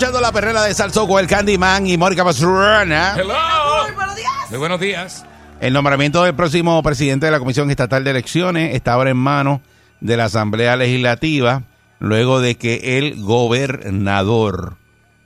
[0.00, 3.18] Escuchando la perrera de Salso con el Candyman y Mónica Pastrana.
[4.48, 5.26] Muy buenos días.
[5.60, 9.60] El nombramiento del próximo presidente de la Comisión Estatal de Elecciones está ahora en manos
[10.00, 11.64] de la Asamblea Legislativa,
[11.98, 14.78] luego de que el gobernador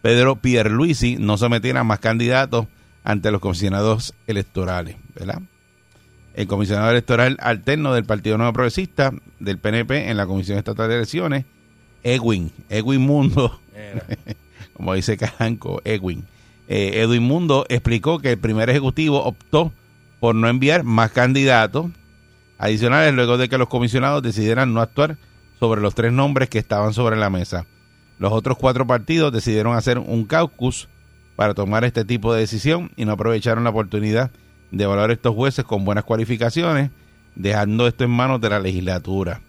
[0.03, 2.66] Pedro Pierluisi no sometiera más candidatos
[3.05, 5.41] ante los comisionados electorales, ¿verdad?
[6.34, 10.97] El comisionado electoral alterno del Partido Nuevo Progresista del PNP en la Comisión Estatal de
[10.97, 11.44] Elecciones,
[12.03, 13.61] Edwin, Edwin Mundo,
[14.75, 16.25] como dice Cajanco, Edwin.
[16.69, 19.72] Eh, Edwin Mundo explicó que el primer ejecutivo optó
[20.20, 21.86] por no enviar más candidatos
[22.58, 25.19] adicionales luego de que los comisionados decidieran no actuar
[25.61, 27.66] sobre los tres nombres que estaban sobre la mesa.
[28.19, 30.88] Los otros cuatro partidos decidieron hacer un caucus
[31.36, 34.31] para tomar este tipo de decisión y no aprovecharon la oportunidad
[34.70, 36.91] de evaluar estos jueces con buenas cualificaciones,
[37.34, 39.41] dejando esto en manos de la legislatura.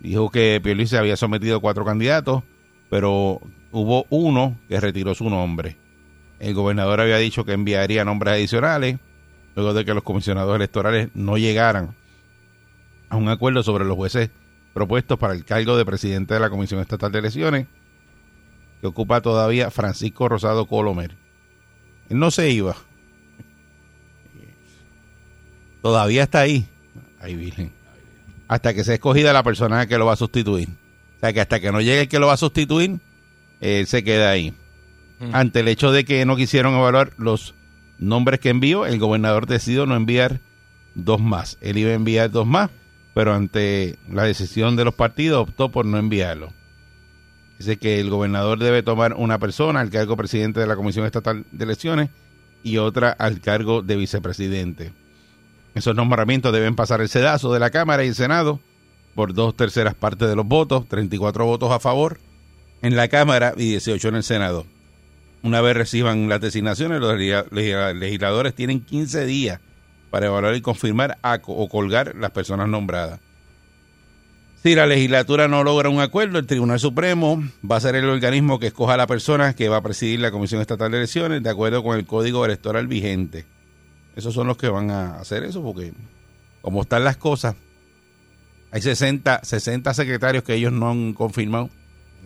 [0.00, 2.44] Dijo que Pierluisi había sometido cuatro candidatos,
[2.88, 5.76] pero hubo uno que retiró su nombre.
[6.38, 8.98] El gobernador había dicho que enviaría nombres adicionales
[9.54, 11.94] luego de que los comisionados electorales no llegaran
[13.08, 14.30] a un acuerdo sobre los jueces
[14.72, 17.66] propuestos para el cargo de presidente de la Comisión Estatal de Elecciones,
[18.80, 21.16] que ocupa todavía Francisco Rosado Colomer.
[22.08, 22.76] Él no se iba.
[25.82, 26.68] Todavía está ahí.
[27.20, 27.72] Ay, Virgen.
[28.46, 30.68] Hasta que sea escogida la persona que lo va a sustituir.
[31.16, 33.00] O sea, que hasta que no llegue el que lo va a sustituir,
[33.60, 34.54] él se queda ahí.
[35.32, 37.54] Ante el hecho de que no quisieron evaluar los
[37.98, 40.40] nombres que envió, el gobernador decidió no enviar
[40.94, 41.58] dos más.
[41.60, 42.70] Él iba a enviar dos más,
[43.14, 46.52] pero ante la decisión de los partidos optó por no enviarlo.
[47.58, 51.44] Dice que el gobernador debe tomar una persona al cargo presidente de la Comisión Estatal
[51.50, 52.10] de Elecciones
[52.62, 54.92] y otra al cargo de vicepresidente.
[55.74, 58.60] Esos nombramientos deben pasar el sedazo de la Cámara y el Senado
[59.16, 62.20] por dos terceras partes de los votos, 34 votos a favor
[62.82, 64.66] en la Cámara y 18 en el Senado.
[65.42, 69.60] Una vez reciban las designaciones, los legisla- legisla- legisladores tienen 15 días
[70.10, 73.20] para evaluar y confirmar o colgar las personas nombradas.
[74.62, 78.58] Si la legislatura no logra un acuerdo, el Tribunal Supremo va a ser el organismo
[78.58, 81.50] que escoja a la persona que va a presidir la Comisión Estatal de Elecciones de
[81.50, 83.44] acuerdo con el Código Electoral vigente.
[84.16, 85.92] Esos son los que van a hacer eso porque
[86.60, 87.54] como están las cosas,
[88.72, 91.70] hay 60, 60 secretarios que ellos no han confirmado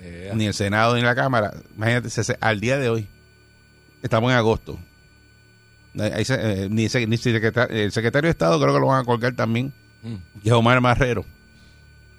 [0.01, 0.35] Yeah.
[0.35, 1.53] ni el Senado ni la Cámara.
[1.77, 3.07] Imagínate, se- al día de hoy,
[4.03, 4.79] estamos en agosto.
[5.99, 9.03] Ahí se- eh, ni, se- ni secreta- el secretario de Estado creo que lo van
[9.03, 9.73] a colgar también,
[10.03, 10.15] Mm.
[10.43, 11.25] que es Omar Marrero.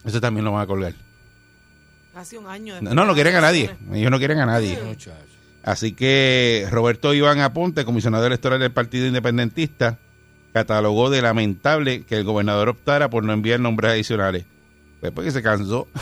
[0.06, 0.94] Eso también lo van a colgar.
[2.14, 2.80] Casi un año.
[2.82, 3.76] No, no, no quieren a nadie.
[3.92, 4.78] Ellos no quieren a nadie.
[5.64, 9.98] Así que Roberto Iván Aponte, comisionado electoral del Partido Independentista,
[10.54, 14.46] catalogó de lamentable que el gobernador optara por no enviar nombres adicionales.
[15.00, 15.88] Pues porque se cansó.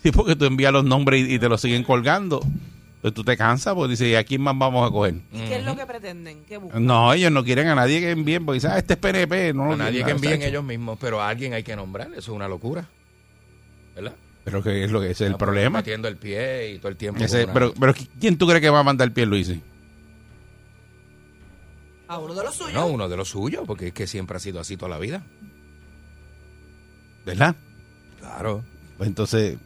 [0.02, 2.40] sí, porque tú envías los nombres y, y te los siguen colgando.
[3.02, 5.14] Pues tú te cansas, porque dices, ¿y a quién más vamos a coger?
[5.32, 6.44] ¿Y qué es lo que pretenden?
[6.46, 6.84] ¿Qué buscan?
[6.84, 9.54] No, ellos no quieren a nadie que envíen, porque dicen, ah, este es PNP.
[9.54, 11.74] No A lo nadie quieren, que ah, envíen ellos mismos, pero a alguien hay que
[11.74, 12.08] nombrar.
[12.08, 12.86] Eso es una locura.
[13.94, 14.12] ¿Verdad?
[14.44, 15.78] Pero que es lo que es el problema.
[15.78, 17.22] Metiendo el pie y todo el tiempo.
[17.24, 19.50] Ese- pero, pero ¿quién tú crees que va a mandar pie Luis?
[22.08, 22.74] A uno de los suyos.
[22.74, 25.22] No, uno de los suyos, porque es que siempre ha sido así toda la vida.
[27.24, 27.54] ¿Verdad?
[28.18, 28.64] Claro.
[28.98, 29.58] Pues entonces,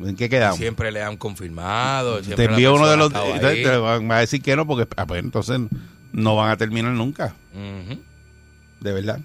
[0.00, 0.58] ¿en qué quedamos?
[0.58, 2.20] Siempre le han confirmado.
[2.20, 5.60] te envío uno de los te van a decir que no porque ah, pues entonces
[6.12, 7.34] no van a terminar nunca.
[8.80, 9.20] De verdad.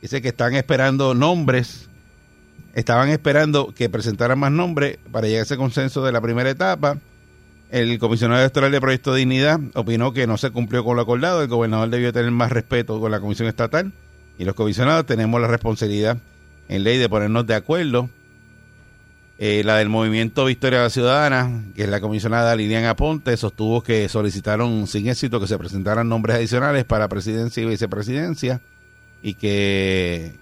[0.00, 1.88] Dice que están esperando nombres
[2.78, 6.96] estaban esperando que presentaran más nombres para llegar a ese consenso de la primera etapa.
[7.70, 11.42] El comisionado electoral de Proyecto de Dignidad opinó que no se cumplió con lo acordado.
[11.42, 13.92] El gobernador debió tener más respeto con la comisión estatal
[14.38, 16.18] y los comisionados tenemos la responsabilidad
[16.68, 18.08] en ley de ponernos de acuerdo
[19.40, 24.88] Eh, la del Movimiento Victoria Ciudadana, que es la comisionada Lilian Aponte, sostuvo que solicitaron
[24.88, 28.60] sin éxito que se presentaran nombres adicionales para presidencia y vicepresidencia
[29.22, 30.34] y que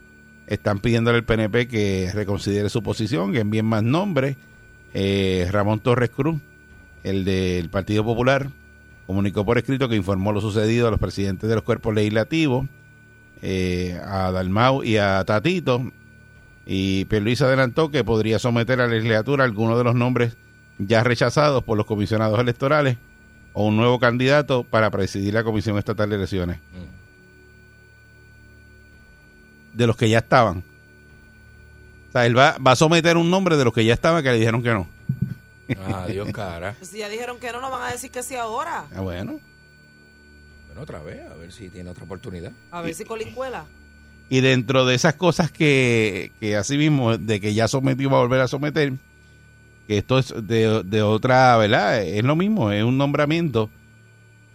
[0.46, 4.36] están pidiéndole al PNP que reconsidere su posición, que envíen más nombres.
[4.94, 6.40] Eh, Ramón Torres Cruz,
[7.04, 8.48] el del Partido Popular,
[9.06, 12.66] comunicó por escrito que informó lo sucedido a los presidentes de los cuerpos legislativos,
[13.42, 15.92] eh, a Dalmau y a Tatito,
[16.66, 20.36] y Pierluisi adelantó que podría someter a la legislatura algunos de los nombres
[20.78, 22.98] ya rechazados por los comisionados electorales
[23.52, 26.58] o un nuevo candidato para presidir la Comisión Estatal de Elecciones.
[29.72, 30.64] De los que ya estaban.
[32.08, 34.30] O sea, él va, va a someter un nombre de los que ya estaban que
[34.30, 34.88] le dijeron que no.
[35.94, 36.74] Adiós, cara.
[36.78, 38.86] Pues si ya dijeron que no, no van a decir que sí ahora.
[38.94, 39.40] Ah, bueno.
[40.66, 42.52] Bueno, otra vez, a ver si tiene otra oportunidad.
[42.70, 43.66] A ver si Colin cuela.
[44.28, 48.22] Y dentro de esas cosas que, que así mismo, de que ya sometió va a
[48.22, 48.92] volver a someter,
[49.86, 52.02] que esto es de, de otra, ¿verdad?
[52.02, 53.70] Es lo mismo, es un nombramiento,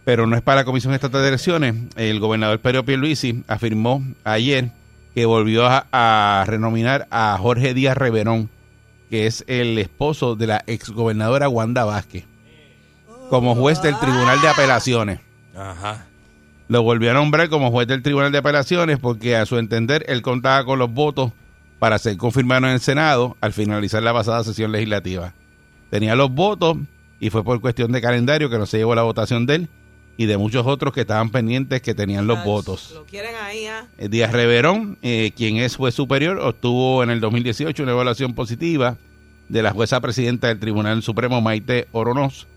[0.04, 1.76] pero no es para la Comisión Estatal de Elecciones.
[1.96, 4.72] El gobernador Pedro Pierluisi afirmó ayer
[5.16, 8.50] que volvió a, a renominar a Jorge Díaz Reverón,
[9.10, 12.26] que es el esposo de la exgobernadora Wanda Vázquez,
[13.30, 15.20] como juez del Tribunal de Apelaciones
[15.56, 16.06] Ajá.
[16.72, 20.22] Lo volvió a nombrar como juez del Tribunal de Apelaciones porque a su entender él
[20.22, 21.34] contaba con los votos
[21.80, 25.34] para ser confirmado en el Senado al finalizar la pasada sesión legislativa.
[25.90, 26.78] Tenía los votos
[27.20, 29.70] y fue por cuestión de calendario que no se llevó la votación de él
[30.16, 32.92] y de muchos otros que estaban pendientes que tenían los Ay, votos.
[32.94, 33.88] Lo quieren ahí, ¿ah?
[33.98, 38.96] Eh, Díaz Reverón, eh, quien es juez superior, obtuvo en el 2018 una evaluación positiva
[39.50, 42.48] de la jueza presidenta del Tribunal Supremo, Maite Oronoz.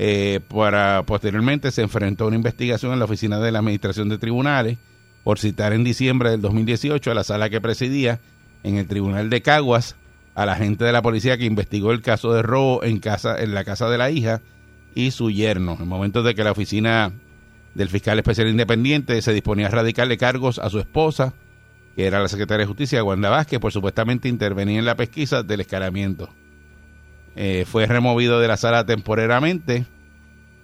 [0.00, 4.16] Eh, para posteriormente se enfrentó a una investigación en la oficina de la Administración de
[4.16, 4.78] Tribunales
[5.24, 8.20] por citar en diciembre del 2018 a la sala que presidía
[8.62, 9.96] en el Tribunal de Caguas
[10.36, 13.54] a la gente de la policía que investigó el caso de robo en casa en
[13.54, 14.40] la casa de la hija
[14.94, 15.76] y su yerno.
[15.80, 17.10] En momentos de que la oficina
[17.74, 21.34] del fiscal especial independiente se disponía a radicarle cargos a su esposa,
[21.96, 25.60] que era la secretaria de Justicia, Wanda Vázquez, por supuestamente intervenir en la pesquisa del
[25.60, 26.28] escalamiento.
[27.40, 29.86] Eh, fue removido de la sala temporariamente,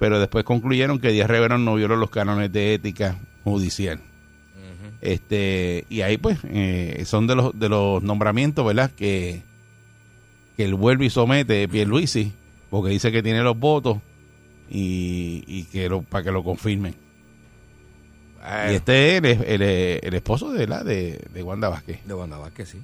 [0.00, 4.00] pero después concluyeron que Díaz Reverón no violó los cánones de ética judicial.
[5.00, 8.90] Este, y ahí pues eh, son de los de los nombramientos, ¿verdad?
[8.90, 9.42] Que,
[10.56, 12.32] que él vuelve y somete Pierluisi,
[12.70, 13.98] porque dice que tiene los votos
[14.70, 16.94] y, y que lo, para que lo confirmen.
[18.40, 22.04] Bueno, Y este es el, el- el esposo de la de, de Wanda Vázquez.
[22.04, 22.78] de Wanda Vázquez, sí.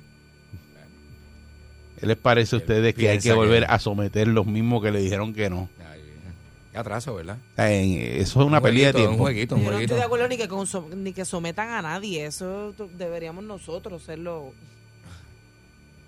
[2.00, 4.90] ¿Qué les parece a ustedes que hay que volver que- a someter los mismos que
[4.90, 5.68] le dijeron que no?
[6.72, 7.36] Qué atraso, ¿verdad?
[7.56, 9.12] Eso es una Un pelea de tiempo.
[9.14, 10.48] Un jueguito, un Yo no estoy de acuerdo ni que,
[10.96, 12.24] ni que sometan a nadie.
[12.26, 14.52] Eso deberíamos nosotros serlo.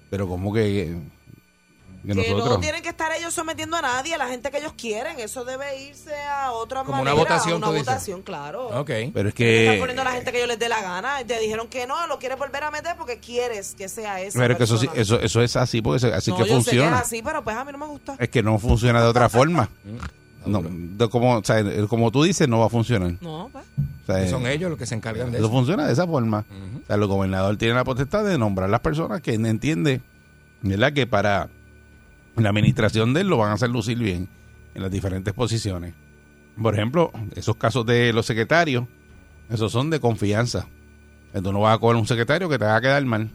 [0.08, 0.94] Pero como que,
[2.06, 5.18] que no tienen que estar ellos sometiendo a nadie, a la gente que ellos quieren.
[5.20, 7.14] Eso debe irse a otra Como una manera.
[7.34, 7.86] votación, a una tú dices.
[7.86, 8.68] votación, claro.
[8.80, 8.90] Ok.
[9.14, 11.24] Pero es Que están poniendo a la gente que ellos les dé la gana.
[11.26, 14.38] Te dijeron que no, lo quieres volver a meter porque quieres que sea eso.
[14.38, 16.50] Pero es que eso, sí- eso, eso es así porque así no, que yo sé
[16.52, 16.98] que es funciona.
[16.98, 18.16] así, pero pues a mí no me gusta.
[18.18, 19.68] Es que no funciona de otra forma.
[20.44, 20.50] Mm.
[20.50, 23.12] No, de como, o sea, como tú dices, no va a funcionar.
[23.20, 23.64] No, pues.
[24.02, 25.54] O sea, Que son ellos los que se encargan de eso eso.
[25.54, 26.44] funciona de esa forma.
[26.82, 30.00] O sea, el gobernador tiene la potestad de nombrar las personas que entiende,
[30.62, 30.92] ¿verdad?
[30.92, 31.48] Que para
[32.36, 34.28] la administración de él lo van a hacer lucir bien
[34.74, 35.94] en las diferentes posiciones.
[36.60, 38.86] Por ejemplo, esos casos de los secretarios,
[39.50, 40.66] esos son de confianza.
[41.32, 43.30] Tú no vas a coger un secretario que te va a quedar mal.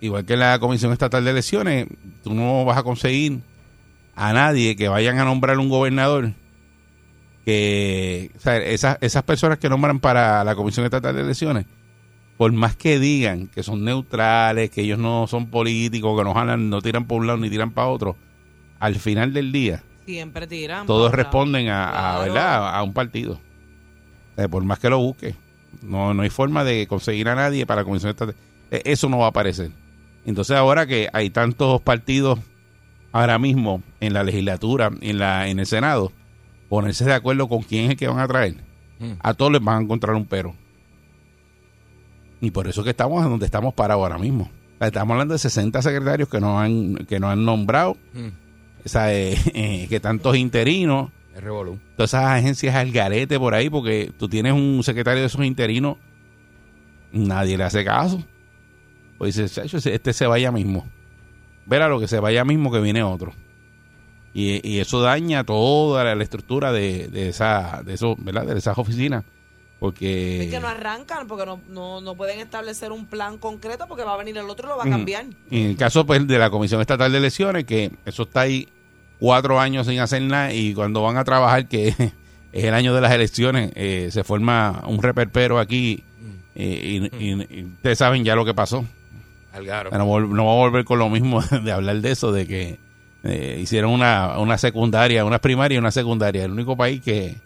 [0.00, 1.86] Igual que la Comisión Estatal de Elecciones,
[2.22, 3.40] tú no vas a conseguir
[4.14, 6.32] a nadie que vayan a nombrar un gobernador
[7.44, 8.32] que
[8.64, 11.66] esas, esas personas que nombran para la Comisión Estatal de Elecciones,
[12.36, 16.68] por más que digan que son neutrales, que ellos no son políticos, que no jalan,
[16.70, 18.16] no tiran por un lado ni tiran para otro,
[18.78, 20.86] al final del día Siempre tiran.
[20.86, 22.20] todos para- responden a, a, Claro.
[22.32, 22.76] ¿verdad?
[22.76, 23.40] a un partido.
[24.36, 25.34] Sea, por más que lo busque,
[25.82, 28.34] no, no hay forma de conseguir a nadie para la Comisión Estatal.
[28.70, 29.70] Eh, Eso no va a aparecer.
[30.26, 32.38] Entonces ahora que hay tantos partidos
[33.12, 36.12] ahora mismo en la legislatura, en la en el Senado,
[36.68, 38.56] ponerse de acuerdo con quién es el que van a traer,
[38.98, 39.12] Mm.
[39.20, 40.54] a todos les van a encontrar un pero.
[42.40, 44.44] Y por eso que estamos en donde estamos para ahora mismo.
[44.74, 48.26] O sea, Estamos hablando de 60 secretarios que no han, que no han nombrado, Mm.
[48.84, 51.78] o sea, eh, eh, que tantos interinos, Es revolú.
[51.96, 55.96] todas esas agencias al garete por ahí, porque tú tienes un secretario de esos interinos,
[57.12, 58.22] nadie le hace caso.
[59.18, 60.86] Pues dice, "Chacho, ese- este se vaya mismo.
[61.64, 63.32] Verá lo que se vaya mismo que viene otro.
[64.34, 68.44] Y, y eso daña toda la, la estructura de, de esa, de eso, ¿verdad?
[68.44, 69.24] De esas oficinas
[69.78, 70.44] Porque...
[70.44, 74.14] Es que no arrancan porque no, no, no pueden establecer un plan concreto porque va
[74.14, 74.96] a venir el otro y lo va a Ujú.
[74.96, 75.26] cambiar.
[75.50, 78.68] Y en el caso pues, de la Comisión Estatal de Elecciones, que eso está ahí
[79.18, 81.88] cuatro años sin hacer nada y cuando van a trabajar, que
[82.52, 86.02] es el año de las elecciones, eh, se forma un reperpero aquí
[86.54, 88.84] eh, y, y- y ustedes saben ya lo que pasó.
[89.52, 89.90] Algaro.
[89.90, 92.78] No, no vamos a volver con lo mismo de hablar de eso, de que
[93.26, 96.44] eh, hicieron una, una secundaria, una primaria y una secundaria.
[96.44, 97.36] El único país que...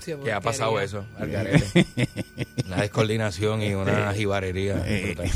[0.00, 1.86] Sí, Que ha pasado eso, al garete.
[2.66, 4.82] Una descoordinación y una jibarería.
[4.86, 5.30] Eh, brutal.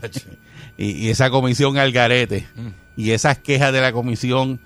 [0.78, 2.68] y, y esa comisión al garete Mm.
[2.96, 4.58] y esas quejas de la comisión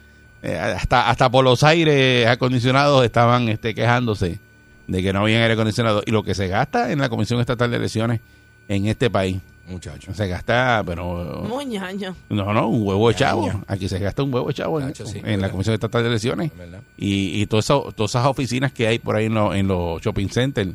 [0.43, 4.39] eh, hasta hasta por los aires acondicionados estaban este quejándose
[4.87, 7.71] de que no habían aire acondicionado y lo que se gasta en la comisión estatal
[7.71, 8.21] de elecciones
[8.69, 10.13] en este país Muchacho.
[10.13, 12.15] se gasta pero Muy ñaño.
[12.29, 15.07] no no un huevo de chavo aquí se gasta un huevo de chavo en, Nacho,
[15.07, 15.51] sí, en la verdad.
[15.53, 16.53] comisión estatal de elecciones
[16.99, 20.03] y, y todas esas- todas esas oficinas que hay por ahí en, los- en los
[20.03, 20.71] shopping centers,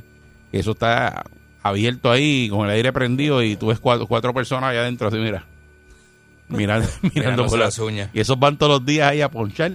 [0.51, 1.23] que eso está
[1.61, 5.17] abierto ahí con el aire prendido y tú ves cuatro, cuatro personas allá adentro así,
[5.17, 5.45] mira.
[6.47, 8.09] Mirando, mirando por las uñas.
[8.13, 9.73] Y esos van todos los días ahí a ponchar,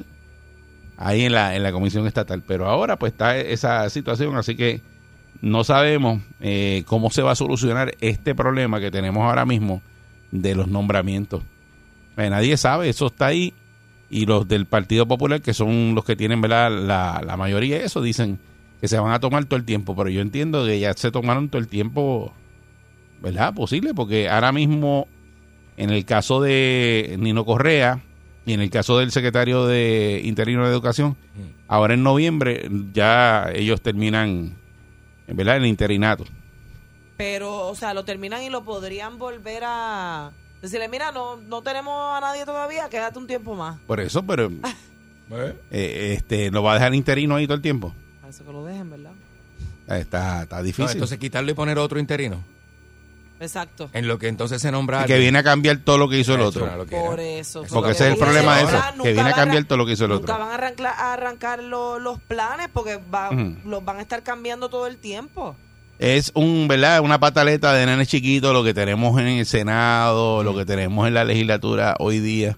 [0.96, 2.42] ahí en la, en la comisión estatal.
[2.44, 4.80] Pero ahora pues está esa situación, así que
[5.44, 9.82] no sabemos eh, cómo se va a solucionar este problema que tenemos ahora mismo
[10.30, 11.42] de los nombramientos.
[12.16, 13.52] Eh, nadie sabe, eso está ahí
[14.08, 16.70] y los del Partido Popular, que son los que tienen ¿verdad?
[16.70, 18.38] La, la mayoría de eso, dicen
[18.80, 21.48] que se van a tomar todo el tiempo, pero yo entiendo que ya se tomaron
[21.48, 22.32] todo el tiempo,
[23.20, 23.52] ¿verdad?
[23.54, 25.08] Posible, porque ahora mismo,
[25.76, 28.00] en el caso de Nino Correa
[28.46, 31.16] y en el caso del secretario de Interino de Educación,
[31.68, 34.54] ahora en noviembre ya ellos terminan,
[35.26, 35.56] ¿verdad?
[35.56, 36.24] El interinato.
[37.16, 42.16] Pero, o sea, lo terminan y lo podrían volver a decirle, mira, no, no tenemos
[42.16, 43.78] a nadie todavía, quédate un tiempo más.
[43.86, 44.46] Por eso, pero
[45.30, 45.56] ¿Eh?
[45.70, 47.94] eh, este lo va a dejar interino ahí todo el tiempo.
[48.20, 49.12] Parece que lo dejen, ¿verdad?
[49.86, 50.92] Está, está No, difícil.
[50.92, 52.42] entonces quitarlo y poner otro interino.
[53.44, 53.90] Exacto.
[53.92, 55.04] En lo que entonces se nombra.
[55.04, 56.68] Y que viene a cambiar todo lo que hizo el otro.
[56.90, 57.62] Por eso.
[57.72, 60.04] Porque ese es el problema de eso, que viene a cambiar todo lo que hizo
[60.04, 60.38] el Nunca otro.
[60.44, 63.30] van a arrancar, a arrancar lo- los planes porque va-
[63.64, 65.56] los van a estar cambiando todo el tiempo.
[66.00, 67.00] Es un, ¿verdad?
[67.02, 71.14] Una pataleta de nenes chiquitos lo que tenemos en el Senado, lo que tenemos en
[71.14, 72.56] la legislatura hoy día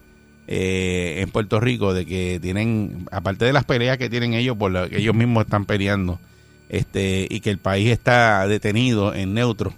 [0.48, 4.70] eh, en Puerto Rico, de que tienen, aparte de las peleas que tienen ellos, por
[4.70, 6.20] la que ellos mismos están peleando,
[6.68, 9.74] este, y que el país está detenido en neutro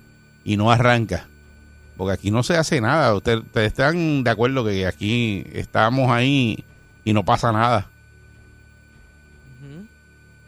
[0.51, 1.29] y no arranca.
[1.97, 3.15] Porque aquí no se hace nada.
[3.15, 6.65] Usted- Ustedes están de acuerdo que aquí estamos ahí
[7.05, 7.89] y no pasa nada.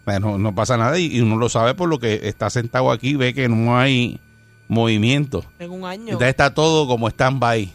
[0.04, 2.90] Sea, No, no pasa nada y, y uno lo sabe por lo que está sentado
[2.90, 4.18] aquí, ve que no hay
[4.68, 5.44] movimiento.
[5.58, 6.04] En un año.
[6.12, 7.72] Entonces está todo como stand-by.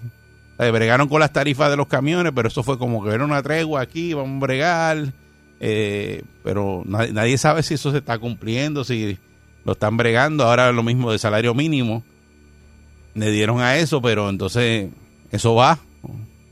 [0.57, 3.23] O sea, bregaron con las tarifas de los camiones, pero eso fue como que era
[3.25, 5.13] una tregua aquí, vamos a bregar.
[5.59, 9.17] eh, pero nadie, nadie sabe si eso se está cumpliendo, si
[9.63, 10.43] lo están bregando.
[10.45, 12.03] Ahora lo mismo de salario mínimo.
[13.15, 14.89] Le dieron a eso, pero entonces
[15.31, 15.79] eso va.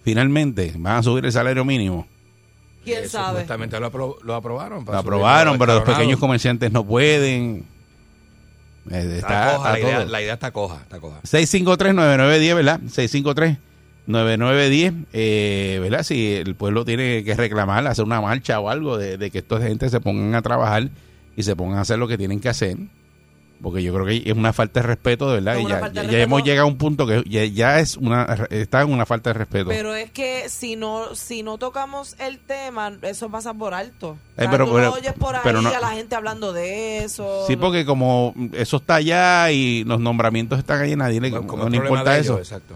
[0.04, 2.08] Finalmente, van a subir el salario mínimo.
[2.84, 3.30] ¿Quién sabe?
[3.42, 4.84] Supuestamente lo, apro- lo aprobaron.
[4.86, 7.66] Lo aprobaron, pero los pequeños comerciantes no pueden.
[8.92, 10.80] Eh, Está Está, coja, está la, idea, la idea está coja.
[10.82, 11.22] Está coja.
[11.24, 12.80] 653-9910, ¿verdad?
[14.08, 16.04] 653-9910, eh, ¿verdad?
[16.04, 19.62] Si el pueblo tiene que reclamar, hacer una marcha o algo de, de que esta
[19.62, 20.90] gente se pongan a trabajar
[21.38, 22.76] y se pongan a hacer lo que tienen que hacer.
[23.64, 25.58] Porque yo creo que es una falta de respeto, de verdad.
[25.58, 28.82] Y ya, ya- ya hemos llegado a un punto que ya, ya es una está
[28.82, 29.70] en una falta de respeto.
[29.70, 34.10] Pero es que si no si no tocamos el tema, eso pasa por alto.
[34.10, 36.14] O Eh, sea, pero- tú pero- no oyes por ahí pero no- a la gente
[36.14, 37.46] hablando de eso.
[37.48, 41.48] sí, no- porque como eso está allá y los nombramientos están allí, nadie le Como-
[41.48, 42.34] como no problema importa de eso.
[42.34, 42.76] ellos, exacto.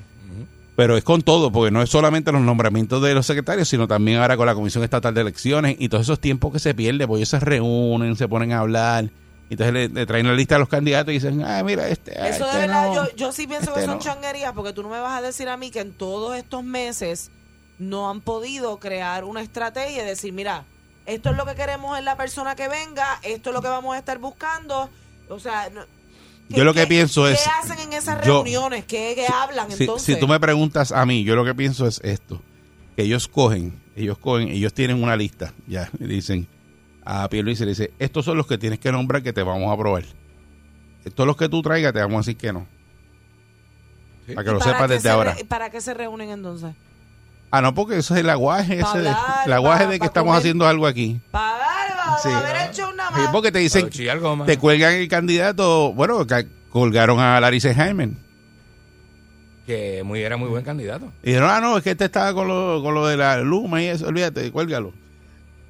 [0.78, 4.20] Pero es con todo, porque no es solamente los nombramientos de los secretarios, sino también
[4.20, 7.18] ahora con la Comisión Estatal de Elecciones y todos esos tiempos que se pierde, porque
[7.22, 9.10] ellos se reúnen, se ponen a hablar,
[9.54, 12.28] entonces le, le traen la lista de los candidatos y dicen, ah, mira, este, ah,
[12.30, 12.96] Eso de este verdad, no".
[12.96, 14.04] yo, yo sí pienso este que son no.
[14.04, 17.32] changuerías, porque tú no me vas a decir a mí que en todos estos meses
[17.80, 20.66] no han podido crear una estrategia y decir, mira,
[21.06, 23.96] esto es lo que queremos en la persona que venga, esto es lo que vamos
[23.96, 24.90] a estar buscando.
[25.30, 25.86] O sea, no-
[26.50, 28.84] Yo lo que pienso ¿qué es- hacen en esas yo- reuniones?
[28.86, 30.06] ¿Qué, qué hablan Si, entonces?
[30.16, 32.42] si tú me preguntas a mí, yo lo que pienso es esto,
[32.96, 36.48] que ellos cogen, ellos cogen, ellos tienen una lista, ya, y dicen
[37.10, 39.74] a Pierluisi le dice, estos son los que tienes que nombrar que te vamos a
[39.74, 40.04] aprobar.
[41.16, 42.68] Todos los que tú traigas te vamos a decir que no.
[44.28, 44.34] Sí.
[44.34, 45.34] Para que ¿Y lo para sepas desde se ahora.
[45.36, 46.74] re- ¿Para qué se reúnen entonces?
[47.50, 50.32] Ah, no, porque eso es el aguaje, ese de- hablar, el aguaje de que estamos
[50.32, 50.40] comer.
[50.40, 51.22] haciendo algo aquí.
[51.32, 51.58] Para
[51.96, 52.28] para Sí.
[52.30, 53.90] haber hecho una Sí, porque te dicen,
[54.46, 56.26] te cuelgan el candidato, bueno,
[56.70, 58.12] colgaron a Larissa Jaime.
[59.66, 61.12] Que muy, era muy buen candidato.
[61.24, 63.82] Y dijeron, ah, no, es que este estaba con lo, con lo de la Luma
[63.82, 64.94] y eso, olvídate, cuélgalo.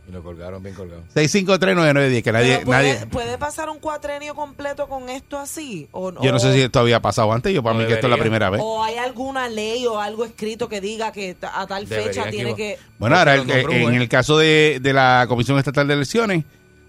[0.08, 1.04] Y lo colgaron bien colgado.
[1.16, 5.90] 6539910, que nadie, Pero puede, nadie, puede pasar un cuatrenio completo con esto así?
[5.92, 8.08] ¿O, yo no sé si esto había pasado antes, yo para No mí que esto
[8.08, 8.62] es la primera vez.
[8.64, 12.56] ¿O hay alguna ley o algo escrito que diga que a tal fecha que tiene
[12.56, 12.78] que...
[13.00, 13.98] Bueno, ahora, el- en ¿eh?
[13.98, 16.46] el caso de, de la Comisión Estatal de Elecciones,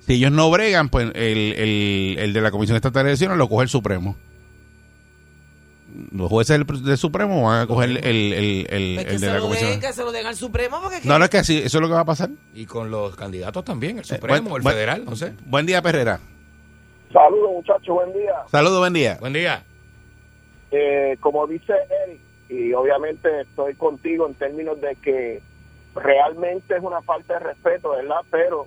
[0.06, 3.48] si ellos no bregan, pues el, el, el de la Comisión Estatal de Elecciones lo
[3.48, 4.16] coge el Supremo.
[6.12, 9.18] Los jueces del, del Supremo van a coger el, el, el, el- Pues que, el
[9.18, 9.70] se de la lo Comisión.
[9.70, 11.00] den, que se lo den al Supremo porque...
[11.00, 12.30] que- No, no es que así, eso es lo que va a pasar.
[12.54, 15.32] Y con los candidatos también, el Eh, Supremo, buen- el buen- Federal, no sé.
[15.46, 16.20] Buen día, Perrera.
[17.12, 18.34] Saludos muchachos, buen día.
[18.50, 19.16] Saludos, buen día.
[19.20, 19.64] Buen día.
[20.70, 21.72] Eh, como dice
[22.06, 25.42] Eric, y obviamente estoy contigo en términos de que
[25.94, 28.20] realmente es una falta de respeto, ¿verdad?
[28.30, 28.66] Pero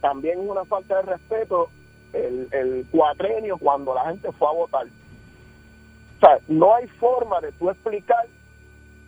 [0.00, 1.68] también es una falta de respeto
[2.12, 4.86] el, el cuatrenio cuando la gente fue a votar.
[6.22, 8.24] O sea, no hay forma de tú explicar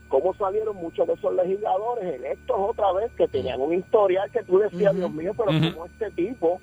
[0.08, 4.58] cómo salieron muchos de esos legisladores electos otra vez que tenían un historial que tú
[4.58, 4.96] decías.
[4.96, 5.72] Dios mío, pero Ujú.
[5.72, 6.60] como este tipo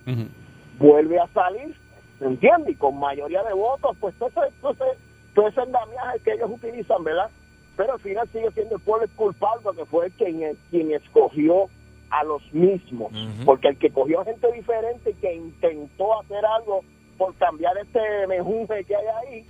[0.77, 1.73] vuelve a salir,
[2.19, 2.73] ¿me entiendes?
[2.73, 4.99] Y con mayoría de votos, pues todo ese, todo ese,
[5.33, 7.29] todo ese andamiaje que ellos utilizan, ¿verdad?
[7.77, 11.69] Pero al final sigue siendo el pueblo el culpable porque fue quien, quien escogió
[12.09, 13.13] a los mismos,
[13.45, 16.81] porque el que cogió gente diferente que intentó hacer algo
[17.17, 19.45] por cambiar este mejunje que hay ahí,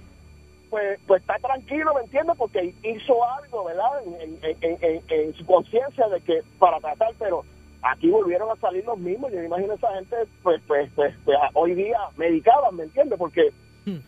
[0.71, 2.35] pues, pues está tranquilo, ¿me entiendes?
[2.37, 3.91] Porque hizo algo, ¿verdad?
[4.05, 7.43] En, en- en- en- en su conciencia de que para tratar, pero
[7.83, 9.31] aquí volvieron a salir los mismos.
[9.31, 13.19] Yo me imagino esa gente, pues, pues, pues, pues, hoy día medicaban, ¿me entiendes?
[13.19, 13.51] Porque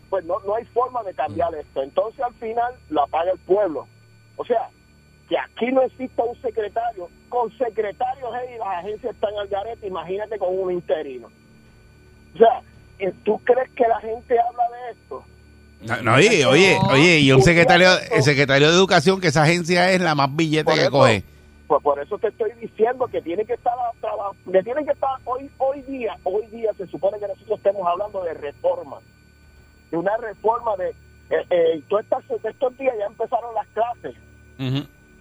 [0.08, 1.82] pues no, no hay forma de cambiar esto.
[1.82, 3.86] Entonces al final la paga el pueblo.
[4.36, 4.68] O sea,
[5.28, 7.08] que aquí no exista un secretario.
[7.28, 11.28] Con secretarios, hey, las agencias están al garete, imagínate con un interino.
[12.34, 12.62] O sea,
[13.00, 15.24] ¿eh, ¿tú crees que la gente habla de esto?
[15.86, 19.90] No, no, oye, oye, oye, y un secretario, el secretario de Educación, que esa agencia
[19.90, 21.24] es la más billete Por que eso- coge.
[21.66, 23.72] Pues por eso te estoy diciendo que tiene que estar
[24.52, 28.22] que tiene que estar hoy hoy día, hoy día se supone que nosotros estemos hablando
[28.22, 28.98] de reforma,
[29.90, 30.90] de una reforma de
[31.30, 31.82] eh, eh,
[32.44, 34.14] estos días ya empezaron las clases.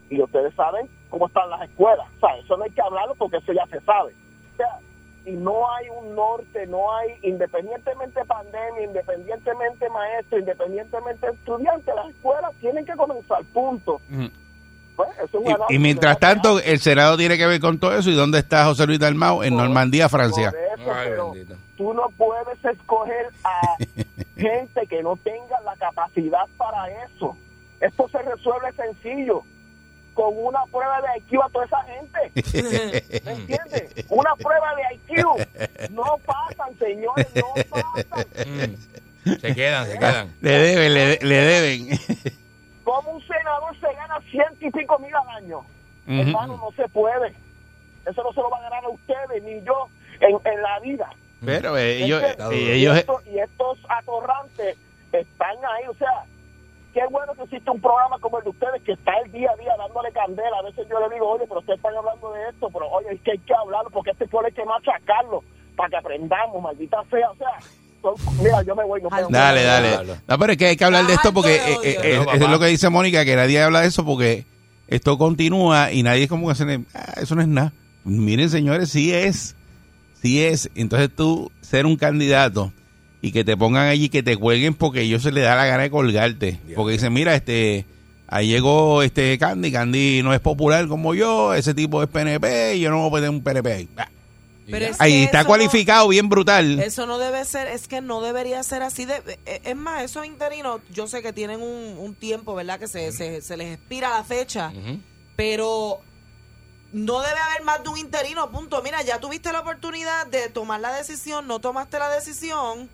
[0.09, 3.37] Y ustedes saben cómo están las escuelas, o sea, eso no hay que hablarlo porque
[3.37, 4.13] eso ya se sabe.
[4.53, 4.79] O sea,
[5.25, 12.51] y no hay un norte, no hay, independientemente pandemia, independientemente maestro, independientemente estudiante, las escuelas
[12.59, 14.01] tienen que comenzar, punto.
[14.95, 18.09] Pues, eso es un Y, mientras tanto, el Senado tiene que ver con todo eso.
[18.09, 19.43] ¿Y dónde está José Luis Dalmau?
[19.43, 20.53] En Normandía, Francia.
[20.77, 21.55] Eso, Ay, pero bendito.
[21.77, 23.77] tú no puedes escoger a
[24.35, 27.35] gente que no tenga la capacidad para eso.
[27.79, 29.43] Esto se resuelve sencillo,
[30.13, 33.21] con una prueba de IQ a toda esa gente.
[33.25, 34.05] ¿Me entiendes?
[34.09, 35.91] Una prueba de IQ.
[35.91, 38.25] No pasan, señores, no pasan.
[39.25, 39.37] Mm.
[39.39, 40.33] Se quedan, se quedan.
[40.41, 41.99] Le deben, le, le deben.
[42.83, 45.61] Como un senador se gana ciento y pico mil al año.
[46.07, 47.33] Hermano, no se puede.
[48.05, 49.87] Eso no se lo va a ganar a ustedes ni yo
[50.19, 51.09] en, en la vida.
[51.45, 54.77] Pero eh, ellos, eh, y, ellos, esto- y estos atorrantes
[57.53, 60.57] existe un programa como el de ustedes que está el día a día dándole candela.
[60.59, 63.21] A veces yo le digo, oye, pero ustedes están hablando de esto, pero oye, es
[63.21, 65.43] que hay que hablarlo porque este pueblo hay que machacarlo
[65.75, 69.27] para que aprendamos, maldita sea, o sea, mira, yo me voy, no puedo.
[69.29, 70.15] Dale, dale.
[70.27, 72.59] No, pero es que hay que hablar de esto porque eh, eh, eh, es lo
[72.59, 74.45] que dice Mónica, que nadie habla de eso porque
[74.87, 77.71] esto continúa y nadie es como que se le, "Ah, eso no es nada.
[78.03, 79.55] Miren, señores, sí es,
[80.21, 80.69] sí es.
[80.75, 82.71] Entonces tú ser un candidato
[83.23, 85.83] y que te pongan allí, que te cuelguen porque ellos se les da la gana
[85.83, 86.59] de colgarte.
[86.75, 87.85] Porque dicen, mira, este,
[88.27, 92.81] ahí llegó este Candy, Candy no es popular como yo, ese tipo es PNP, y
[92.81, 93.89] yo no voy a poner un PNP ahí.
[93.95, 94.09] Ah,
[94.69, 96.81] Pero es Ahí está cualificado, bien brutal.
[96.81, 99.05] Eso no debe ser, es que no debería ser así.
[99.05, 102.77] De, eh, es más, esos interinos, yo sé que tienen un, un tiempo, ¿verdad?
[102.77, 104.73] Que se, se, se les expira la fecha,
[105.37, 106.01] pero
[106.91, 108.81] no debe haber más de un interino, punto.
[108.83, 112.89] Mira, ya tuviste la oportunidad de tomar la decisión, no tomaste la decisión,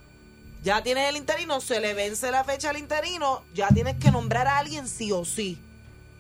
[0.64, 4.48] ya tienes el interino, se le vence la fecha al interino, ya tienes que nombrar
[4.48, 5.58] a alguien sí o sí.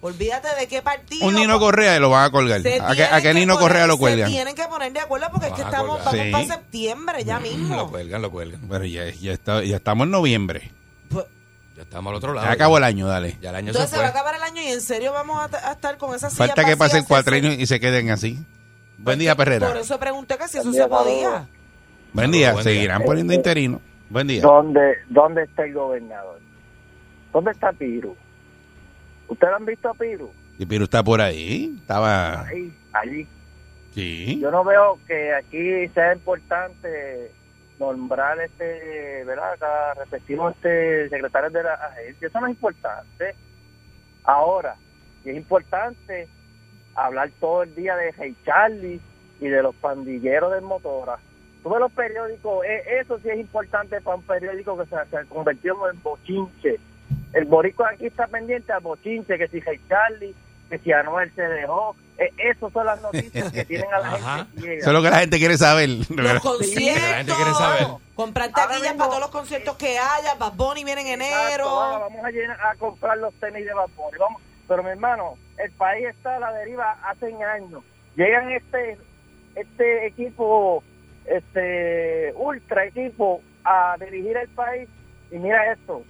[0.01, 1.27] Olvídate de qué partido.
[1.27, 2.61] Un Nino Correa y lo van a colgar.
[2.61, 4.31] Se ¿A qué, a que Nino poner- Correa lo Se cuelgan?
[4.31, 6.05] tienen que poner de acuerdo porque es que estamos, colgar.
[6.15, 6.31] vamos Sí.
[6.31, 7.89] para septiembre ya Lo mismo.
[7.89, 8.61] cuelgan, lo cuelgan.
[8.69, 10.71] Pero ya, ya, está, ya estamos en noviembre.
[11.09, 11.25] Pues,
[11.75, 12.47] Ya estamos al otro lado.
[12.47, 13.37] Ya acabó el año, dale.
[13.41, 14.19] Ya el año Entonces se se va a fue.
[14.21, 16.99] acabar el año y en serio vamos a, a estar con esa Falta que pase
[16.99, 18.35] el se- y se queden así.
[18.97, 19.79] Buen Pues día, que- Por Perrera.
[19.81, 21.45] eso pregunté que si eso se podía.
[22.13, 22.53] Buen día.
[22.53, 22.63] Buen día.
[22.63, 23.81] Seguirán poniendo interino.
[24.09, 24.41] Buen día.
[24.41, 26.39] ¿Dónde, ¿Dónde está el gobernador?
[27.31, 28.15] ¿Dónde está Piru?
[29.27, 30.31] ¿Ustedes han visto a Piru?
[30.57, 31.75] Y Piru está por ahí.
[31.79, 32.41] Estaba.
[32.41, 33.27] Ahí, allí.
[33.93, 34.39] Sí.
[34.39, 37.31] Yo no veo que aquí sea importante
[37.79, 39.55] nombrar este, ¿verdad?
[39.59, 42.27] Cada respectivo este secretario de la agencia.
[42.27, 43.35] Eso no es importante.
[44.23, 44.75] Ahora,
[45.23, 46.27] y es importante
[46.95, 48.99] hablar todo el día de Hey Charlie
[49.39, 51.19] y de los pandilleros de motora.
[51.63, 55.25] Tú ves los periódicos, eh, eso sí es importante para un periódico que se, se
[55.27, 56.77] convirtió en bochinche.
[57.33, 60.33] El boricua aquí está pendiente al bochinche, que si Hey Charlie,
[60.69, 61.95] que si Anuel se dejó.
[62.17, 64.37] Eh, esas son las noticias que tienen a la Ajá.
[64.53, 64.77] gente.
[64.77, 65.89] Eso es lo que la gente quiere saber.
[65.89, 67.35] Los la gente conciertos.
[67.35, 67.87] quiere saber.
[68.15, 70.35] Comprar taquillas para todos los conciertos que haya.
[70.35, 71.99] Bad Bunny viene en Exacto, vamos, enero.
[72.09, 74.17] vamos a, llenar- a comprar los tenis de vapor.
[74.17, 74.41] Vamos.
[74.67, 77.83] Pero mi hermano, el país está a la deriva hace años.
[78.15, 78.97] Llegan este
[79.55, 80.83] este equipo,
[81.29, 84.89] este ultra equipo a dirigir el país
[85.31, 86.03] y mira esto,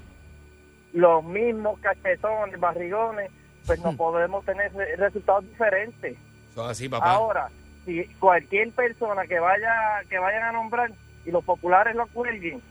[0.94, 3.30] los mismos cachetones, barrigones,
[3.66, 6.18] pues no podemos tener re- resultados diferentes.
[6.52, 7.12] Eso es así, papá.
[7.14, 7.50] Ahora,
[7.86, 10.92] si cualquier persona que vaya que vayan a nombrar
[11.26, 12.62] y los populares lo cuelguen,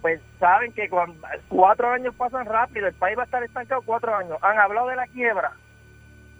[0.00, 4.14] pues saben que cuando cuatro años pasan rápido, el país va a estar estancado cuatro
[4.14, 4.38] años.
[4.42, 5.52] Han hablado de la quiebra,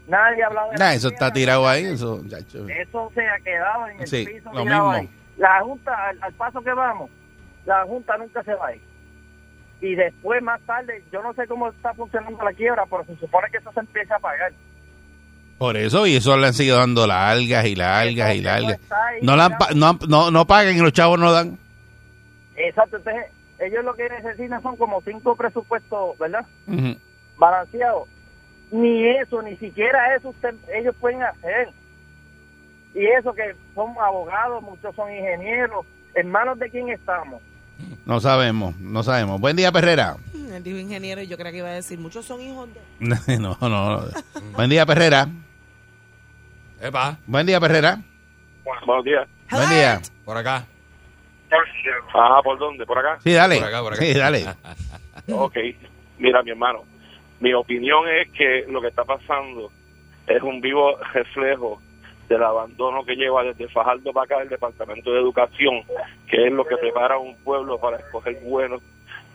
[0.08, 1.84] nadie ha hablado de Nah, eso está tirado ahí.
[1.84, 2.68] Eso, chacho.
[2.68, 4.90] Eso se ha quedado en el Sí, piso lo mismo.
[4.90, 5.08] ahí.
[5.36, 7.10] La Junta, al, al paso que vamos,
[7.64, 8.82] la Junta nunca se va a ir.
[9.80, 13.48] Y después, más tarde, yo no sé cómo está funcionando la quiebra, pero se supone
[13.50, 14.52] que eso se empieza a pagar.
[15.56, 18.72] Por eso, y eso le han seguido dando largas y largas y Eso largas.
[18.80, 21.58] está ahí, No, la han no, no, no paguen y los chavos no dan.
[22.56, 23.24] Exacto, entonces
[23.58, 26.44] ellos lo que necesitan son como cinco presupuestos, ¿verdad?
[27.38, 28.08] Balanceados.
[28.70, 31.68] Ni eso, ni siquiera eso usted- ellos pueden hacer.
[32.94, 35.86] Y eso que son abogados, muchos son ingenieros.
[36.14, 37.40] ¿En manos de quién estamos?
[38.04, 39.40] No sabemos, no sabemos.
[39.40, 40.16] Buen día, Perrera.
[40.34, 43.38] Él dijo ingeniero y yo creía que iba a decir, muchos son hijos de...
[43.38, 44.00] no, no, no.
[44.56, 45.28] Buen día, Perrera.
[46.80, 48.00] Epa, Buen día, Perrera.
[48.64, 49.28] Buenos días.
[49.50, 50.00] Buen día.
[50.24, 50.64] por acá.
[52.12, 52.86] Ajá, ¿por dónde?
[52.86, 53.18] ¿Por acá?
[53.22, 53.58] Sí, dale.
[53.58, 54.02] Por acá, por acá.
[54.02, 54.46] Sí, dale.
[55.32, 55.56] Ok.
[56.18, 56.82] Mira, mi hermano,
[57.40, 59.70] mi opinión es que lo que está pasando
[60.26, 61.80] es un vivo reflejo
[62.28, 65.82] del abandono que lleva desde Fajardo para acá el Departamento de Educación,
[66.28, 68.80] que es lo que prepara a un pueblo para escoger buenos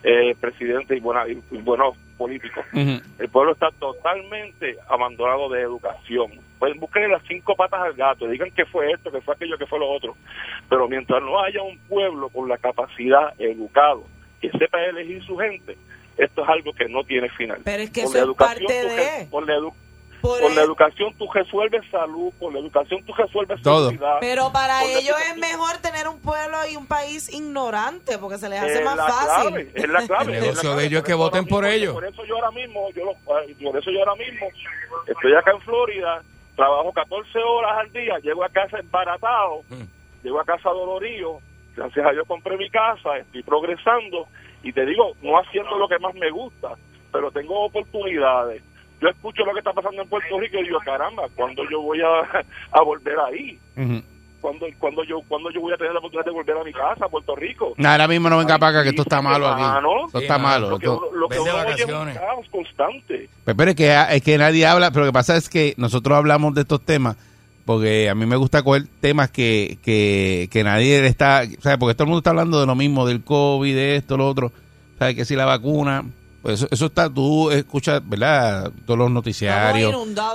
[0.02, 2.64] eh, presidentes y, buena- y- buenos políticos.
[3.18, 6.30] El pueblo está totalmente abandonado de educación.
[6.58, 9.66] Pues busquen las cinco patas al gato, digan que fue esto, que fue aquello, que
[9.66, 10.14] fue lo otro.
[10.70, 14.04] Pero mientras no haya un pueblo con la capacidad educado,
[14.40, 15.76] que sepa elegir su gente,
[16.16, 17.60] esto es algo que no tiene final.
[17.64, 19.26] Pero es que Por eso la es parte educación, tú de...
[19.30, 19.74] por la edu-
[20.22, 23.90] Por por la el- educación tú resuelves salud, por la educación tú resuelves Todo.
[23.90, 24.16] seguridad.
[24.20, 28.18] Pero para Por la ellos es educación- mejor tener un pueblo y un país ignorante
[28.18, 29.42] porque se les hace Es más la fácil.
[29.50, 30.24] clave, es la clave.
[30.24, 30.80] El la negocio clave.
[30.80, 31.94] de ellos es que voten por mismo- ellos.
[31.94, 34.46] Por eso yo ahora mismo, yo lo- por eso yo ahora mismo
[35.06, 36.22] estoy acá en Florida,
[36.56, 39.82] trabajo 14 horas al día, llego a casa embaratado, Mm.
[40.24, 41.40] llego a casa dolorido,
[41.76, 44.26] gracias a Dios compré mi casa, estoy progresando
[44.68, 46.70] y te digo, no haciendo lo que más me gusta,
[47.12, 48.62] pero tengo oportunidades.
[49.00, 52.00] Yo escucho lo que está pasando en Puerto Rico y digo, caramba, ¿cuándo yo voy
[52.00, 53.58] a, a volver ahí?
[53.76, 54.02] Ujú.
[54.40, 57.04] ¿Cuándo, cuándo yo, ¿Cuándo yo voy a tener la oportunidad de volver a mi casa,
[57.06, 57.74] a Puerto Rico?
[57.76, 59.62] No, ahora mismo no venga para acá, que esto está malo aquí.
[59.62, 60.70] Esto Sí, está malo.
[60.70, 62.18] Lo que, lo que oye es un vacaciones.
[62.18, 63.28] caos constante.
[63.44, 66.16] Pues, Pero es que, es que nadie habla, pero lo que pasa es que nosotros
[66.16, 67.16] hablamos de estos temas
[67.66, 71.78] porque a mí me gusta coger temas que, que, que nadie está, ¿sabes?
[71.78, 74.52] Porque todo el mundo está hablando de lo mismo, del COVID, de esto, lo otro,
[75.00, 75.16] ¿sabes?
[75.16, 76.04] Que si la vacuna,
[76.42, 78.70] pues eso, eso está, tú escuchas, ¿verdad?
[78.86, 79.92] Todos los noticiarios,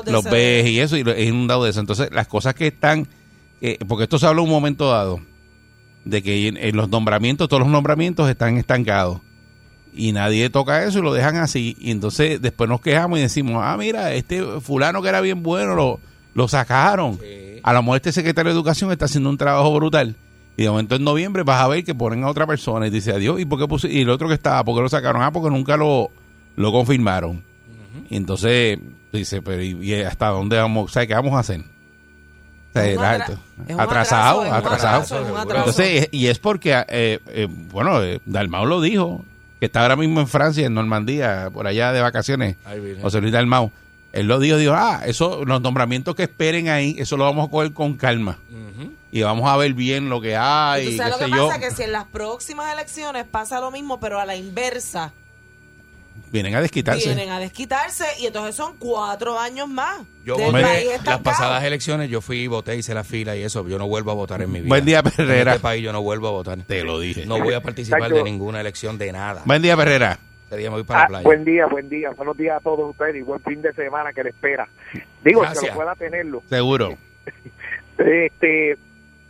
[0.07, 1.79] los ves y eso, y es inundado de eso.
[1.79, 3.07] Entonces, las cosas que están,
[3.61, 5.21] eh, porque esto se habla un momento dado,
[6.03, 9.21] de que en, en los nombramientos, todos los nombramientos están estancados
[9.93, 11.77] y nadie toca eso y lo dejan así.
[11.79, 15.75] Y entonces después nos quejamos y decimos, ah, mira, este fulano que era bien bueno
[15.75, 16.01] lo,
[16.33, 17.17] lo sacaron.
[17.19, 17.59] Sí.
[17.63, 20.15] A lo mejor este secretario de Educación está haciendo un trabajo brutal.
[20.57, 23.11] Y de momento en noviembre vas a ver que ponen a otra persona y dice,
[23.11, 23.89] adiós, ¿y por qué puse?
[23.91, 25.21] Y el otro que estaba, ¿por qué lo sacaron?
[25.21, 26.11] Ah, porque nunca lo,
[26.55, 27.43] lo confirmaron.
[28.09, 28.77] Y entonces
[29.13, 30.91] dice, pero ¿y y hasta dónde vamos?
[30.91, 31.61] ¿Sabes qué vamos a hacer?
[31.61, 35.01] O sea, atra- es atrasado, atraso, atrasado.
[35.01, 35.55] es atraso.
[35.57, 39.25] Entonces, y es porque, eh, eh, bueno, eh, Dalmau lo dijo,
[39.59, 42.97] que está ahora mismo en Francia, en Normandía, por allá de vacaciones, Ay.
[43.01, 43.71] José Luis Dalmau.
[44.13, 47.51] Él lo dijo, dijo, ah, eso, los nombramientos que esperen ahí, eso lo vamos a
[47.51, 48.37] coger con calma.
[49.13, 51.31] Y vamos a ver bien lo que hay, ¿Y tú qué sabes lo sé que
[51.37, 51.47] yo.
[51.47, 51.59] pasa?
[51.59, 55.11] Que si en las próximas elecciones pasa lo mismo, pero a la inversa,
[56.31, 57.05] Vienen a desquitarse.
[57.05, 59.99] vienen a desquitarse y entonces son cuatro años más.
[60.25, 63.67] Yo voté las pasadas elecciones, yo fui y voté, hice la fila y eso.
[63.67, 64.69] Yo no vuelvo a votar en mi vida.
[64.69, 65.51] Buen día, En Perrera.
[65.53, 66.59] este país yo no vuelvo a votar.
[66.63, 67.25] Te lo dije.
[67.25, 68.17] No voy a participar Exacto.
[68.17, 69.41] de ninguna elección de nada.
[69.45, 70.19] Buen día, Perrera.
[70.51, 71.23] Ese día me voy para la Ah, playa.
[71.23, 72.09] buen día, buen día.
[72.11, 74.67] Buenos días a todos ustedes y buen fin de semana que le espera.
[75.23, 75.71] Digo, el que Gracias.
[75.71, 76.43] lo pueda tenerlo.
[76.47, 76.89] Seguro.
[77.97, 78.77] Este,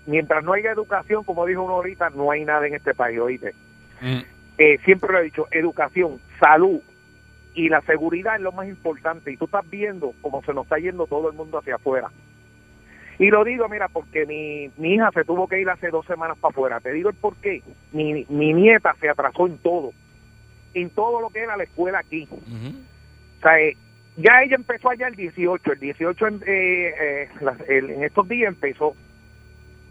[0.08, 3.54] mientras no haya educación, como dijo uno ahorita, no hay nada en este país, oíste.
[4.00, 4.20] Mm.
[4.58, 6.80] Eh, siempre lo he dicho, educación, salud
[7.54, 9.32] y la seguridad es lo más importante.
[9.32, 12.10] Y tú estás viendo cómo se nos está yendo todo el mundo hacia afuera.
[13.20, 16.38] Y lo digo, mira, porque mi, mi hija se tuvo que ir hace dos semanas
[16.40, 16.80] para afuera.
[16.80, 17.62] Te digo el por qué.
[17.92, 19.92] Mi, mi nieta se atrasó en todo.
[20.74, 22.28] En todo lo que era la escuela aquí.
[22.32, 23.76] O sea, eh,
[24.18, 25.74] ya ella empezó allá el 18.
[25.74, 27.30] El 18 en, eh, eh,
[27.68, 28.96] el- en estos días empezó.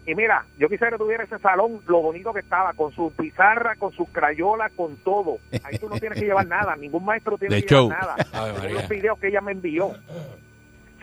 [0.07, 3.75] Y mira, yo quisiera que tuviera ese salón, lo bonito que estaba, con su pizarra,
[3.75, 5.37] con sus crayolas, con todo.
[5.63, 7.89] Ahí tú no tienes que llevar nada, ningún maestro tiene De que show.
[7.89, 8.53] llevar nada.
[8.57, 8.73] María.
[8.73, 9.85] los videos que ella me envió.
[9.87, 9.95] O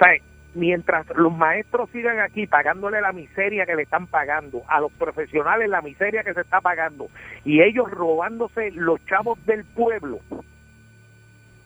[0.01, 0.12] sea,
[0.59, 5.68] mientras los maestros sigan aquí pagándole la miseria que le están pagando, a los profesionales
[5.68, 7.09] la miseria que se está pagando,
[7.44, 10.21] y ellos robándose los chavos del pueblo,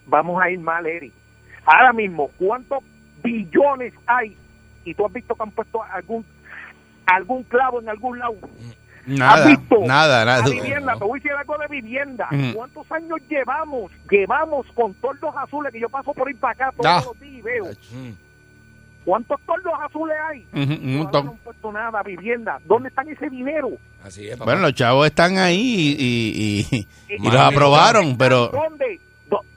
[0.06, 1.12] vamos a ir mal, Eri.
[1.64, 2.82] Ahora mismo, ¿cuántos
[3.22, 4.36] billones hay?
[4.84, 6.24] Y tú has visto que han puesto algún
[7.06, 8.34] algún clavo en algún lado.
[9.06, 9.76] Nada, ¿Has visto?
[9.84, 10.42] nada, nada.
[10.46, 12.28] La vivienda, te voy a decir algo de vivienda.
[12.30, 12.54] Ujú.
[12.54, 13.90] ¿Cuántos años llevamos?
[14.08, 17.02] Llevamos con tordos azules que yo paso por ir para acá todos Ah.
[17.04, 17.64] los días y veo.
[17.64, 18.10] Mm.
[19.04, 20.42] ¿Cuántos tordos azules hay?
[20.52, 21.24] Todavía montón.
[21.26, 22.58] no han puesto nada a vivienda.
[22.64, 23.70] ¿Dónde están ese dinero?
[24.04, 24.44] Así es, papá.
[24.52, 26.76] Bueno, los chavos están ahí y, y,
[27.08, 29.00] y- y los aprobaron, pero ¿Dónde?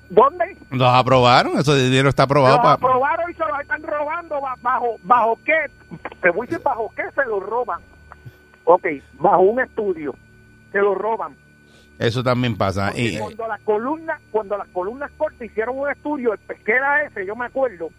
[0.10, 0.56] ¿Dónde?
[0.72, 2.74] los aprobaron, ese dinero está aprobado Los para...
[2.76, 4.40] aprobaron y se los están robando.
[4.40, 5.54] ba- ¿Bajo, bajo qué?
[6.22, 7.82] Te voy a decir bajo qué se los roban.
[8.66, 10.16] Ok, bajo un estudio.
[10.72, 11.36] Se los roban.
[11.98, 12.88] Eso también pasa.
[12.88, 17.26] Porque Y, cuando las columnas, cuando las columnas cortas hicieron un estudio, el pesquera ese,
[17.26, 17.90] yo me acuerdo.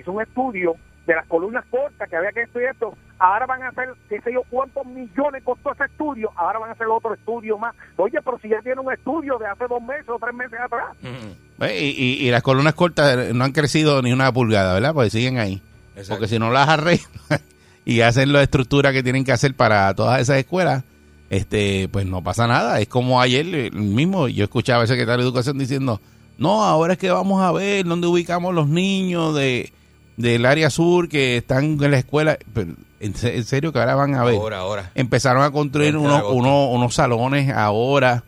[0.00, 0.74] Hizo un estudio
[1.06, 2.94] de las columnas cortas que había que esto y esto.
[3.18, 6.30] Ahora van a hacer, qué sé yo, cuántos millones costó ese estudio.
[6.36, 7.74] Ahora van a hacer otro estudio más.
[7.96, 10.96] Oye, pero si ya tiene un estudio de hace dos meses o tres meses atrás.
[11.00, 11.64] Mm.
[11.64, 14.92] Y, y- y las columnas cortas no han crecido ni una pulgada, ¿verdad?
[14.94, 15.62] Porque siguen ahí.
[15.94, 16.14] Exacto.
[16.16, 17.08] Porque si no las arreglan
[17.86, 20.82] y hacen la estructura que tienen que hacer para todas esas escuelas,
[21.30, 22.80] este, pues no pasa nada.
[22.80, 26.00] Es como ayer eh, mismo, yo escuchaba al secretario de Educación diciendo,
[26.36, 29.72] no, ahora es que vamos a ver dónde ubicamos los niños de
[30.16, 32.38] del área sur que están en la escuela.
[32.54, 34.36] Pero, en, se- en serio que ahora van a ver.
[34.36, 34.90] Ahora, ahora.
[34.94, 38.24] Empezaron a construir unos, unos, unos salones ahora.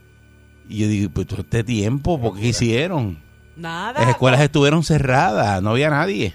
[0.68, 3.18] Y yo digo, pues todo este tiempo, ¿por qué hicieron?
[3.57, 4.01] Nada.
[4.01, 6.35] Las escuelas estuvieron cerradas, no había nadie.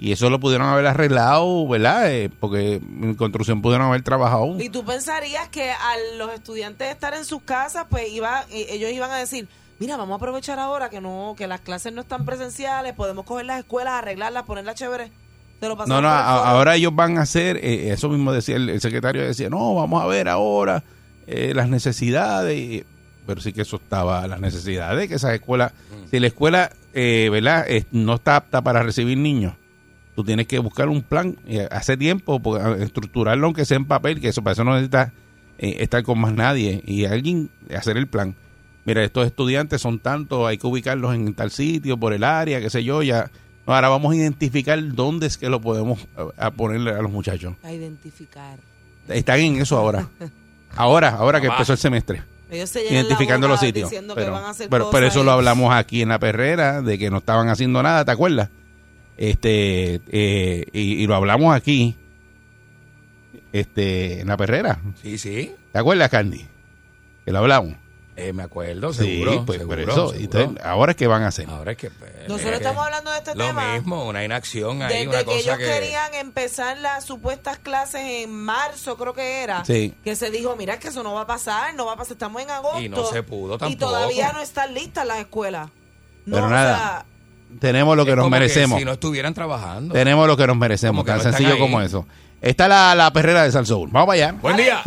[0.00, 2.08] Y eso lo pudieron haber arreglado, ¿verdad?
[2.12, 4.60] Eh, porque en construcción pudieron haber trabajado.
[4.60, 8.92] Y tú pensarías que a los estudiantes estar en sus casas, pues iba, eh, ellos
[8.92, 12.24] iban a decir, mira, vamos a aprovechar ahora que no, que las clases no están
[12.24, 15.10] presenciales, podemos coger las escuelas, arreglarlas, ponerlas chéveres.
[15.60, 18.68] Te lo No, no, a- ahora ellos van a hacer, eh, eso mismo decía el,
[18.70, 20.84] el secretario, decía, no, vamos a ver ahora
[21.26, 22.56] eh, las necesidades.
[22.58, 22.84] y-
[23.26, 25.72] Pero sí que eso estaba, las necesidades, que esas escuelas,
[26.10, 29.52] si la escuela, eh, ¿verdad?, no está apta para recibir niños,
[30.16, 33.84] tú tienes que buscar un plan, eh, hace tiempo, porque, ah, estructurarlo aunque sea en
[33.84, 35.12] papel, que eso para eso no necesita
[35.58, 38.34] eh, estar con más nadie, y alguien hacer el plan.
[38.88, 42.70] Mira, estos estudiantes son tantos, hay que ubicarlos en tal sitio, por el área, qué
[42.70, 43.30] sé yo, ya.
[43.66, 45.98] Ahora vamos a identificar dónde es que lo podemos
[46.38, 47.52] a, ponerle a los muchachos.
[47.62, 48.58] A identificar.
[49.08, 50.08] Están en eso ahora.
[50.74, 52.22] Ahora, ahora que empezó el semestre.
[52.50, 53.90] Ellos se Identificando los sitios.
[53.90, 56.18] diciendo que Pero, van a hacer pero, cosas pero eso lo hablamos aquí en la
[56.18, 58.48] perrera, de que no estaban haciendo nada, ¿te acuerdas?
[59.18, 61.94] Este, eh, y, y lo hablamos aquí,
[63.52, 64.80] este, en la perrera.
[65.02, 65.52] Sí, sí.
[65.72, 66.46] ¿Te acuerdas, Candy?
[67.26, 67.74] Que lo hablamos.
[68.20, 69.32] Eh, me acuerdo, seguro.
[69.32, 70.08] sí, pues seguro, por eso.
[70.10, 70.18] seguro.
[70.40, 71.48] Entonces, ahora es que van a hacer.
[71.48, 71.90] Ahora es que.
[71.90, 73.74] pues, Nosotros es que estamos hablando de este Lo tema.
[73.74, 75.64] mismo, una inacción ahí, Desde una que cosa ellos que.
[75.64, 79.94] querían empezar las supuestas clases en marzo, creo que era, Sí.
[80.02, 82.12] que se dijo, mira, es que eso no va a pasar, no va a pasar,
[82.14, 82.80] estamos en agosto.
[82.80, 83.92] Y no se pudo Y tampoco.
[83.92, 85.68] todavía no están listas las escuelas.
[86.26, 87.04] No, Pero o nada, sea,
[87.60, 88.78] Tenemos lo que Es nos como merecemos.
[88.78, 89.94] si no estuvieran trabajando.
[89.94, 91.58] Tenemos lo que nos merecemos, tan no sencillo ahí.
[91.58, 92.04] como eso.
[92.42, 93.88] Está la, la perrera de Salsoul.
[93.90, 94.38] Vamos para allá.
[94.42, 94.82] Buen día.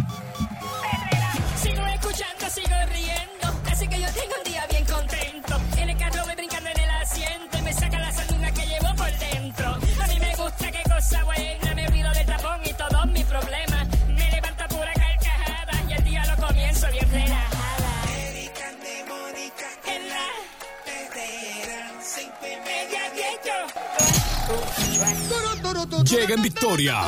[26.12, 27.04] Llega en victoria.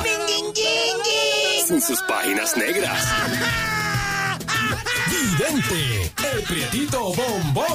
[1.68, 3.06] Con sus páginas negras.
[5.10, 7.66] Vidente, el prietito bombón.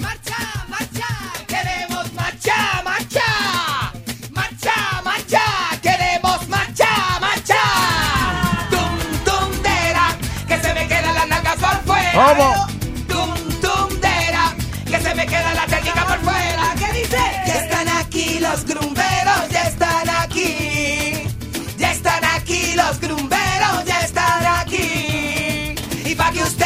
[0.00, 0.36] ¡Marcha,
[0.68, 1.06] marcha!
[1.48, 3.92] ¡Queremos marcha, marcha!
[4.30, 5.42] ¡Marcha, marcha!
[5.82, 7.60] ¡Queremos marcha, marcha!
[8.70, 10.16] ¡Tum, tumdera!
[10.46, 12.12] ¡Que se me quedan las nalgas por fuera!
[12.14, 12.66] ¿Cómo?
[13.08, 14.54] ¡Tum, tumdera!
[14.86, 16.74] ¡Que se me queda la técnica por fuera!
[16.78, 17.18] ¿Qué dice?
[17.46, 19.33] Ya están aquí los grumberos,
[26.34, 26.63] que usted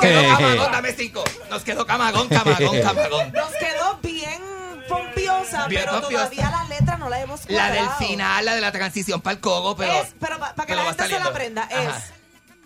[0.00, 1.24] quedó quedó camagón, camagón, dame cinco.
[1.50, 3.32] Nos quedó camagón, camagón, camagón.
[3.32, 4.40] Nos quedó bien
[4.88, 6.30] pompiosa, Bien pero pompiosa.
[6.30, 7.98] todavía la letra no la hemos La del cuadrado.
[8.06, 9.92] final, la de la transición para el cogo, pero.
[9.92, 11.98] es, pero para que pero la gente se la aprenda, Ajá.
[11.98, 12.12] es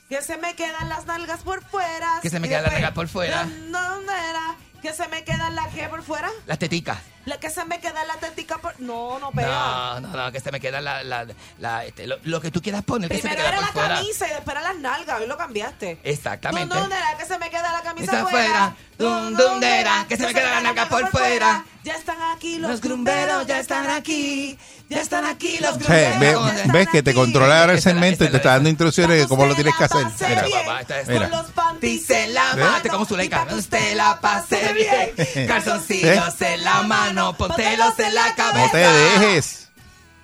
[0.09, 2.19] que se me quedan las nalgas por fuera.
[2.23, 3.45] Que se me quedan las nalgas por fuera.
[3.45, 4.57] ¿Dónde era?
[4.83, 6.31] Que se me quedan las que por fuera.
[6.47, 6.99] Las teticas.
[7.27, 8.79] La que se me queda la tetica por.
[8.81, 9.49] No, no pega.
[9.49, 11.27] No, no, no, que se me queda la, la,
[11.59, 13.67] la, este, lo, lo que tú quieras poner, que se me Primero queda era por
[13.67, 13.95] la fuera.
[14.01, 15.21] camisa y después era las nalgas.
[15.21, 16.01] Hoy lo cambiaste.
[16.05, 16.75] Exactamente.
[16.75, 18.77] ¿Dónde era que se me queda la camisa Está fuera?
[18.99, 21.65] ¿Dónde era que se me queda la nalga por fuera?
[21.83, 24.59] Ya están aquí los, Los grumberos ya están aquí.
[24.89, 26.21] Ya están aquí los Sí, grumberos.
[26.21, 27.19] ve- ya están ves que te aquí.
[27.19, 29.85] controla ahora el segmento y te es está dando instrucciones de cómo lo tienes que
[29.85, 30.07] hacer.
[30.29, 30.59] Mira, Mira.
[30.61, 31.29] papá, esta es- Mira.
[31.29, 35.47] Con los panties en la mano, como Zuleika, usted la pase bien.
[35.49, 38.67] Calzoncillos en la mano, póntelos en la cabeza.
[38.67, 39.64] No te dejes.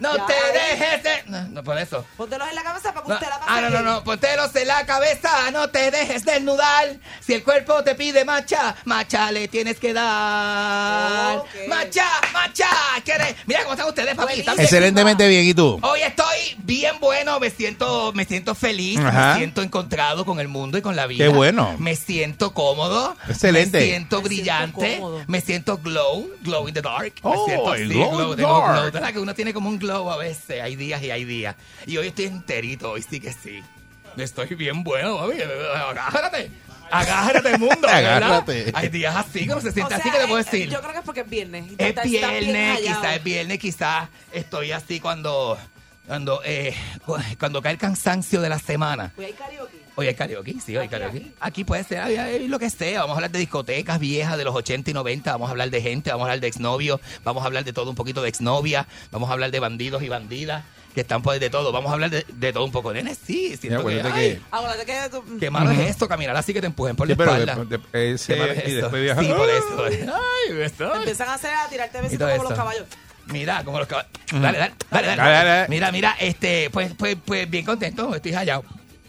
[0.00, 0.26] No Ya.
[0.26, 1.22] te dejes de...
[1.30, 2.04] No, no por eso.
[2.16, 4.56] Póntelos en la cabeza para que No, usted la pase ah, no, no, no, póntelos
[4.56, 6.96] en la cabeza, no te dejes desnudar.
[7.20, 11.42] Si el cuerpo te pide macha, macha le tienes que dar.
[11.68, 12.66] Macha, macha,
[13.04, 13.36] ¿quiere?
[13.46, 14.40] Mira cómo están ustedes, papi.
[14.40, 15.78] Están Excelentemente bien, ¿y tú?
[15.82, 19.32] Hoy estoy bien bueno, me siento, me siento feliz, Ajá.
[19.32, 21.24] me siento encontrado con el mundo y con la vida.
[21.24, 21.76] Qué bueno.
[21.78, 23.16] Me siento cómodo.
[23.28, 23.78] Excelente.
[23.80, 24.80] Me siento Me brillante.
[24.80, 25.24] siento cómodo.
[25.26, 27.12] me siento glow, glow in the dark.
[27.22, 28.72] Oh, me siento así, glow in glow, dark.
[28.74, 28.92] glow.
[28.92, 30.62] ¿Verdad que uno tiene como un glow a veces?
[30.62, 31.57] Hay días y hay días.
[31.87, 33.62] Y hoy estoy enterito, hoy sí que sí.
[34.16, 35.35] Estoy bien bueno, mami.
[35.40, 36.50] Agárrate.
[36.90, 37.79] Agárrate, mundo.
[37.83, 38.16] ¿verdad?
[38.16, 38.72] Agárrate.
[38.74, 40.68] Hay días así, como se O siente sea, así que te puedo eh, decir.
[40.68, 41.64] Yo creo que es porque es viernes.
[41.79, 45.57] Es viernes, quizás es viernes, quizás estoy así cuando
[46.10, 46.74] cuando eh,
[47.06, 49.12] cu- cuando cae el cansancio de la semana.
[49.16, 49.80] Hoy hay karaoke.
[49.94, 51.30] Hoy hay karaoke, sí, hoy hay karaoke.
[51.38, 52.98] Aquí puede ser ay, ay, lo que sea.
[53.02, 55.30] Vamos a hablar de discotecas viejas de los 80 y 90.
[55.30, 57.00] Vamos a hablar de gente, vamos a hablar de exnovios.
[57.22, 58.88] Vamos a hablar de todo un poquito de exnovia.
[59.12, 60.64] Vamos a hablar de bandidos y bandidas
[60.96, 61.70] que están por de todo.
[61.70, 62.92] Vamos a hablar de, de todo un poco.
[62.92, 66.96] Nene, sí, siento que, ay, que- qué malo es esto, caminar así que te empujen
[66.96, 67.64] por Sí, la pero espalda.
[67.64, 68.80] de- de- ese- Qué malo es y esto.
[68.82, 69.24] después viajar.
[69.24, 69.84] Sí, por eso.
[70.16, 70.94] Ay, esto.
[70.96, 72.56] empiezan a hacer a tirarte besitos como los eso.
[72.58, 72.84] caballos.
[73.32, 74.10] Mira, como los caballos.
[74.32, 75.16] Dale, dale, dale, dale.
[75.22, 75.68] Dale, dale.
[75.68, 78.64] Mira, mira, este, pues, pues, pues bien contento, estoy hallado.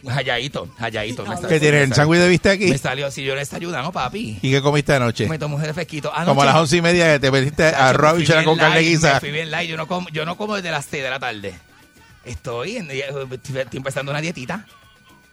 [0.07, 1.23] Halladito, halladito.
[1.23, 1.81] me ¿Qué salió- ¿Qué tienes?
[1.84, 2.65] ¿El sándwich de vista aquí?
[2.67, 4.39] Me salió, si yo le ayudando, papi.
[4.41, 5.27] ¿Y qué comiste anoche?
[5.27, 6.12] Me tomé un refresquito.
[6.12, 8.57] Anoche- Como a las once y media que te metiste Chacho, arroz y chela con
[8.57, 9.13] carne light, guisa.
[9.15, 9.69] Me fui bien light.
[9.69, 11.53] Yo no como, yo no como desde las 6 de la tarde.
[12.25, 14.65] Estoy, en- estoy empezando una dietita.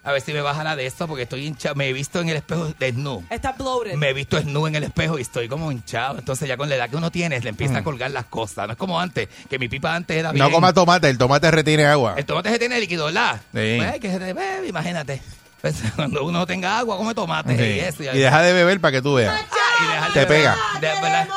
[0.09, 1.75] A ver si me baja la de esto porque estoy hinchado.
[1.75, 3.21] Me he visto en el espejo desnudo.
[3.29, 3.93] Está bloated.
[3.93, 6.17] Me he visto desnudo en el espejo y estoy como hinchado.
[6.17, 8.65] Entonces ya con la edad que uno tiene, le empieza a colgar las cosas.
[8.65, 10.43] No es como antes, que mi pipa antes era bien...
[10.43, 10.47] Mm.
[10.49, 12.15] No coma tomate, el tomate retiene agua.
[12.17, 13.39] El tomate se tiene líquido, ¿verdad?
[13.53, 13.77] Sí.
[13.77, 15.21] Pues, que se te bebe, imagínate.
[15.61, 17.63] Pues, cuando uno tenga agua, come tomate Sí.
[17.75, 18.03] y eso.
[18.15, 19.39] Y deja de beber para que tú veas.
[19.39, 20.41] Ah, y dejar Te de beber.
[20.41, 20.57] pega.
[20.81, 21.29] De-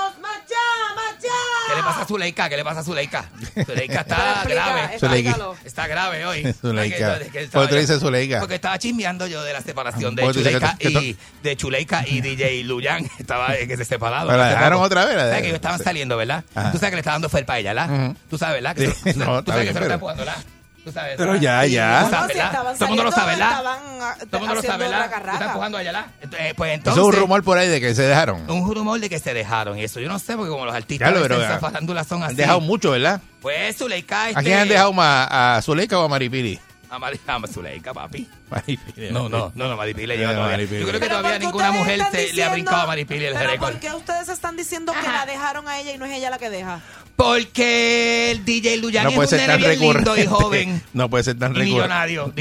[1.82, 2.48] le pasa a Zuleika?
[2.48, 3.24] ¿Qué le pasa a Zuleika?
[3.66, 4.98] Zuleika está grave.
[4.98, 5.36] Zuleika.
[5.64, 6.52] Está grave hoy.
[6.60, 7.18] Zuleika.
[7.52, 8.40] ¿Por qué tú dices Zuleika?
[8.40, 13.08] Porque estaba chismeando yo de la separación de Chuleika y de Chuleika y DJ Luyan.
[13.18, 14.28] Estaba eh, que se separaron.
[14.28, 15.14] ¿Pero la dejaron otra vez?
[15.14, 15.42] ¿La ¿Sabes dejaron?
[15.42, 16.44] que ellos estaban saliendo, ¿verdad?
[16.52, 18.14] Tú sabes que le está dando felpa a ella, ¿verdad?
[18.30, 18.76] Tú sabes, ¿verdad?
[18.76, 18.82] Tú,
[19.52, 20.42] sabes que se lo está empujando, ¿verdad?
[20.84, 21.64] Tú sabes, Pero ¿verdad?
[21.64, 22.00] ya, ya.
[22.10, 23.50] No, si estaban Todo el mundo lo sabe, ¿verdad?
[23.50, 23.78] estaban,
[24.18, 25.44] Todo el mundo lo sabe, estás raca.
[25.46, 26.06] empujando allá, ¿verdad?
[26.40, 27.02] Eh, Pues Eso entonces...
[27.02, 28.50] es un rumor por ahí de que se dejaron.
[28.50, 31.08] Un rumor de que se dejaron y eso yo no sé porque como los artistas
[31.10, 32.32] Claro, pero, en esa ah, farándula son así.
[32.32, 33.20] Han dejado mucho, ¿verdad?
[33.40, 35.28] Pues Zuleika este, ¿A quién han dejado más?
[35.30, 36.58] ¿A Zuleika o a Maripili?
[36.90, 38.28] a Mari- a Zuleika, papi.
[38.52, 39.10] Maripili.
[39.10, 40.52] No, no, no, no, Maripili Eh, lleva todavía.
[40.56, 40.80] Maripili.
[40.80, 42.52] Yo creo que Pero todavía ¿por qué ninguna ustedes mujer están se, le ha diciendo-
[42.52, 43.70] brincado a Maripili el Pero récord.
[43.72, 45.12] ¿por qué ustedes están diciendo que Ajá.
[45.12, 46.80] la dejaron a ella y no es ella la que deja?
[47.16, 50.10] Porque el DJ Luyan No es puede un ser nene tan bien recurrente.
[50.16, 50.82] lindo y joven.
[50.92, 51.74] No puede ser tan Y recurrente.
[51.74, 52.32] millonario.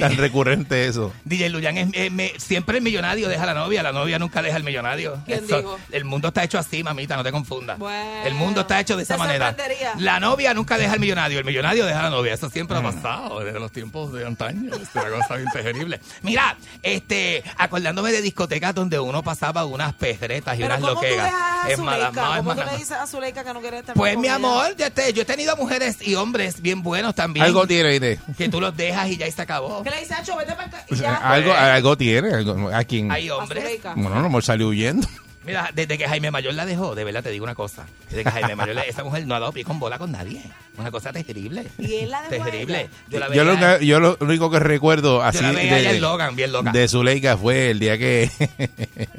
[0.00, 1.12] Tan, recurrente eso.
[1.24, 4.40] DJ Luyan es, es- me- siempre el millonario deja a la novia, la novia nunca
[4.42, 5.18] deja al millonario.
[5.26, 5.78] ¿Quién Eso- dijo?
[5.92, 7.78] El mundo está hecho así, mamita, no te confundas.
[7.78, 9.48] Bueno, el mundo está hecho de esa te manera.
[9.48, 9.92] sorprendería.
[9.98, 12.32] La novia nunca deja al millonario, el millonario deja a la novia.
[12.34, 14.70] Eso siempre ha pasado desde los tiempos de antaño.
[14.74, 16.00] Es una cosa bien terrible.
[16.22, 21.06] Mira, este, acordándome de discotecas donde uno pasaba unas perretas y Pero unas ¿cómo tú
[21.20, 21.82] a Es Zuleika?
[21.82, 22.72] Madama, es ¿Cómo tú Madama.
[22.72, 24.36] le dices a Zuleika que no quiere estar Pues con mi ella?
[24.36, 27.44] amor, ya te- yo he tenido mujeres y hombres bien buenos también.
[27.46, 28.20] Algo tiene, ¿viste?
[28.36, 29.82] Que tú los dejas y ya ahí se acabó.
[29.82, 30.36] ¿Qué le dice, Acho?
[30.36, 30.84] Vete para acá.
[30.88, 31.14] Y ya.
[31.16, 32.32] Algo, algo tiene.
[32.34, 33.10] algo- ¿A quién?
[33.10, 33.62] Hay A hombres.
[33.62, 33.94] Zuleika.
[33.94, 35.06] Bueno, no hemos salido huyendo.
[35.42, 37.86] Mira, desde que Jaime Mayor la dejó, de verdad te digo una cosa.
[38.10, 40.42] Desde que Jaime Mayor, la- esa mujer no ha dado pie con bola con nadie.
[40.76, 41.66] Una cosa terrible.
[41.78, 42.90] Y él la dejó a Terrible.
[43.08, 45.90] Yo la Yo lo, que- yo lo único que recuerdo así yo la veía allá
[45.90, 46.72] de, en Logan, bien loca.
[46.72, 48.30] de Zuleika fue el día que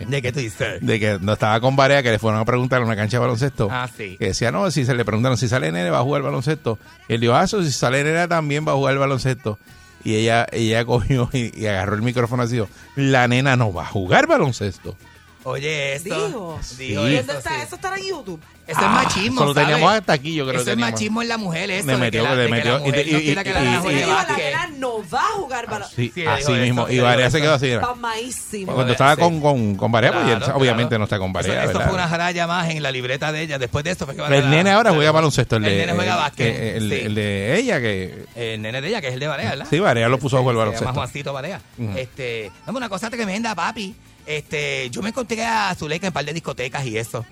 [0.08, 0.80] ¿De qué tú dices?
[0.86, 3.22] de que no estaba con Barea, que le fueron a preguntar en una cancha de
[3.22, 3.68] baloncesto.
[3.72, 4.16] Ah, sí.
[4.18, 6.78] Que decía, no, si se le preguntaron si sale nene va a jugar baloncesto.
[7.08, 9.58] Y él dijo, ah, eso, si sale nene también va a jugar baloncesto.
[10.04, 13.84] Y ella, ella cogió y, y agarró el micrófono así, dijo, la nena no va
[13.84, 14.96] a jugar baloncesto.
[15.44, 16.28] Oye, esto.
[16.28, 16.60] Dijo.
[16.78, 17.50] Dijo ¿Dónde eso, está?
[17.50, 17.62] sí.
[17.64, 18.40] Eso estará en YouTube.
[18.68, 19.42] Eso es machismo.
[19.42, 20.00] Eso lo teníamos ¿sabes?
[20.02, 20.92] hasta aquí, yo creo Eso que es teníamos.
[20.94, 21.88] machismo en la mujer, eso.
[21.88, 23.46] Que metió, que metió, la mujer y- no y- que y- la y-
[23.96, 26.84] Digo, la nena no va a jugar para Sí, Sí, así mismo.
[26.88, 27.44] eso, Y Varea se eso.
[27.44, 27.72] quedó así.
[27.82, 28.74] Pamadísimo.
[28.74, 29.22] Cuando estaba Sí.
[29.22, 31.00] con, con, con Varea, pues, y él Claro, obviamente claro.
[31.00, 31.92] no está con Varea, Eso, eso ¿verdad?
[31.92, 33.60] fue una raya más en la libreta de ella.
[33.60, 36.56] Después de esto fue que El nene ahora juega baloncesto, el nene juega el- básquet,
[36.56, 37.14] que- el, sí.
[37.16, 39.68] de ella, que El nene de ella, que es el de Varea, ¿verdad?
[39.70, 40.94] sí, Varea lo puso a jugar Se llama baloncesto.
[40.94, 41.62] Juancito Varea.
[41.98, 43.96] Este, dame una cosa tremenda, papi.
[44.26, 47.26] Este, yo me encontré a Zuleika en un par de discotecas y eso.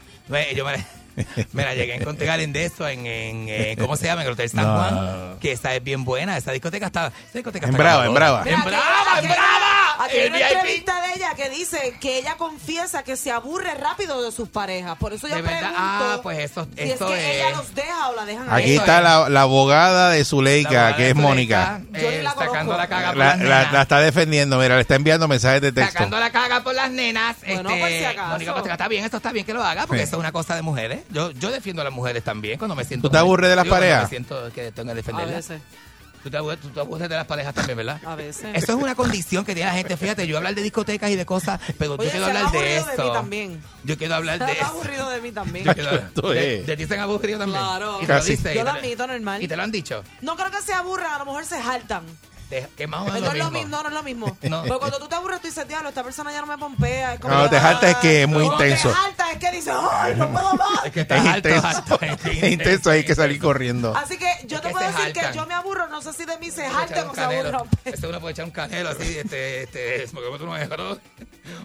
[1.54, 4.22] la llegué a encontrar en de eso, en, en, eh, ¿cómo se llama?
[4.22, 4.74] En el Hotel San No.
[4.76, 5.40] Juan.
[5.40, 6.38] Que esa es bien buena.
[6.38, 7.08] Esa discoteca está.
[7.08, 8.44] Esa discoteca En está Brava, en Brava.
[8.44, 9.76] Mira, En Brava, en Brava.
[10.06, 10.52] Aquí hay El una VIP.
[10.52, 14.98] entrevista de ella que dice que ella confiesa que se aburre rápido de sus parejas.
[14.98, 17.50] Por eso yo De verdad, pregunto ah, pues eso- si es eso que es- ella
[17.58, 18.72] los deja o la dejan Aquí.
[18.72, 19.04] Eso está es.
[19.04, 21.82] la, la abogada de Zuleika, que es Mónica.
[21.94, 22.78] Eh, la sacando conozco.
[22.78, 23.74] la caga por La, las la- nenas.
[23.74, 25.92] la está defendiendo, mira, le está enviando mensajes de texto.
[25.92, 27.36] Sacando la caga por las nenas.
[27.46, 28.28] Bueno, este, por si acaso.
[28.30, 30.08] Mónica está bien, esto está bien que lo haga, porque Sí.
[30.08, 31.02] eso es una cosa de mujeres.
[31.12, 33.08] Yo, yo defiendo a las mujeres también cuando me siento.
[33.08, 34.04] ¿Tú te aburres de las parejas?
[34.04, 35.36] Me siento que tengo que A defenderlas.
[35.36, 35.62] veces,
[36.22, 38.02] ¿Tú te, aburres, tú te aburres de las parejas también, ¿verdad?
[38.06, 38.48] a veces.
[38.54, 39.96] Eso es una condición que tiene la gente.
[39.96, 42.86] Fíjate, yo hablar de discotecas y de cosas, pero Oye, yo quiero hablar de aburrido
[43.08, 43.62] de también.
[43.86, 44.66] Yo quiero hablar de eso.
[44.66, 45.64] aburrido de mí también.
[45.66, 46.68] Yo quiero Esto de, es.
[46.68, 47.62] de ti se han aburrido también.
[47.64, 47.98] Claro.
[48.02, 48.32] Y te lo Casi.
[48.32, 49.42] dicen, Yo y lo te admito, normal.
[49.44, 50.04] Y te lo han dicho.
[50.22, 52.04] No creo que se aburran, a lo mejor se jaltan.
[52.50, 53.68] De- que más o No menos es lo mismo.
[53.70, 54.38] no, no es lo mismo.
[54.42, 54.64] No.
[54.64, 57.14] Pero cuando tú te aburres, tú dices, diablo, esta persona ya no me pompea.
[57.14, 58.90] Es como No, que, te jalta es que es muy Cuando intenso.
[58.90, 60.68] Te jalta es que dices, ¡ay, no puedo más!
[60.86, 61.68] Es que Es está alto, intenso.
[61.68, 62.00] alto.
[62.02, 63.96] Es intenso, hay que salir corriendo.
[63.96, 65.44] Así que yo Es te que puedo se decir que jaltan.
[65.44, 67.62] yo me aburro, no sé si de mí se jaltan o se aburran.
[67.86, 70.98] Este uno puede echar un canelo así, este, este, porque comete unos errores.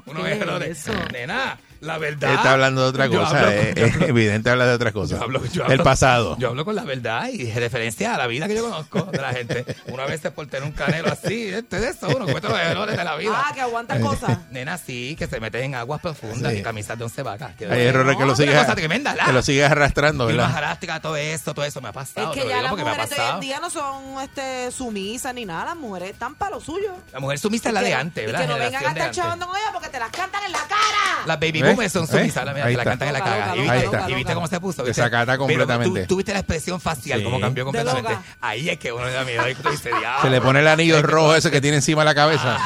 [0.06, 0.78] Unos ¿Qué es errores.
[0.88, 0.92] eso?
[1.12, 2.30] Nena, la verdad.
[2.30, 5.16] Él está hablando de otra cosa, hablo- eh, es hablo- evidente habla de otra cosa.
[5.16, 6.36] yo hablo- yo El pasado.
[6.38, 9.18] Yo hablo con la verdad y de referencia a la vida que yo conozco de
[9.20, 9.64] la gente.
[9.86, 13.04] Una vez por tener un canelo así, este de eso, uno comete los errores de
[13.04, 13.32] la vida.
[13.34, 14.38] Ah, que aguanta cosas.
[14.50, 16.58] Nena, sí, que se meten en aguas profundas Sí.
[16.58, 17.54] y camisas de once vacas.
[17.56, 19.26] Que Hay errores que lo sigues, tremenda, ¿la?
[19.26, 20.58] que lo sigues arrastrando, Y más ¿verdad?
[20.64, 22.30] arástica, todo eso, todo eso me ha Es pasado.
[22.32, 25.66] te que ya las mujeres de hoy en día no son este, sumisas ni nada.
[25.66, 26.94] Las mujeres están para lo suyo.
[27.12, 28.40] La mujer sumisa es la de antes, y ¿verdad?
[28.40, 30.58] que no vengan a de estar chavando con ella porque te las cantan en la
[30.60, 31.26] cara.
[31.26, 32.84] Las baby boomers son sumisas, la, te la está.
[32.84, 33.46] cantan en la cara.
[33.48, 34.10] loca, ¿Y viste, está.
[34.10, 34.82] y viste cómo se puso?
[34.82, 35.02] Te ¿viste?
[35.02, 36.00] sacata Pero completamente.
[36.02, 37.24] Tú, tú viste la expresión facial, Sí.
[37.24, 38.16] cómo cambió completamente.
[38.40, 39.42] Ahí es que uno le da miedo.
[39.42, 40.22] Ahí tú dices, diablo.
[40.22, 42.56] Se le pone el anillo rojo ese que tiene encima de la cabeza.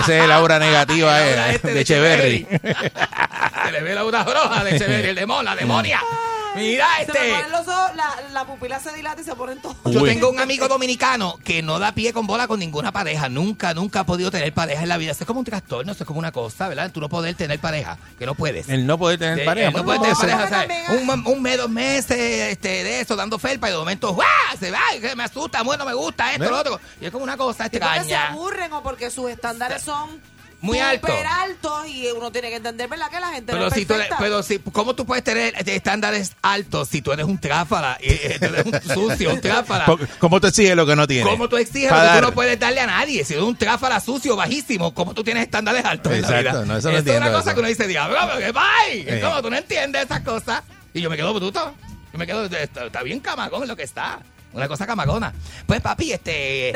[0.00, 1.20] Ese es el aura negativa Ah,
[1.50, 2.46] eh, este de Echeverry.
[3.64, 6.00] Se le ve la aura roja de Echeverry, el demonio, la demonia.
[6.56, 7.34] Mira Se me este.
[7.34, 9.76] ponen los ojos, la, la pupila se dilata y se ponen todos.
[9.86, 13.28] Yo tengo un amigo dominicano que no da pie con bola con ninguna pareja.
[13.28, 15.12] Nunca, nunca ha podido tener pareja en la vida.
[15.12, 16.90] Eso es como un trastorno, eso es como una cosa, ¿verdad?
[16.90, 18.68] Tú no poder tener pareja, que no puedes.
[18.68, 19.70] El no poder tener Sí, pareja.
[19.70, 22.18] no puede tener pareja, Un, un mes, dos meses
[22.52, 24.26] este, de eso, dando felpa y de momento, ¡guau!
[24.58, 26.50] Se va, y que me asusta, bueno, me gusta esto, ¿Ves?
[26.50, 26.80] lo otro.
[27.00, 28.28] Y es como una cosa porque se extraña.
[28.28, 30.20] aburren o porque sus estándares son
[30.62, 31.10] Muy altos.
[31.10, 33.08] súper altos y uno tiene que entender, ¿verdad?
[33.10, 35.54] Que la gente Pero no es si tú eres- pero si, ¿cómo tú puedes tener
[35.54, 39.40] eh, estándares altos si tú eres un tráfala y eh, tú eres un sucio, un
[39.40, 39.86] tráfala?
[40.18, 41.30] ¿Cómo te exige lo que no tiene?
[41.30, 43.24] ¿Cómo tú exiges Pa' lo que tú no puedes darle a nadie?
[43.24, 46.64] Si eres un tráfala sucio, bajísimo, ¿cómo tú tienes estándares altos en la Exacto, vida?
[46.66, 47.54] no, eso no es una cosa eso.
[47.54, 49.00] que uno dice, diablo, pero qué bye.
[49.00, 49.16] Eh.
[49.18, 50.62] Es como tú no entiendes esas cosas.
[50.92, 51.74] Y yo me quedo bruto.
[52.12, 54.18] Yo me quedo, está, está bien camagón lo que está.
[54.52, 55.32] Una cosa camagona.
[55.64, 56.72] Pues papi, este...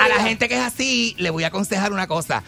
[0.00, 2.42] A la gente que es así, le voy a aconsejar una cosa.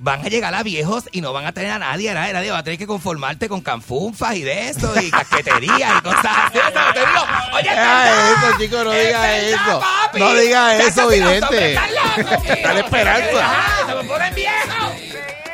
[0.00, 2.50] Van a llegar a viejos y no van a tener a nadie, a nadie, nadie.
[2.50, 6.58] Va a tener que conformarte con canfunfas y de eso, y casquetería y cosas así.
[6.58, 7.26] Eso te digo.
[7.54, 9.80] Oye, es Ah, eso, chico, no Es diga verdad, eso.
[9.80, 10.18] papi.
[10.20, 11.74] No diga eso, vidente.
[12.62, 13.44] Dale esperanza.
[13.44, 14.92] Ajá, Se me ponen viejos.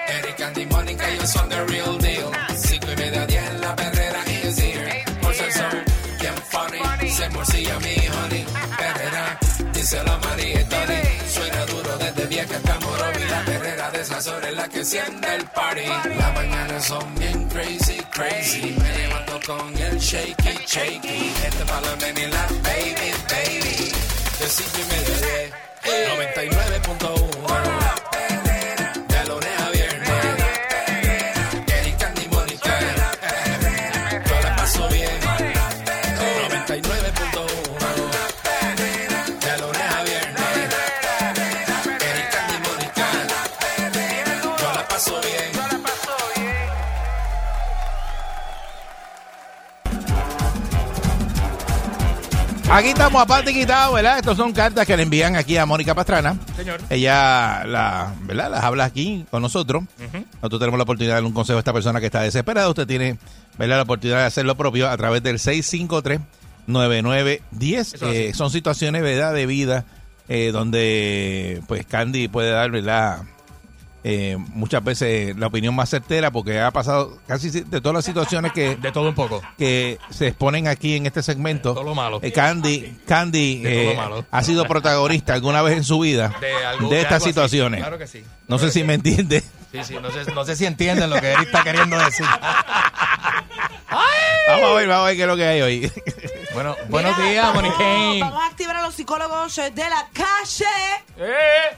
[0.07, 2.30] Eric and the Mónica, ellos son the real deal.
[2.57, 5.05] Cinco y media, diez en la perrera is here.
[5.22, 5.84] Por ser son
[6.20, 8.45] bien funny, se morcilla mi honey.
[8.76, 9.38] Perrera,
[9.72, 11.03] dice la María y Tony.
[14.26, 15.86] Es la que enciende el party.
[15.86, 18.74] Las mañanas son bien crazy, crazy.
[18.78, 21.34] Me levanto con el shaky, shaky.
[21.44, 23.92] Este pa' la nena y la baby, baby.
[24.38, 25.52] De cinco y media, diez.
[25.84, 27.84] 99.1
[52.74, 54.18] Aquí estamos a parte quitado, ¿verdad?
[54.18, 56.36] Estos son cartas que le envían aquí a Mónica Pastrana.
[56.56, 56.80] Señor.
[56.90, 58.50] Ella la, ¿verdad?
[58.50, 59.84] las habla aquí con nosotros.
[60.42, 62.68] Nosotros tenemos la oportunidad de darle un consejo a esta persona que está desesperada.
[62.68, 63.16] Usted tiene
[63.58, 63.76] ¿verdad?
[63.76, 68.12] la oportunidad de hacer lo propio a través del 653-9910.
[68.12, 69.32] Eh, son situaciones ¿verdad?
[69.32, 69.84] de vida
[70.26, 73.22] eh, donde pues Candy puede dar ¿verdad?
[74.05, 78.05] Eh, muchas veces la opinión más certera porque ha pasado casi si- de todas las
[78.05, 79.42] situaciones que, De todo un poco.
[79.59, 81.72] que se exponen aquí en este segmento.
[81.72, 82.20] Todo lo malo.
[82.22, 84.24] eh, Candy, Candy De eh, malo.
[84.30, 87.80] ha sido protagonista alguna vez en su vida De, algo- de de estas situaciones.
[87.80, 88.22] Claro que sí.
[88.46, 89.40] No sé si me entiende.
[89.72, 92.26] Sí, sí, no sé, no sé si entienden lo que Eric está queriendo decir.
[94.46, 95.92] Vamos a ver, vamos a ver qué es lo que hay hoy.
[96.52, 98.20] Bueno, buenos Mira, días, vamos- Moni Kane.
[98.20, 100.64] Vamos a activar a los psicólogos de la calle.
[101.16, 101.76] Eh,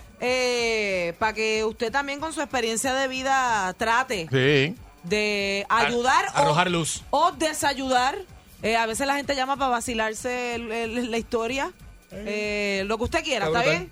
[1.19, 4.75] para que usted también con su experiencia de vida trate Sí.
[5.03, 7.03] de ayudar arrojar o, luz.
[7.11, 8.19] o desayudar.
[8.62, 11.73] Eh, a veces la gente llama para vacilarse el- el- la historia.
[12.11, 13.91] Eh, lo que usted quiera, Está ¿está brutal.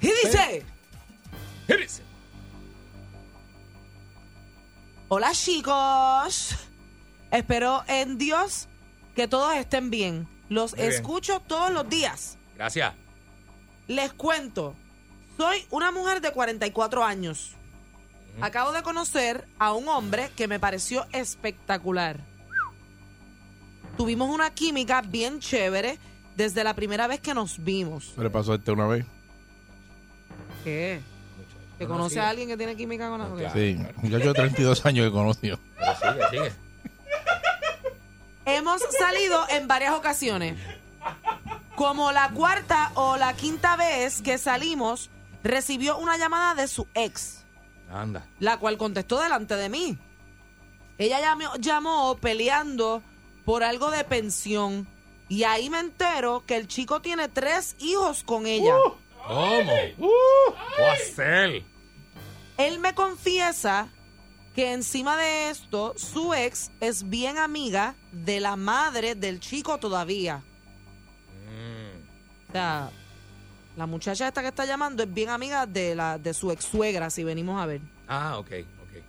[0.00, 0.12] bien?
[0.12, 0.64] Y dice,
[5.08, 6.54] hola chicos,
[7.30, 8.68] espero en Dios
[9.14, 10.28] que todos estén bien.
[10.48, 10.92] Los Muy bien.
[10.92, 12.38] escucho todos los días.
[12.56, 12.94] Gracias.
[13.88, 14.74] Les cuento,
[15.36, 17.52] soy una mujer de 44 años.
[18.40, 22.18] Acabo de conocer a un hombre que me pareció espectacular.
[23.96, 25.98] Tuvimos una química bien chévere
[26.36, 28.12] desde la primera vez que nos vimos.
[28.14, 29.06] ¿Qué le pasó a este una vez?
[30.64, 31.00] ¿Qué?
[31.78, 35.12] ¿Que conoce a alguien que tiene química con la Sí, muchacho de 32 años que
[35.12, 35.58] conoció.
[35.78, 36.52] Pero sigue, sigue.
[38.46, 40.58] Hemos salido en varias ocasiones.
[41.74, 45.10] Como la cuarta o la quinta vez que salimos,
[45.46, 47.44] recibió una llamada de su ex.
[47.88, 48.26] Anda.
[48.40, 49.96] la cual contestó delante de mí.
[50.98, 53.00] Ella llamó, llamó peleando
[53.44, 54.88] por algo de pensión
[55.28, 58.74] y ahí me entero que el chico tiene tres hijos con ella.
[59.26, 59.72] ¿Cómo?
[60.76, 61.64] ¿Qué va a hacer?
[62.58, 63.88] Él me confiesa
[64.54, 70.42] que encima de esto su ex es bien amiga de la madre del chico todavía.
[72.48, 72.90] O sea,
[73.76, 77.10] la muchacha esta que está llamando es bien amiga de la de su ex suegra,
[77.10, 77.80] si venimos a ver.
[78.08, 78.50] Ah, ok,
[78.82, 79.02] ok.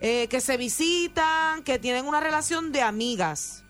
[0.00, 3.62] Eh, que se visitan, que tienen una relación de amigas.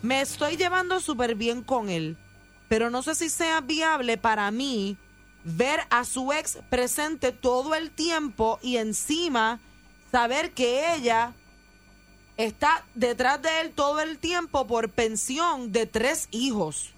[0.00, 2.16] Me estoy llevando súper bien con él,
[2.68, 4.96] pero no sé si sea viable para mí
[5.44, 9.58] ver a su ex presente todo el tiempo y encima
[10.12, 11.32] saber que ella
[12.36, 16.94] está detrás de él todo el tiempo por pensión de tres hijos.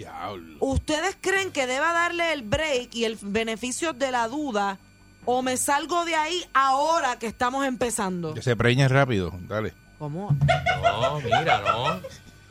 [0.00, 0.56] Diablo.
[0.60, 4.78] ¿Ustedes creen que deba darle el break y el beneficio de la duda
[5.26, 8.32] o me salgo de ahí ahora que estamos empezando?
[8.32, 9.74] Que se preñe rápido, dale.
[9.98, 10.34] ¿Cómo?
[10.82, 12.00] No, mira, no.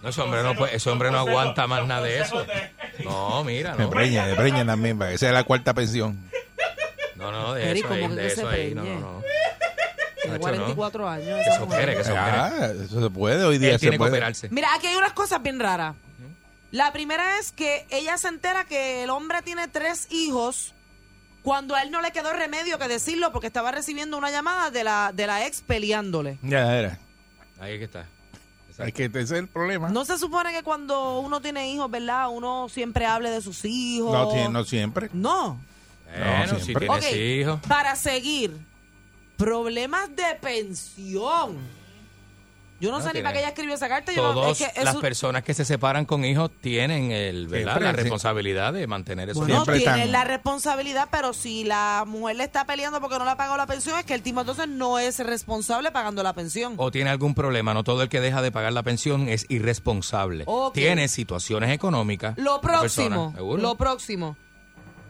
[0.04, 2.46] No, ese hombre no, puede- ese hombre no aguanta más nada de eso.
[3.04, 3.90] No, mira, no.
[3.90, 6.20] preñe, se preñe también, para que sea la cuarta pensión.
[7.16, 8.76] No, no, de Eric, eso ahí, ¿cómo que de eso ahí.
[8.76, 9.24] No, no, no.
[10.22, 10.40] Tiene Nacho, no.
[10.40, 11.26] 44 años.
[11.44, 11.62] Que mujer.
[11.64, 12.28] opere, que se opere.
[12.38, 14.12] Ah, eso se puede, hoy día Él se tiene que puede.
[14.12, 14.48] operarse.
[14.52, 15.96] Mira, aquí hay unas cosas bien raras.
[16.72, 20.74] La primera es que ella se entera que el hombre tiene tres hijos
[21.42, 24.84] cuando a él no le quedó remedio que decirlo porque estaba recibiendo una llamada de
[24.84, 26.38] la, de la ex peleándole.
[26.44, 27.00] Ya era.
[27.60, 28.06] Ahí es que está.
[28.86, 29.90] Es que ese es el problema.
[29.90, 32.30] No se supone que cuando uno tiene hijos, ¿verdad?
[32.30, 34.12] Uno siempre hable de sus hijos.
[34.14, 35.10] No, tiene- no siempre.
[35.12, 35.60] No.
[36.06, 37.60] Bueno, No, si tienes hijos.
[37.68, 38.56] Para seguir,
[39.38, 41.58] problemas de pensión.
[42.82, 44.14] Yo no, No sé ni para qué ella escribió esa carta.
[44.14, 47.74] Yo no, Todas es que las personas que se separan con hijos tienen el, ¿verdad?
[47.74, 47.98] Siempre, la sí.
[47.98, 49.40] responsabilidad de mantener eso.
[49.40, 53.26] Bueno, Siempre tiene están- la responsabilidad, pero si la mujer le está peleando porque no
[53.26, 56.34] le ha pagado la pensión, es que el tipo entonces no es responsable pagando la
[56.34, 56.76] pensión.
[56.78, 57.74] o tiene algún problema.
[57.74, 60.46] No todo el que deja de pagar la pensión es irresponsable.
[60.74, 62.38] Tiene situaciones económicas.
[62.38, 64.38] Lo próximo, lo próximo.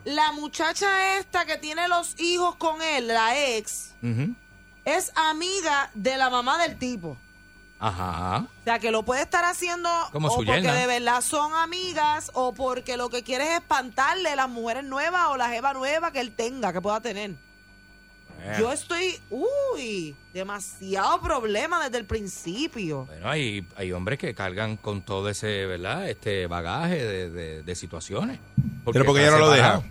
[0.06, 3.92] La muchacha esta que tiene los hijos con él, la ex,
[4.86, 7.18] es amiga de la mamá del tipo.
[7.80, 8.46] Ajá.
[8.60, 10.74] O sea, que lo puede estar haciendo Como o su porque yerna.
[10.74, 15.38] de verdad son amigas o porque lo que quiere es espantarle las mujeres nuevas o
[15.38, 17.32] la jeva nueva que él tenga, que pueda tener.
[18.42, 23.06] Eh, Yo estoy, uy, demasiado problema desde el principio.
[23.06, 26.10] Bueno, hay, hay hombres que cargan con todo ese, ¿verdad?
[26.10, 28.40] Este bagaje de, de- de situaciones.
[28.92, 29.82] Pero porque ella no lo deja.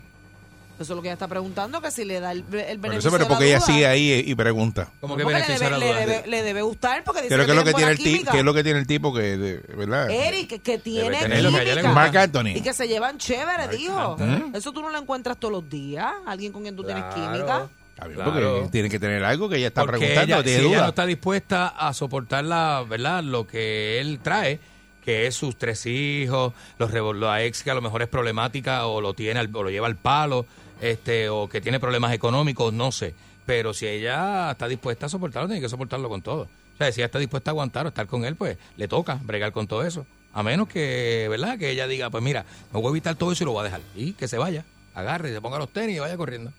[0.78, 3.10] Eso es lo que ella está preguntando, que si le da el, el beneficio eso,
[3.10, 4.88] pero de la porque ella sigue ahí y, pregunta.
[5.00, 6.00] Como que Porque le beneficia debe, la le, duda.
[6.14, 8.30] debe, le debe gustar porque dice Creo que es lo que tiene el tipo, química.
[8.30, 10.10] que es lo que tiene el tipo que, de, ¿verdad?
[10.10, 11.94] Eric, que tiene tener lo que a ella le química.
[12.00, 12.48] Marc Anthony.
[12.56, 13.98] Y que se llevan chévere, dijo.
[14.18, 14.52] Anthony.
[14.56, 16.12] Eso tú no lo encuentras todos los días.
[16.26, 17.68] Alguien con quien tú tienes química.
[17.94, 18.32] Está bien, Claro.
[18.60, 20.82] porque tiene que tener algo que ella está Porque preguntando, ella, tiene si ella duda.
[20.84, 23.24] no está dispuesta a soportar la, ¿verdad?
[23.24, 24.60] lo que él trae,
[25.08, 29.00] que es sus tres hijos, los la ex que a lo mejor es problemática o
[29.00, 30.44] lo tiene o lo lleva al palo,
[30.82, 33.14] este, o que tiene problemas económicos, no sé.
[33.46, 36.42] Pero si ella está dispuesta a soportarlo, tiene que soportarlo con todo.
[36.42, 39.18] O sea, si ella está dispuesta a aguantar o estar con él, pues le toca
[39.22, 40.04] bregar con todo eso.
[40.34, 41.58] A menos que, ¿verdad?
[41.58, 43.64] Que ella diga, pues mira, me voy a evitar todo eso y lo voy a
[43.64, 43.80] dejar.
[43.96, 46.52] Y que se vaya, agarre, se ponga los tenis y vaya corriendo.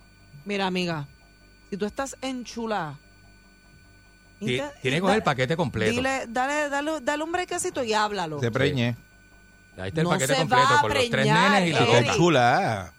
[0.45, 1.05] Mira, amiga,
[1.69, 2.97] si tú estás enchulada.
[4.39, 5.91] Tiene que coger el paquete completo.
[5.91, 8.39] Dile, dale, dale, dale un brequecito y háblalo.
[8.39, 8.95] Se preñe.
[9.77, 12.13] Ahí está el No paquete completo con los tres nenes y la loca.
[12.15, 12.93] chula.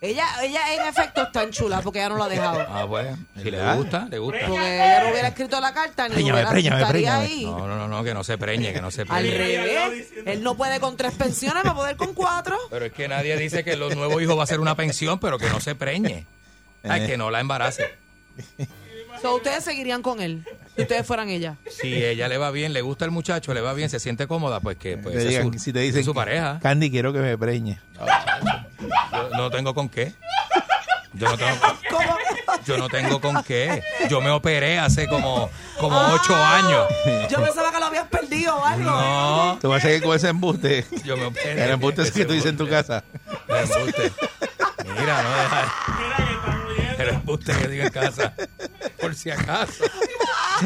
[0.00, 2.66] Ella, ella en efecto está enchulada porque ella no lo ha dejado.
[2.68, 3.16] Ah, bueno.
[3.40, 4.46] Si le gusta, le gusta.
[4.48, 6.42] Porque ella no hubiera escrito la carta ni Préñame,
[6.90, 7.44] hubiera ahí.
[7.44, 9.38] No, no, no, no, que no se preñe, que no se Al preñe.
[9.38, 10.08] revés.
[10.26, 12.58] Él no puede con tres pensiones, va a poder con cuatro.
[12.68, 15.38] Pero es que nadie dice que los nuevos hijos va a ser una pensión, pero
[15.38, 16.26] que no se preñe.
[16.82, 17.06] Ay, Eh.
[17.06, 17.84] que no la embarace.
[19.22, 20.44] So, ustedes seguirían con él
[20.74, 21.56] si ustedes fueran ella.
[21.70, 24.58] Si ella le va bien, le gusta el muchacho, le va bien, se siente cómoda,
[24.60, 26.58] pues que pues, Te esa es digan- su, si te dicen es su pareja.
[26.62, 27.78] Candy, quiero que me preñe.
[28.80, 30.12] Yo no tengo con qué.
[31.14, 31.56] Yo no tengo,
[31.90, 32.16] ¿Cómo?
[32.64, 33.82] yo no tengo con qué.
[34.08, 37.28] Yo me operé hace como, como ocho Ah, años.
[37.30, 38.90] Yo pensaba que lo habías perdido o algo.
[38.90, 40.86] No, Te voy a seguir con ese embuste.
[41.04, 41.64] yo me operé.
[41.64, 43.04] El embuste ese que tú dices en tu casa.
[43.46, 44.10] El embuste.
[44.98, 46.51] Mira, no
[47.10, 48.34] embuste que digo en casa.
[49.00, 49.84] Por si acaso.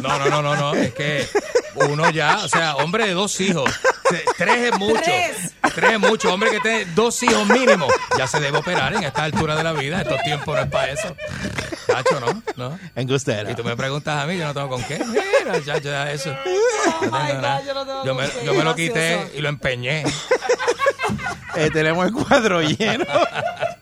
[0.02, 0.74] No, no, no, no, no.
[0.74, 1.26] Es que
[1.74, 3.70] uno ya, o sea, hombre de dos hijos.
[4.04, 5.00] Tre- Tres es mucho.
[5.02, 5.54] Tres.
[5.74, 6.32] Tres es mucho.
[6.32, 7.86] Hombre que tiene dos hijos mínimo.
[8.18, 10.00] Ya se debe operar en esta altura de la vida.
[10.02, 11.16] Estos tiempos no es para eso.
[11.86, 12.42] Cacho, ¿no?
[12.56, 12.78] ¿no?
[13.50, 14.98] Y tú me preguntas a mí, yo no tengo con qué.
[15.04, 16.34] Mira, ya, ya, eso.
[17.02, 17.74] No God, yo
[18.04, 20.04] no me, yo me lo quité y lo empeñé.
[21.54, 23.04] Eh, tenemos el cuadro lleno.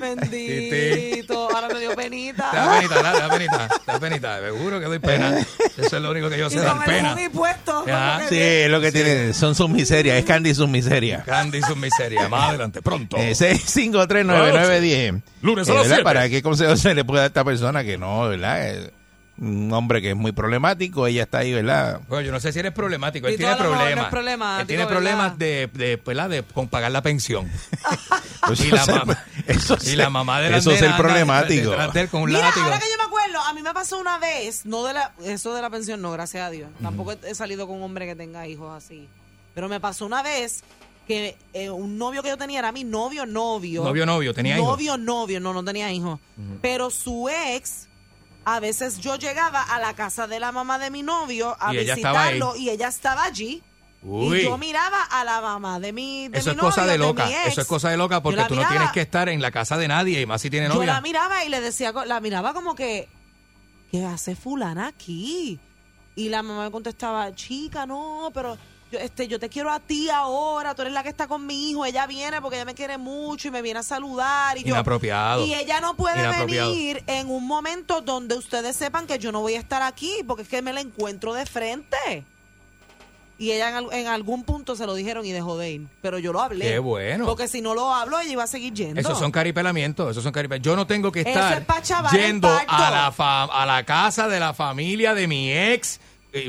[0.00, 1.48] Bendito.
[1.54, 2.50] Ahora me dio Te da penita.
[2.52, 4.40] penita, te da penita, te da penita.
[4.40, 5.38] Seguro que doy pena.
[5.76, 7.16] Eso es lo único que yo Y sé, dar el pena.
[7.32, 7.86] puesto.
[7.86, 8.14] Ya.
[8.16, 9.32] como Sí, es lo que tiene.
[9.34, 10.16] Son sus miserias.
[10.18, 11.24] Es Candy sus miserias.
[11.24, 12.28] Candy sus miserias.
[12.30, 13.16] Más adelante, pronto.
[13.16, 15.22] Eh, 6539910.
[15.42, 15.84] Lunes a Eh, las ¿verdad?
[15.96, 16.02] siete.
[16.04, 18.90] ¿Para qué consejo se le puede dar a esta persona que no, verdad?
[19.40, 21.06] Un hombre que es muy problemático.
[21.06, 22.00] Ella está ahí, ¿verdad?
[22.08, 23.26] Bueno, yo no sé si eres problemático.
[23.26, 23.58] Él tiene no
[24.10, 24.60] problemas.
[24.60, 26.28] Él tiene problemas de, de, ¿verdad?
[26.28, 27.50] de con pagar la pensión.
[28.52, 31.70] Eso y, la mamá, eso y la mamá de la Eso es el problemático.
[31.70, 32.64] de con un Mira, látigo.
[32.64, 35.54] ahora que yo me acuerdo, a mí me pasó una vez, no de la, eso
[35.54, 36.68] de la pensión, no, gracias a Dios.
[36.82, 39.08] Tampoco he, he salido con un hombre que tenga hijos así.
[39.54, 40.64] Pero me pasó una vez
[41.06, 43.84] que eh, un novio que yo tenía era mi novio, novio.
[43.84, 44.68] Novio, novio, tenía hijos.
[44.68, 46.18] Novio, novio, no, no tenía hijos.
[46.62, 47.88] Pero su ex,
[48.44, 51.78] a veces yo llegaba a la casa de la mamá de mi novio a Y
[51.78, 53.62] ella visitarlo y ella estaba allí.
[54.02, 54.38] Uy.
[54.38, 57.28] Y yo miraba a la mamá de mi de Eso mi es cosa de loca.
[57.46, 59.88] Eso es cosa de loca porque tú no tienes que estar en la casa de
[59.88, 61.00] nadie y más si tiene yo la novia.
[61.02, 63.08] miraba y le decía, la miraba como que,
[63.90, 65.58] ¿qué hace fulana aquí?
[66.16, 68.56] Y la mamá me contestaba, chica, no, pero
[68.90, 71.70] yo, este, yo te quiero a ti ahora, tú eres la que está con mi
[71.70, 74.58] hijo, ella viene porque ella me quiere mucho y me viene a saludar.
[74.58, 75.44] Y yo, Inapropiado.
[75.44, 76.16] Y ella no puede
[76.62, 80.42] venir en un momento donde ustedes sepan que yo no voy a estar aquí porque
[80.42, 82.24] es que me la encuentro de frente.
[83.38, 85.86] Y ella en, al- en algún punto se lo dijeron y dejó de ir.
[86.02, 86.62] Pero yo lo hablé.
[86.72, 87.24] Qué bueno.
[87.24, 89.00] Porque si no lo hablo, ella iba a seguir yendo.
[89.00, 90.70] Esos son caripelamientos, esos son caripelamientos.
[90.70, 94.52] Yo no tengo que estar es yendo a la, fa- a la casa de la
[94.52, 96.00] familia de mi ex.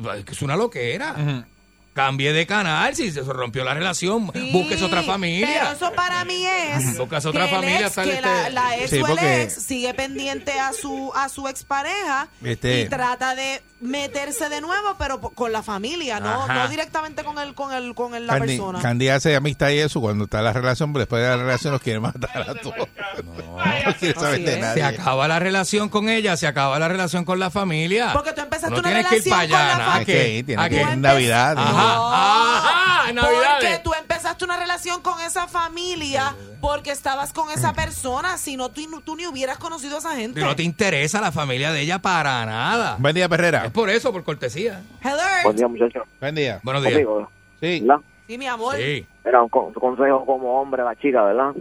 [0.04, 1.48] Pues, que es una loquera.
[1.94, 5.74] Cambié de canal, si se rompió la relación, Sí, busques otra Pero familia.
[5.74, 8.90] eso para mí es Buscas otra que familia, ex, sale que la, este- la ex
[8.90, 13.62] Sí, o el ex sigue pendiente a su a su expareja Este- y trata de
[13.82, 18.14] meterse de nuevo, pero con la familia, no, no directamente con el con el con
[18.14, 18.80] el, la Candy, persona.
[18.80, 20.00] Candy hace amistad y eso.
[20.00, 22.76] Cuando está la relación, pero después de la relación los quiere matar a todos.
[23.24, 23.58] No,
[24.00, 24.82] quiere saber de nadie.
[24.82, 28.12] Se acaba la relación con ella, se acaba la relación con la familia.
[28.14, 29.92] Porque tú empezaste no una tienes que ir relación para allá, con la ¿no?
[29.92, 30.14] ¿A Es qué?
[30.46, 31.56] que ir en Navidad.
[31.56, 31.62] ¿no?
[31.62, 33.22] Ajá, ajá, en.
[33.22, 38.70] Porque tú empezaste una relación con esa familia porque estabas con esa persona, si no
[38.70, 40.40] tú, tú ni hubieras conocido a esa gente.
[40.40, 42.98] No te interesa la familia de ella para nada.
[43.00, 43.71] Buen día, Perrera.
[43.72, 44.82] Es por eso, por cortesía.
[45.02, 45.16] Hello.
[45.46, 46.04] Buen día, muchachos.
[46.20, 46.60] Buen día.
[46.62, 46.94] Buenos días.
[47.06, 47.80] Conmigo, Sí.
[47.80, 48.02] ¿verdad?
[48.28, 48.76] Sí, mi amor.
[48.76, 49.08] Sí.
[49.24, 51.54] Era un, con- un consejo como hombre, la chica, ¿verdad?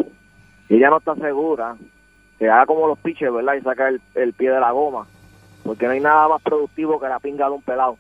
[0.69, 1.77] Y ella no está segura,
[2.37, 3.55] que haga como los pitchers, ¿verdad?
[3.55, 5.07] Y saca el, el pie de la goma.
[5.63, 7.97] Porque no hay nada más productivo que la pinga de un pelado.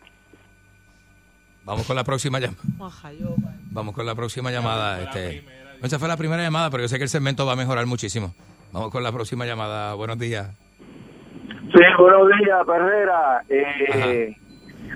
[1.64, 2.60] Vamos con la próxima llamada.
[3.70, 5.02] Vamos con la próxima llamada.
[5.02, 5.44] Este.
[5.84, 8.34] Esa fue la primera llamada, pero yo sé que el segmento va a mejorar muchísimo.
[8.72, 9.94] Vamos con la próxima llamada.
[9.94, 10.48] Buenos días.
[11.72, 13.42] Sí, buenos días, Perrera.
[13.48, 14.34] Eh,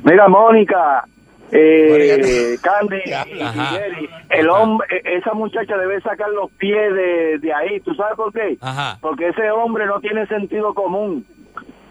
[0.03, 1.05] mira, Mónica,
[1.53, 7.81] eh, Candy y- el hombre, e- esa muchacha debe sacar los pies de, de ahí.
[7.81, 8.57] ¿Tú sabes por qué?
[8.61, 8.99] Ajá.
[9.01, 11.25] Porque ese hombre no tiene sentido común.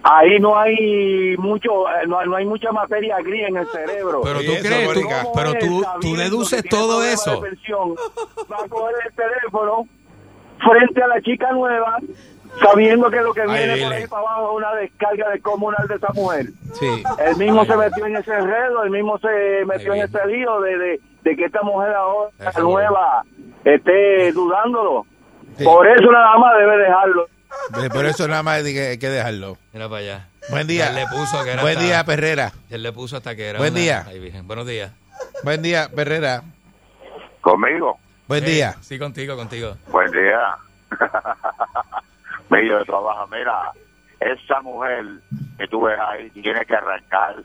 [0.05, 4.19] Ahí no hay mucho, eh, no, no hay mucha materia gris en el cerebro.
[4.21, 5.23] Pero tú eso, crees, tú- Mónica.
[5.23, 7.39] ¿Cómo pero tú, tú deduces todo eso.
[7.39, 7.95] de pensión,
[8.51, 9.87] va a coger el teléfono
[10.59, 11.99] frente a la chica nueva,
[12.61, 15.95] sabiendo que lo que Ay, viene por ahí para abajo es una descarga descomunal de
[15.95, 16.45] esa mujer.
[16.73, 17.03] Sí.
[17.19, 20.61] Él mismo se metió en ese enredo, él mismo se metió Ay, en ese lío
[20.61, 23.23] de, de, de que esta mujer ahora nueva
[23.63, 25.05] esté dudándolo.
[25.57, 25.63] Sí.
[25.63, 27.27] Por eso nada más debe dejarlo.
[27.83, 29.57] Eh, Por eso nada más hay que, dejarlo.
[29.73, 30.27] Mira para allá.
[30.49, 30.89] Buen día.
[30.89, 32.51] Él le puso que era Buen hasta- día, Perrera.
[32.71, 33.59] Él le puso hasta que era.
[33.59, 34.05] Buen una- día.
[34.11, 34.47] Virgen.
[34.47, 34.91] Buenos días.
[35.43, 36.41] Buen día, Perrera.
[37.41, 37.99] Conmigo.
[38.27, 38.75] Buen día.
[38.81, 39.75] Sí, contigo, contigo.
[39.91, 40.57] Buen día.
[42.53, 43.27] Medio de trabajo.
[43.31, 43.71] Mira,
[44.19, 45.05] esa mujer
[45.57, 47.35] que tú ves ahí tiene que arrancar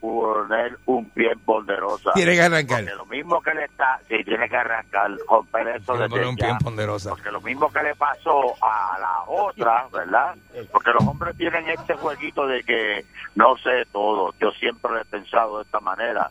[0.00, 2.12] poner un pie ponderosa.
[2.12, 2.80] Tiene que arrancar.
[2.80, 6.54] Porque lo mismo que le está, sí, tiene que arrancar, romper eso desde un pie
[6.62, 7.10] ponderosa.
[7.10, 10.34] Porque lo mismo que le pasó a la otra, ¿verdad?
[10.70, 14.34] Porque los hombres tienen este jueguito de que no sé todo.
[14.40, 16.30] Yo siempre lo he pensado de esta manera.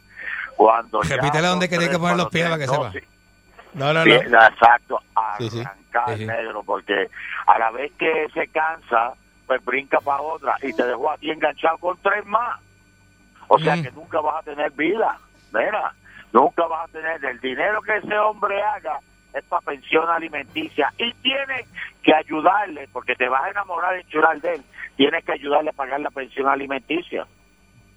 [0.55, 2.91] Cuando Repítele dónde quería que poner los pies para que sepa.
[3.74, 4.13] No, no, no.
[4.13, 6.26] Exacto, arrancar Sí, sí.
[6.26, 7.07] negro, porque
[7.47, 9.13] a la vez que se cansa,
[9.47, 12.59] pues brinca para otra y te dejó a ti enganchado con tres más.
[13.47, 13.82] O sea Mm.
[13.84, 15.17] que nunca vas a tener vida,
[15.51, 15.93] mira,
[16.32, 18.99] nunca vas a tener el dinero que ese hombre haga
[19.34, 21.67] es para pensión alimenticia y tienes
[22.03, 24.63] que ayudarle, porque te vas a enamorar y churar de él,
[24.95, 27.26] tienes que ayudarle a pagar la pensión alimenticia.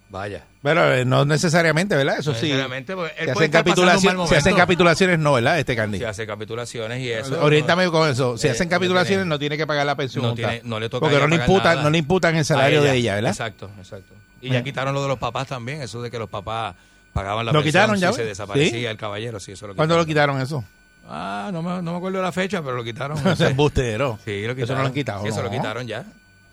[0.09, 0.45] Vaya.
[0.63, 2.19] Pero eh, no necesariamente, ¿verdad?
[2.21, 2.51] Eso sí.
[2.51, 4.57] Él Se puede hacen, estar pasando un mal capitulaciones, se hacen momento.
[4.57, 5.59] capitulaciones, no, ¿verdad?
[5.59, 5.99] Este Candy.
[5.99, 7.43] Se hace capitulaciones y eso.
[7.45, 8.39] Oriéntame con eso.
[8.39, 10.25] Si Eh, hacen no capitulaciones, tiene- no tiene que pagar la pensión.
[10.25, 11.83] no, tiene, no le toca Porque no le, imputan, nada.
[11.83, 13.33] no le imputan el salario de ella, ¿verdad?
[13.33, 14.15] Exacto, exacto.
[14.41, 16.77] Y ya quitaron lo de los papás también, eso de que los papás
[17.13, 18.85] pagaban la ¿Lo pensión quitaron si ya, se desaparecía ¿Sí?
[18.87, 20.41] el caballero, sí, eso lo ¿Cuándo lo quitaron.
[20.41, 20.63] eso?
[21.09, 23.17] Ah, no me, no me acuerdo de la fecha, pero lo quitaron.
[23.25, 23.49] No sé.
[23.49, 24.19] embustero.
[24.25, 24.63] Sí, lo quitaron.
[24.65, 25.57] Eso no lo han quitado, Sí, eso lo no.
[25.57, 26.05] quitaron ya.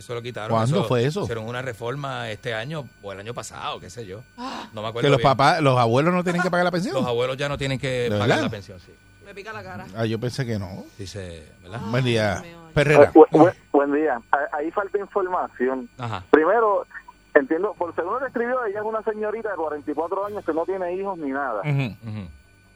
[0.04, 0.50] Eso lo quitaron.
[0.58, 1.22] ¿Cuándo fue eso?
[1.24, 4.22] Hicieron una reforma este año o el año pasado, qué sé yo.
[4.74, 5.30] No me acuerdo Que los bien.
[5.30, 6.96] papás, los abuelos no tienen que pagar la pensión.
[6.96, 8.44] Los abuelos ya no tienen que ¿De pagar verdad?
[8.44, 8.92] la pensión, sí.
[9.26, 9.86] Me pica la cara.
[9.96, 10.84] Ah, yo pensé que no.
[10.98, 11.80] Dice, ¿verdad?
[11.90, 12.44] Buen día.
[12.74, 13.12] Perrera.
[13.14, 14.20] Bu- bu- buen día.
[14.52, 15.90] Ahí falta información.
[15.98, 16.24] Ajá.
[16.32, 16.86] Primero,
[17.34, 20.94] entiendo, por según lo escribió, ella es una señorita de 44 años que no tiene
[20.96, 21.62] hijos ni nada.
[21.62, 21.96] Ujú.
[22.10, 22.28] Ujú.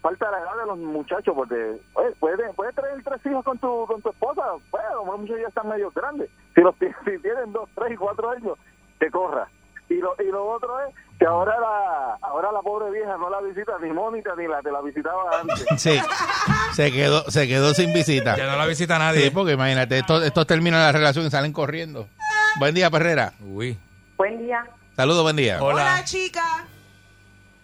[0.02, 1.56] Falta la edad de los muchachos, porque
[1.94, 4.42] oye, puedes puede traer tres hijos con tu, con tu esposa.
[4.72, 6.30] Bueno, los muchachos ya están medio grandes.
[6.58, 6.74] Si, los,
[7.06, 8.58] si tienen dos, tres y cuatro años,
[9.00, 9.48] que corra.
[9.90, 13.40] Y lo, y lo otro es que ahora la, ahora la pobre vieja no la
[13.42, 15.66] visita ni Mónica ni la que la visitaba antes.
[15.78, 16.00] Sí.
[16.74, 18.36] Se quedó, se quedó sin visita.
[18.36, 19.22] Ya no la visita nadie.
[19.26, 22.08] Sí, porque imagínate, estos, estos terminan la relación y salen corriendo.
[22.60, 23.34] Buen día, Perrera.
[23.40, 23.78] Uy.
[24.18, 24.66] Buen día.
[24.96, 25.62] Saludos, buen día.
[25.62, 25.76] Hola.
[25.76, 26.66] Hola, chica.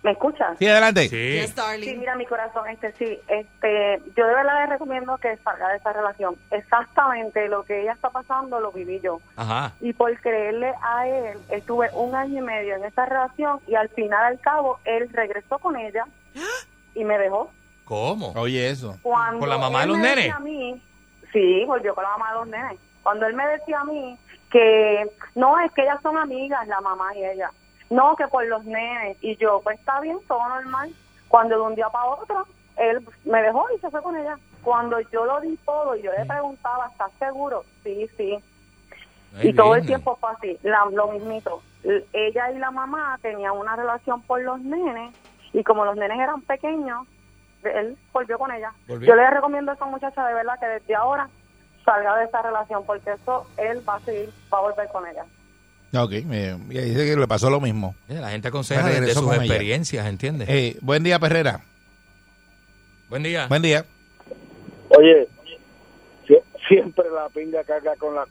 [0.04, 0.58] ¿Me escuchas?
[0.60, 1.08] Sí, adelante.
[1.08, 1.40] Sí.
[1.40, 5.70] Yes, Sí, mira mi corazón, este sí, este, yo de verdad le recomiendo que salga
[5.70, 6.36] de esa relación.
[6.52, 9.22] Exactamente lo que ella está pasando lo viví yo.
[9.38, 9.72] Ajá.
[9.80, 13.88] Y por creerle a él, estuve un año y medio en esa relación y al
[13.90, 16.06] final al cabo él regresó con ella
[16.94, 17.50] y me dejó.
[17.86, 18.34] ¿Cómo?
[18.36, 18.98] Oye, eso.
[19.02, 20.34] Cuando ¿Con la mamá de los me nenes?
[20.34, 20.82] A mí,
[21.32, 22.80] sí, volvió con la mamá de los nenes.
[23.04, 24.18] Cuando él me decía a mí
[24.52, 27.52] que no, es que ellas son amigas, la mamá y ella.
[27.94, 29.18] No, que por los nenes.
[29.22, 30.92] Y yo, pues está bien, todo normal.
[31.28, 32.46] Cuando de un día para otro,
[32.78, 34.38] él me dejó y se fue con ella.
[34.64, 37.64] Cuando yo lo di todo y yo le preguntaba, ¿estás seguro?
[37.84, 38.40] Sí, sí.
[39.42, 41.62] Y todo el tiempo fue así, la- lo mismito.
[42.14, 45.14] Ella y la mamá tenían una relación por los nenes
[45.54, 47.06] y como los nenes eran pequeños,
[47.64, 48.72] él volvió con ella.
[48.88, 49.08] Volvió.
[49.10, 51.30] Yo le recomiendo a esa muchacha de verdad que desde ahora
[51.84, 55.26] salga de esa relación porque eso él va a seguir, va a volver con ella.
[55.96, 56.24] Ok, ahí
[56.70, 57.96] dice que le pasó lo mismo.
[58.08, 60.50] La gente aconseja desde regresó sus experiencias, ¿entiendes?
[60.50, 61.62] Eh, buen día, Perrera.
[63.10, 63.46] Buen día.
[63.48, 63.86] Buen día.
[64.90, 65.28] Oye,
[66.28, 68.26] sie- siempre la pinga carga con la...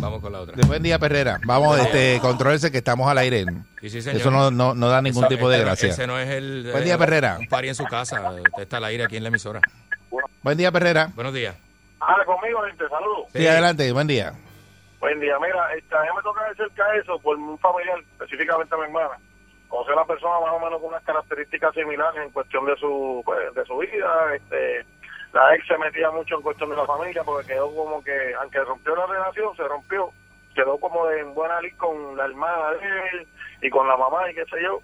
[0.00, 0.56] Vamos con la otra.
[0.66, 1.38] Buen día, Perrera.
[1.44, 3.44] Vamos, este, controlense que estamos al aire.
[3.82, 4.20] Sí, sí, señor.
[4.22, 5.90] Eso no, no, no da ningún Esa- tipo de gracia.
[5.90, 6.68] Ese no es el...
[6.72, 7.36] Buen día, eh, Perrera.
[7.38, 8.30] Un pari en su casa.
[8.30, 9.60] Usted está al aire aquí en la emisora.
[10.42, 11.10] Buen día, Perrera.
[11.14, 11.54] Buenos días.
[12.00, 13.26] Ah, conmigo, gente, saludos.
[13.34, 14.32] Sí, adelante, buen día.
[15.04, 18.74] Buen día, mira, este, a mí me toca de cerca eso por un familiar, específicamente
[18.74, 19.18] a mi hermana.
[19.68, 23.20] Conocer a una persona más o menos con unas características similares en cuestión de su
[23.22, 24.34] pues, de su vida.
[24.34, 24.86] Este,
[25.34, 28.64] la ex se metía mucho en cuestión de la familia porque quedó como que, aunque
[28.64, 30.08] rompió la relación, se rompió.
[30.54, 33.28] Quedó como de en buena lid con la hermana de él
[33.60, 34.80] y con la mamá y qué sé yo.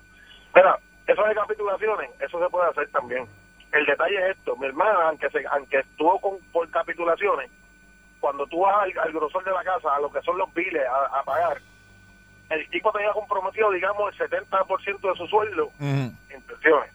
[0.54, 3.26] Mira, eso de capitulaciones, eso se puede hacer también.
[3.72, 7.50] El detalle es esto, mi hermana, aunque se, aunque estuvo con, por capitulaciones,
[8.20, 10.82] cuando tú vas al, al grosor de la casa, a lo que son los biles
[10.86, 11.60] a, a pagar,
[12.50, 15.70] el tipo tenía comprometido, digamos, el 70% de su sueldo
[16.30, 16.90] en pensiones.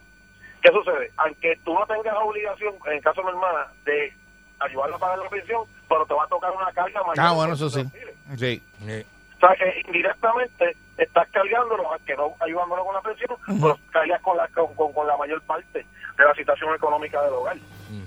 [0.62, 1.10] ¿Qué sucede?
[1.18, 4.12] Aunque tú no tengas obligación, en el caso de mi hermana, de
[4.60, 7.24] ayudarla a pagar la pensión, pero te va a tocar una carga mayor.
[7.24, 7.84] Ah, bueno, eso sí.
[8.36, 8.62] Sí.
[8.88, 9.06] Eh,
[9.36, 14.36] O sea, que indirectamente estás cargándolo, aunque no ayudándolo con la pensión, pero cargas con
[14.36, 15.86] la, con, con- con la mayor parte
[16.18, 17.56] de la situación económica del hogar.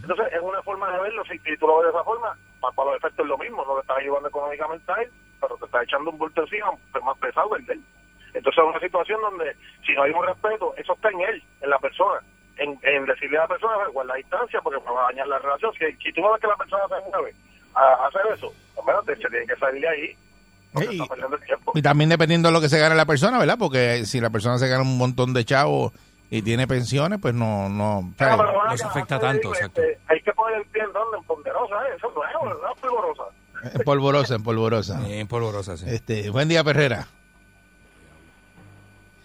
[0.01, 2.73] Entonces, es una forma de verlo, si, si tú lo ves de esa forma, para,
[2.75, 5.65] para los efectos es lo mismo, no te estás ayudando económicamente a él, pero te
[5.65, 7.81] estás echando un bulto encima pues, más pesado el de él.
[8.33, 9.55] Entonces, es una situación donde,
[9.85, 12.21] si no hay un respeto, eso está en él, en la persona,
[12.57, 15.39] en, en decirle a la persona, guarda la distancia, porque me va a dañar la
[15.39, 15.73] relación.
[15.73, 17.33] Si, si tú no ves que la persona se mueve,
[17.73, 18.53] a hacer eso,
[18.85, 20.15] menos te, se tiene que salir de ahí.
[20.77, 21.01] Sí.
[21.73, 23.57] Y también dependiendo de lo que se gane la persona, ¿verdad?
[23.57, 25.93] Porque si la persona se gana un montón de chavos
[26.29, 28.01] y tiene pensiones, pues no, no.
[28.19, 29.81] No se afecta tanto, digo, exacto.
[29.81, 31.95] este, hay que poner el pie en donde, en ponderosa, ¿eh?
[31.97, 32.69] eso no es, ¿verdad?
[32.81, 33.23] Polvorosa.
[33.73, 35.07] En polvorosa, en polvorosa.
[35.09, 35.85] En polvorosa, sí.
[35.87, 37.07] Este, buen día, Perrera.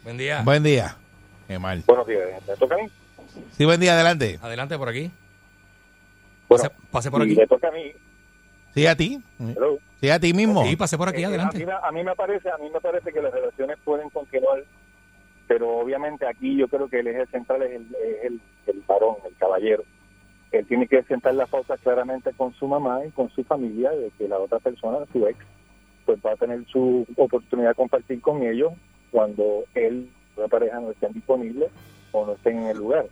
[0.02, 0.42] Buen día.
[0.42, 0.96] Buen día.
[1.48, 1.82] Qué mal.
[1.86, 2.88] Buenos días, ¿me toca a mí?
[3.52, 4.38] Sí, buen día, adelante.
[4.42, 5.10] Adelante por aquí.
[6.48, 7.34] Bueno, Pase, pase por aquí.
[7.34, 7.92] le toca a mí.
[8.74, 9.22] Sí, a ti.
[9.38, 9.78] Hello.
[10.00, 10.64] Sí, a ti mismo.
[10.64, 11.56] Sí, pase por aquí, Eh, adelante.
[11.56, 14.10] A mí, me- a mí me parece, a mí me parece que las relaciones pueden
[14.10, 14.62] continuar,
[15.46, 19.16] pero obviamente aquí yo creo que el eje central es el, es el, el varón,
[19.26, 19.84] el caballero.
[20.52, 24.10] Él tiene que sentar la pauta claramente con su mamá y con su familia de
[24.16, 25.38] que la otra persona, su ex,
[26.06, 28.72] pues va a tener su oportunidad de compartir con ellos
[29.10, 31.70] cuando él, la pareja, no estén disponibles
[32.12, 33.06] o no estén en el lugar.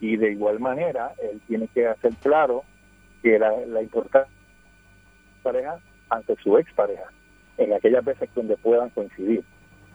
[0.00, 2.62] Y de igual manera, él tiene que hacer claro
[3.22, 4.32] que la, la importancia
[5.42, 5.78] pareja
[6.10, 7.04] ante su expareja,
[7.58, 9.44] en aquellas veces donde puedan coincidir.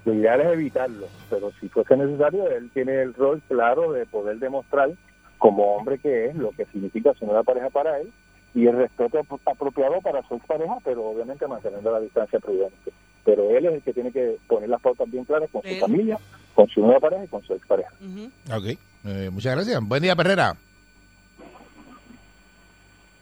[0.09, 4.39] Lo ideal es evitarlo, pero si fuese necesario, él tiene el rol claro de poder
[4.39, 4.89] demostrar
[5.37, 8.11] como hombre que es lo que significa ser una pareja para él
[8.55, 12.91] y el respeto ap- apropiado para su expareja, pero obviamente manteniendo la distancia prudente.
[13.23, 15.79] Pero él es el que tiene que poner las pautas bien claras con su Él.
[15.79, 16.17] familia,
[16.55, 17.91] con su nueva pareja y con su expareja.
[18.01, 18.31] Ujú.
[18.57, 18.77] Ok.
[19.05, 19.79] Eh, muchas gracias.
[19.87, 20.55] Buen día, Perrera.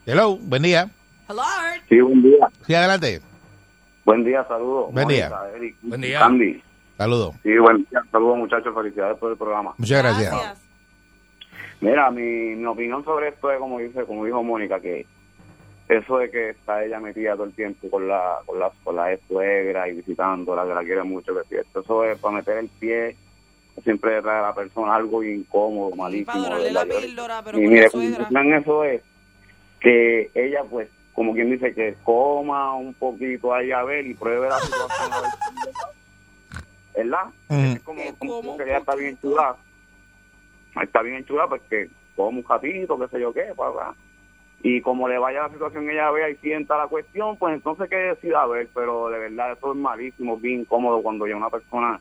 [0.06, 0.90] Hello, buen día.
[1.28, 1.42] Hello.
[1.90, 2.48] Sí, buen día.
[2.66, 3.20] Sí, adelante.
[4.06, 4.94] Buen día, saludos.
[4.94, 5.30] Buen día.
[5.56, 6.20] Eric, Buen día.
[6.20, 6.64] Candy.
[6.98, 7.36] Saludos.
[7.44, 8.02] Sí, buen día.
[8.12, 8.74] Saludos, muchachos.
[8.74, 9.74] Felicidades por el programa.
[9.78, 10.32] Muchas gracias.
[10.32, 10.62] Gracias.
[11.80, 15.06] Mira, mi, mi opinión sobre esto es como dice, como dijo Mónica, que
[15.88, 19.14] eso de que está ella metida todo el tiempo con la con la, con la
[19.14, 21.80] ex suegra y visitándola, que la quiere mucho, que es cierto.
[21.82, 23.16] Eso es para meter el pie,
[23.84, 26.34] siempre trae a la persona algo incómodo, malísimo.
[26.34, 28.28] Para dorarle la píldora, pero y con mire, la como suegra.
[28.28, 29.02] plan eso es
[29.80, 34.50] que ella, pues, como quien dice, que coma un poquito ahí a ver y pruebe
[34.50, 35.14] la situación.
[35.14, 35.30] a ver.
[36.98, 37.26] ¿Verdad?
[37.50, 37.60] Ujú.
[37.62, 39.56] Es como, Que como que ella está bien chulada.
[40.82, 43.96] Está bien chulada, pues que coma un ratito, qué sé yo qué, papá.
[44.64, 47.96] Y como le vaya la situación, ella vea y sienta la cuestión, pues entonces que
[47.96, 48.68] decida ver.
[48.74, 52.00] Pero de verdad, eso es malísimo, bien incómodo cuando ya una persona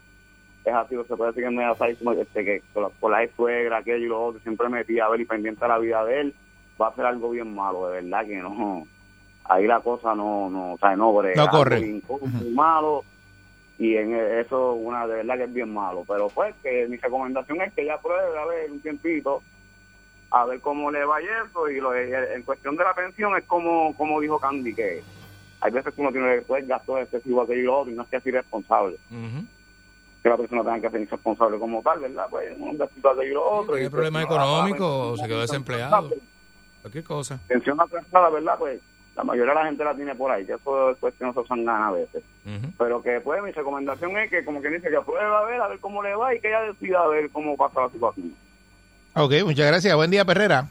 [0.65, 3.13] es así, se puede decir que no es así, como este, que con la, con
[3.13, 5.79] la ex suegra, aquello y lo otro, siempre metía a ver y pendiente a la
[5.79, 6.35] vida de él,
[6.81, 8.85] va a ser algo bien malo, de verdad que no.
[9.45, 11.79] Ahí la cosa no, no, o sea, no, pero es No algo corre.
[11.79, 12.03] bien
[12.55, 13.05] malo
[13.79, 17.61] y en eso una de verdad que es bien malo pero pues que mi recomendación
[17.61, 19.43] es que ella pruebe a ver un tiempito
[20.31, 23.95] a ver cómo le va eso y lo, en cuestión de la pensión es como
[23.97, 25.03] como dijo Candy que
[25.61, 28.09] hay veces que uno tiene pues, gastos excesivos aquello y lo otro y no es
[28.09, 29.45] que es irresponsable Ujú.
[30.23, 33.35] que la persona tenga que ser irresponsable como tal verdad pues un gastito aquello y
[33.35, 36.11] lo otro y, pues, problemas no, la- la económicos, pensión- se quedó desempleado.
[36.83, 37.41] Cualquier cosa.
[37.49, 38.81] pensión atrasada verdad pues
[39.17, 41.65] la mayoría de la gente la tiene por ahí que eso es cuestión de son
[41.65, 42.23] ganas a veces
[42.79, 45.69] pero que pues mi recomendación es que como que dice que prueba a ver a
[45.69, 48.35] ver cómo le va y que ella decida a ver cómo pasa la situación
[49.19, 49.97] Ok, muchas gracias.
[49.97, 50.69] Buen día, Perrera.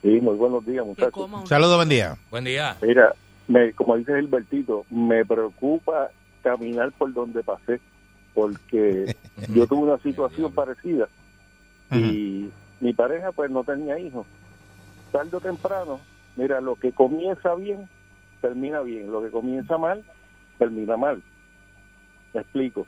[0.00, 1.28] Sí, muy buenos días, muchachos.
[1.44, 2.16] Saludos, buen día.
[2.30, 2.74] Buen día.
[2.80, 3.14] Mira,
[3.48, 6.08] me, como dice Gilbertito, me preocupa
[6.42, 7.80] caminar por donde pasé,
[8.32, 9.14] porque
[9.54, 11.06] yo tuve una situación parecida
[11.92, 12.48] y
[12.80, 14.26] mi pareja pues no tenía hijos.
[15.12, 16.00] Tarde o temprano,
[16.36, 17.88] mira, lo que comienza bien,
[18.40, 19.10] termina bien.
[19.10, 20.04] Lo que comienza mal,
[20.58, 21.22] termina mal.
[22.32, 22.86] Me explico.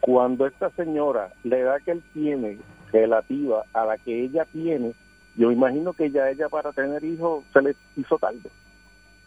[0.00, 2.58] Cuando esta señora, la edad que él tiene,
[2.92, 4.94] relativa a la que ella tiene,
[5.36, 8.50] yo imagino que ya ella para tener hijos se le hizo tarde.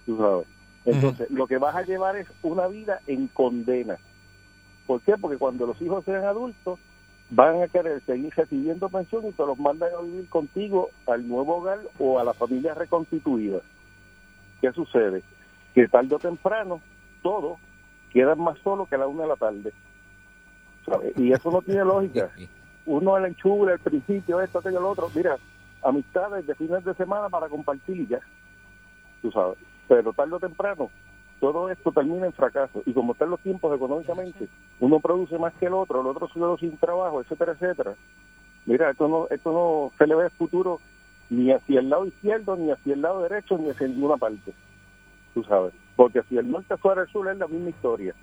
[0.06, 0.48] Tú sabes.
[0.86, 3.98] Entonces, lo que vas a llevar es una vida en condena.
[4.86, 5.16] ¿Por qué?
[5.18, 6.78] Porque cuando los hijos sean adultos,
[7.36, 11.58] van a querer seguir recibiendo pensión y te los mandan a vivir contigo al nuevo
[11.58, 13.60] hogar o a la familia reconstituida.
[14.62, 15.24] ¿Qué sucede?
[15.74, 16.80] Que tarde o temprano,
[17.24, 17.58] todos
[18.12, 19.74] quedan más solos que a la una de la tarde.
[20.86, 21.18] ¿Sabes?
[21.18, 22.30] Y eso no tiene lógica.
[22.86, 25.10] Uno el enchule, al principio, esto, aquello, lo otro.
[25.16, 25.38] Mira,
[25.82, 28.20] amistades de fines de semana para compartir ya.
[29.22, 29.58] Tú sabes.
[29.88, 30.92] Pero tarde o temprano,
[31.44, 32.84] todo esto termina en fracaso.
[32.86, 34.48] Y como están los tiempos económicamente,
[34.80, 37.96] uno produce más que el otro, el otro se quedó sin trabajo, etcétera, etcétera.
[38.66, 40.80] Mira, esto no, esto no se le ve el futuro
[41.30, 44.54] ni hacia el lado izquierdo, ni hacia el lado derecho, ni hacia ninguna parte.
[45.34, 45.74] Tú sabes.
[45.98, 48.16] Porque si el norte fuera el sur es la misma historia.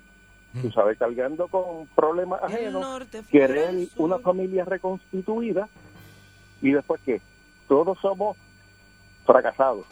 [0.59, 5.69] Tú sabes, cargando con problemas El ajenos, querer una familia reconstituida
[6.59, 7.21] y después qué?
[7.67, 8.35] Todos somos
[9.27, 9.85] fracasados.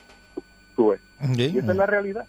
[0.76, 1.02] Tú ves.
[1.38, 2.26] Y esa es la realidad.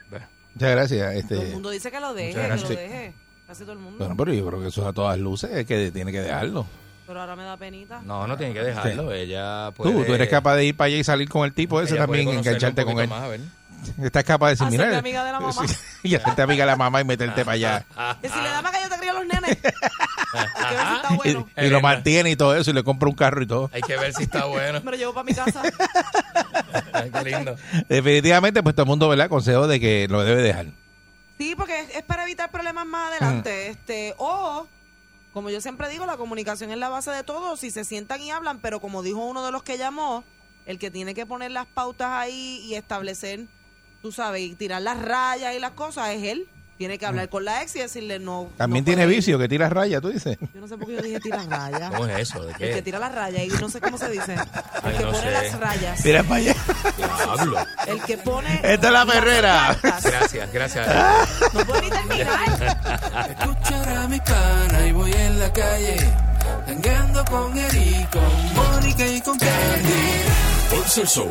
[0.55, 1.01] Muchas gracias.
[1.01, 3.15] Todo el Este, mundo dice que lo deje, que lo deje.
[3.47, 3.99] Casi todo el mundo.
[3.99, 6.67] bueno, pero yo creo que eso es a todas luces, es que tiene que dejarlo.
[7.07, 8.01] Pero ahora me da penita.
[8.03, 9.13] No, no tiene que dejarlo.
[9.13, 9.93] Ella puede...
[9.93, 12.03] Tú, tú eres capaz de ir para allá y salir con el tipo ese ella
[12.07, 13.09] también, engancharte con él.
[13.09, 13.41] más, a ver.
[14.03, 15.69] estás capaz de decir, Hacerte mira, amiga de la mamá.
[15.69, 17.87] sí, y hacerte amiga de la mamá y meterte para allá.
[18.23, 19.59] Decirle, dame que yo te crío a los nenes.
[20.33, 21.49] Hay que ver si está bueno.
[21.57, 23.71] Y, y lo mantiene y todo eso, y le compra un carro y todo.
[23.73, 24.81] Hay que ver si está bueno.
[24.83, 25.63] Me lo llevo para mi casa.
[26.93, 27.57] Ay, qué lindo.
[27.89, 29.29] Definitivamente, pues todo el mundo, ¿verdad?
[29.29, 30.67] Consejo de que lo debe dejar.
[31.39, 33.69] Sí, porque es, es para evitar problemas más adelante.
[33.69, 34.67] Este, o,
[35.33, 37.57] como yo siempre digo, la comunicación es la base de todo.
[37.57, 40.23] Si se sientan y hablan, pero como dijo uno de los que llamó,
[40.67, 43.47] el que tiene que poner las pautas ahí y establecer,
[44.03, 46.47] tú sabes, y tirar las rayas y las cosas es él.
[46.79, 48.49] Tiene que hablar con la ex y decirle no.
[48.57, 50.39] También no tiene puede- vicio, que tira rayas, tú dices.
[50.55, 51.91] Yo no sé por qué yo dije tirar rayas.
[51.91, 52.43] ¿Cómo es eso?
[52.43, 52.81] ¿De El que qué?
[52.83, 54.33] tira las rayas y no sé cómo se dice.
[54.33, 54.41] El
[54.83, 55.31] Ay, que no pone sé.
[55.31, 56.03] las rayas.
[56.07, 56.55] Mira para allá.
[56.97, 57.59] Diablo.
[57.87, 58.55] El que pone.
[58.65, 59.79] Esta es la perrera.
[59.83, 60.89] Gracias, gracias.
[61.53, 63.29] No puedo ni terminar.
[63.39, 65.97] Escuchar a mi pana y voy en la calle,
[66.67, 70.71] jangueando con Eri, con Mónica y con Candy.
[70.71, 71.31] Por ser show.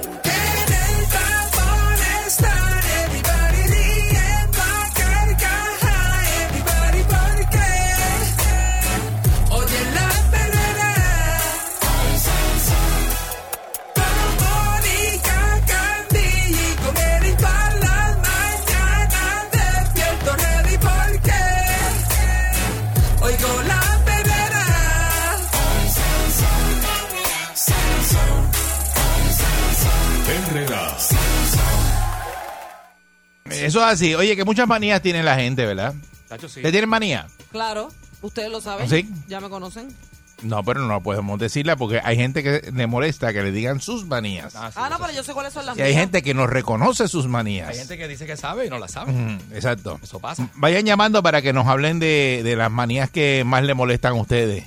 [33.51, 34.15] Eso es así.
[34.15, 35.93] Oye, que muchas manías tiene la gente, ¿verdad?
[36.27, 36.61] Tacho, sí.
[36.61, 37.27] ¿Te tienen manía?
[37.51, 37.89] Claro,
[38.21, 38.89] ustedes lo saben.
[38.89, 39.09] ¿Sí?
[39.27, 39.87] Ya me conocen.
[40.41, 44.05] No, pero no podemos decirla porque hay gente que le molesta que le digan sus
[44.05, 44.55] manías.
[44.55, 46.01] Ah, sí, Ah, no, pero yo sé cuáles son las Y hay mías.
[46.01, 47.67] gente que no reconoce sus manías.
[47.69, 49.11] Hay gente que dice que sabe y no la sabe.
[49.51, 49.99] Exacto.
[50.01, 50.47] Eso pasa.
[50.55, 54.21] Vayan llamando para que nos hablen de, de las manías que más le molestan a
[54.21, 54.65] ustedes,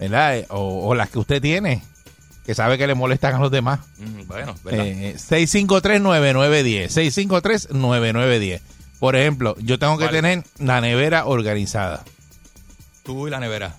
[0.00, 0.44] ¿verdad?
[0.48, 1.84] O, o las que usted tiene,
[2.46, 3.80] que sabe que le molestan a los demás.
[3.98, 4.86] Mm, Bueno, ¿verdad?
[4.86, 6.90] Eh, 653-9910.
[6.90, 8.60] 653-9910.
[9.00, 12.04] Por ejemplo, yo tengo que tener la nevera organizada.
[13.02, 13.76] Tú y la nevera.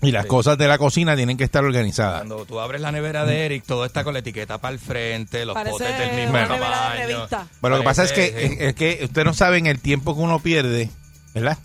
[0.00, 0.28] Y las Sí.
[0.28, 2.18] cosas de la cocina tienen que estar organizadas.
[2.18, 5.44] Cuando tú abres la nevera de Eric, todo está con la etiqueta para el frente,
[5.44, 7.26] los Parece potes del mismo de tamaño.
[7.60, 8.54] Pero lo que pasa es que, Parece, sí.
[8.54, 10.90] es, es que usted no sabe en el tiempo que uno pierde,
[11.34, 11.58] ¿verdad?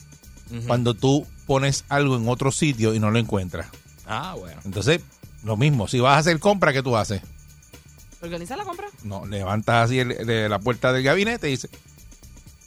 [0.68, 3.68] Cuando tú pones algo en otro sitio y no lo encuentras.
[4.07, 4.61] Ah, bueno.
[4.66, 5.01] Entonces,
[5.43, 7.21] lo mismo, si vas a hacer compra, ¿qué tú haces?
[8.21, 8.87] ¿Organiza la compra?
[9.03, 11.69] No, levantas así el- de la puerta del gabinete y dices,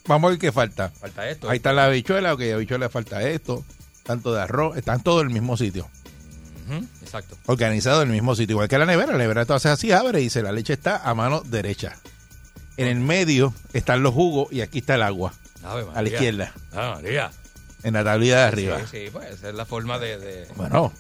[0.07, 0.91] vamos a ver qué falta.
[0.91, 1.49] Falta esto.
[1.49, 3.65] Ahí está la habichuela, ok, habichuela falta esto,
[4.03, 5.89] tanto de arroz, están todos en el mismo sitio,
[6.69, 7.37] Ujú, Exacto.
[7.47, 10.21] organizado en el mismo sitio, igual que la nevera, la nevera tú haces así, abre
[10.21, 11.97] y dice, la leche está a mano derecha.
[12.77, 15.33] En el medio están los jugos y aquí está el agua,
[15.65, 16.13] Ave a la María.
[16.13, 17.31] izquierda, Ah, María.
[17.83, 18.81] en la tablilla de arriba.
[18.81, 20.93] Sí, sí, pues esa es la forma de, de- Bueno,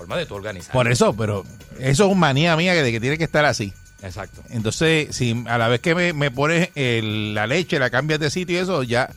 [0.00, 0.72] forma de tu organizar.
[0.72, 1.44] por eso, pero
[1.78, 3.72] eso es una manía mía que de que tiene que estar así.
[4.02, 4.42] Exacto.
[4.48, 8.30] Entonces, si a la vez que me, me pones el- la leche, la cambias de
[8.30, 9.10] sitio y eso, ya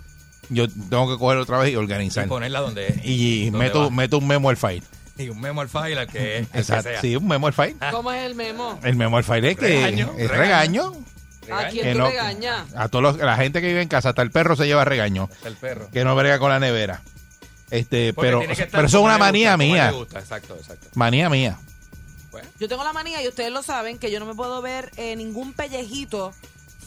[0.49, 2.25] yo tengo que coger otra vez y organizar.
[2.25, 2.95] Y ponerla donde es.
[3.05, 3.89] Y donde meto, va.
[3.89, 4.83] meto un memo al file.
[5.17, 6.89] Y un memo al file al que, el que Exacto.
[6.89, 6.99] sea.
[7.01, 7.75] Sí, un memo al file.
[7.91, 8.77] ¿Cómo es el memo?
[8.83, 10.91] El memo al file es que Regaño, es regaño.
[10.91, 11.05] regaño.
[11.51, 12.73] ¿A quién tú no- regañas?
[12.75, 15.29] A todos los- la gente que vive en casa, hasta el perro se lleva regaño.
[15.45, 15.89] El perro.
[15.91, 17.01] Que no brega con la nevera.
[17.73, 19.57] Este, Porque pero, tiene que estar pero eso es como una le gusta, manía le
[19.57, 19.91] mía.
[19.91, 20.19] gusta.
[20.19, 20.87] Exacto, exacto.
[20.93, 21.59] Manía mía.
[22.59, 25.15] Yo tengo la manía, y ustedes lo saben, que yo no me puedo ver eh,
[25.15, 26.33] ningún pellejito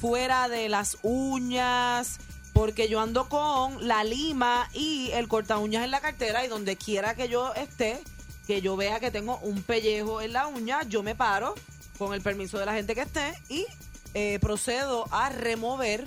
[0.00, 2.18] fuera de las uñas,
[2.52, 6.76] porque yo ando con la lima y el corta uñas en la cartera, y donde
[6.76, 8.00] quiera que yo esté,
[8.46, 11.54] que yo vea que tengo un pellejo en la uña, yo me paro
[11.98, 13.66] con el permiso de la gente que esté y
[14.14, 16.06] eh, procedo a remover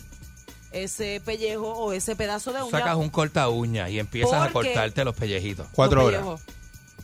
[0.71, 2.71] ese pellejo o ese pedazo de uña.
[2.79, 5.67] Sacas un corta uña y empiezas a Porque- cortarte los pellejitos.
[5.73, 6.23] Cuatro horas.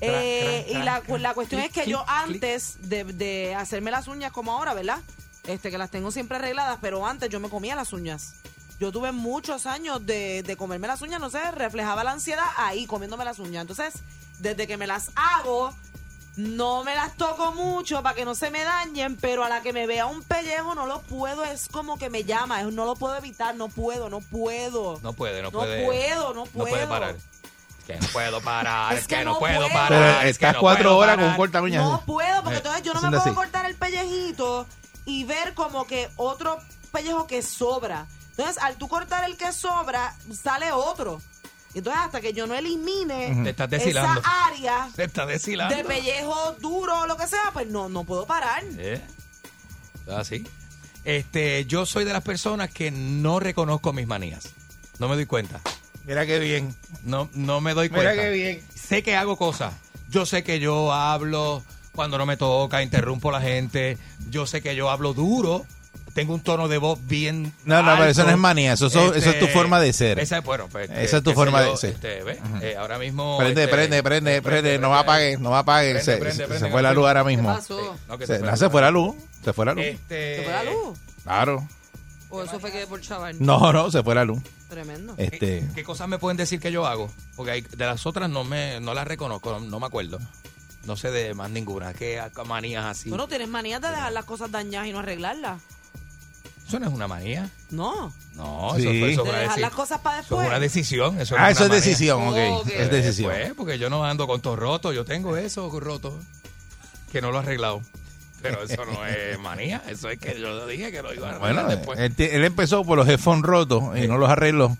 [0.01, 2.43] Eh, Crac, crac, y la, crac, la cuestión clic, es que yo clic, clic.
[2.43, 4.99] antes de, de hacerme las uñas como ahora, ¿verdad?
[5.45, 8.33] Este, que las tengo siempre arregladas, pero antes yo me comía las uñas.
[8.79, 12.85] Yo tuve muchos años de, de comerme las uñas, no sé, reflejaba la ansiedad ahí,
[12.87, 13.61] comiéndome las uñas.
[13.61, 13.93] Entonces,
[14.39, 15.73] desde que me las hago,
[16.37, 19.71] no me las toco mucho para que no se me dañen, pero a la que
[19.73, 22.95] me vea un pellejo no lo puedo, es como que me llama, es- no lo
[22.95, 24.99] puedo evitar, no puedo, no puedo.
[25.01, 25.85] No puede, no, No puede.
[25.85, 26.89] puedo, no No puede puedo.
[26.89, 27.15] parar.
[27.15, 29.73] Es que no puedo parar, Es es, que, que no, no puedo puedo.
[29.73, 29.89] parar.
[30.17, 31.37] Pero es que no cuatro puedo horas con un parar.
[31.37, 31.83] corta uñas.
[31.83, 33.33] No puedo, porque Eh, entonces yo no me puedo así.
[33.33, 34.65] cortar el pellejito
[35.05, 36.57] y ver como que otro
[36.91, 38.07] pellejo que sobra.
[38.31, 41.21] Entonces, al tú cortar el que sobra, sale otro.
[41.75, 44.21] Y Entonces, hasta que yo no elimine Te estás deshilando.
[44.21, 45.75] esa área Se está deshilando.
[45.75, 48.63] de pellejo duro o lo que sea, pues no, no puedo parar.
[48.77, 49.01] Eh,
[50.07, 50.47] Así.
[51.03, 54.53] Este, yo soy de las personas que no reconozco mis manías.
[54.99, 55.59] No me doy cuenta.
[56.05, 56.73] Mira qué bien.
[57.03, 58.21] No, no me doy Mira cuenta.
[58.23, 58.63] qué bien.
[58.73, 59.73] Sé que hago cosas.
[60.09, 61.61] Yo sé que yo hablo
[61.91, 63.97] cuando no me toca, interrumpo a la gente.
[64.29, 65.65] Yo sé que yo hablo duro
[66.15, 67.53] tengo un tono de voz bien.
[67.65, 70.17] No, no, pero eso no es manía, eso, eso- eso es tu forma de ser.
[70.17, 71.89] Esa es, bueno, pues, Esa es tu forma yo, de ser.
[71.91, 72.39] este, ¿ves?
[72.61, 73.37] Eh, ahora mismo.
[73.37, 75.91] Prende, este, prende, prende, prende, no apague, no apague.
[75.91, 77.49] Prende, Se, prende, se- prende, se fue la luz ahora mismo.
[77.49, 77.97] ¿Qué pasó?
[78.07, 78.71] No, que Se, se fue no, la se luz.
[78.71, 79.83] fue la luz, se fue la luz.
[79.85, 80.97] Este, ¿Se fue la luz?
[81.23, 81.67] Claro.
[82.29, 83.35] ¿O eso fue que por chaval?
[83.39, 84.41] No, no, se fue la luz.
[84.69, 85.13] Tremendo.
[85.17, 87.11] Este, ¿Qué cosas me pueden decir que yo hago?
[87.35, 90.17] Porque hay- de las otras no me no las reconozco, no me acuerdo.
[90.85, 91.93] No sé de más ninguna.
[91.93, 93.09] ¿Qué manías así?
[93.09, 95.61] Tú no tienes manías de dejar las cosas dañadas y no arreglarlas.
[96.67, 97.49] Eso no es una manía.
[97.69, 98.11] No.
[98.35, 98.81] No, Sí.
[98.81, 100.45] eso, fue, eso, De fue dejar deci- las cosas para eso después.
[100.45, 101.19] es una decisión.
[101.21, 101.85] Eso no ah, es eso es una manía.
[101.89, 102.61] decisión, ok.
[102.61, 102.67] Ok.
[102.75, 103.31] Es decisión.
[103.31, 106.17] Pues, porque yo no ando con todo roto, yo tengo eso roto,
[107.11, 107.81] que no lo he arreglado.
[108.41, 111.35] Pero eso no es manía, eso es que yo lo dije que lo iba a
[111.35, 111.99] arreglar Bueno, después.
[111.99, 114.75] él, él empezó por los headphones rotos y no los arregló.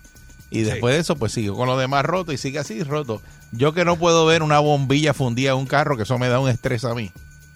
[0.50, 3.20] Y después de eso, pues siguió con los demás rotos y sigue así roto.
[3.50, 6.38] Yo que no puedo ver una bombilla fundida en un carro, que eso me da
[6.38, 7.10] un estrés a mí.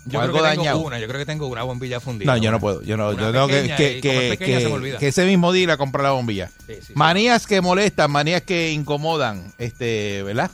[0.07, 2.33] Yo creo que tengo una, yo creo que tengo una bombilla fundida.
[2.33, 2.83] No, yo no puedo.
[2.83, 6.51] Yo no, yo tengo que, que, que, ese mismo día ir a comprar la bombilla.
[6.67, 6.93] Sí, sí, sí.
[6.97, 10.51] Manías que molestan, manías que incomodan, este, ¿verdad?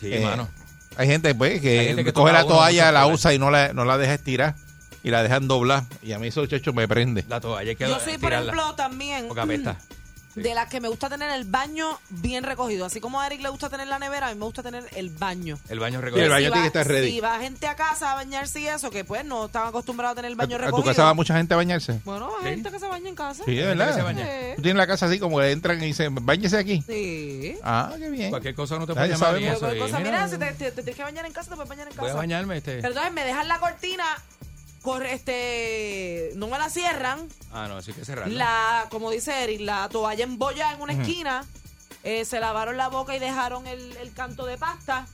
[0.00, 0.48] Sí, Eh, mano.
[0.96, 3.72] Hay gente pues que, Hay gente que coge la toalla, la usa y no la,
[3.72, 4.54] no la deja estirar
[5.02, 5.84] y la dejan doblar.
[6.02, 7.24] Y a mí eso, chacho, me prende.
[7.28, 9.76] La toalla hay que Yo soy, por ejemplo, también porque apesta.
[10.34, 12.86] de las que me gusta tener el baño bien recogido.
[12.86, 15.10] Así como a Eric le gusta tener la nevera, a mí me gusta tener el
[15.10, 15.58] baño.
[15.68, 16.30] El baño Sí, el recogido.
[16.30, 17.10] baño si tiene va, que estar ready.
[17.10, 20.16] Si va gente a casa a bañarse y eso, que pues no están acostumbrados a
[20.16, 20.86] tener el baño ¿A tu recogido.
[20.90, 22.00] casa va mucha gente a bañarse?
[22.04, 22.48] Bueno, hay Sí.
[22.54, 23.44] gente que se baña en casa.
[23.44, 23.94] Sí, que verdad.
[23.94, 24.24] se baña.
[24.26, 24.30] Sí.
[24.56, 26.82] Tú tienes la casa así como que entran y dicen, bañese aquí.
[26.86, 27.56] Sí.
[27.62, 28.30] Ah, qué bien.
[28.30, 29.30] Cualquier cosa no te puede llamar.
[29.58, 31.88] Cualquier cosa, mira, si te, te- te tienes que bañar en casa, te puedes bañar
[31.88, 32.18] en Voy a casa.
[32.18, 32.56] bañarme.
[32.58, 32.76] Este.
[32.76, 34.04] Pero entonces me dejan la cortina,
[34.82, 38.34] corre, este, no me la cierran, Ah, no, sí que cerrarlo.
[38.36, 41.44] la, como dice Eric, la toalla embolla en una esquina,
[42.02, 45.06] eh, se lavaron la boca y dejaron el, el canto de pasta.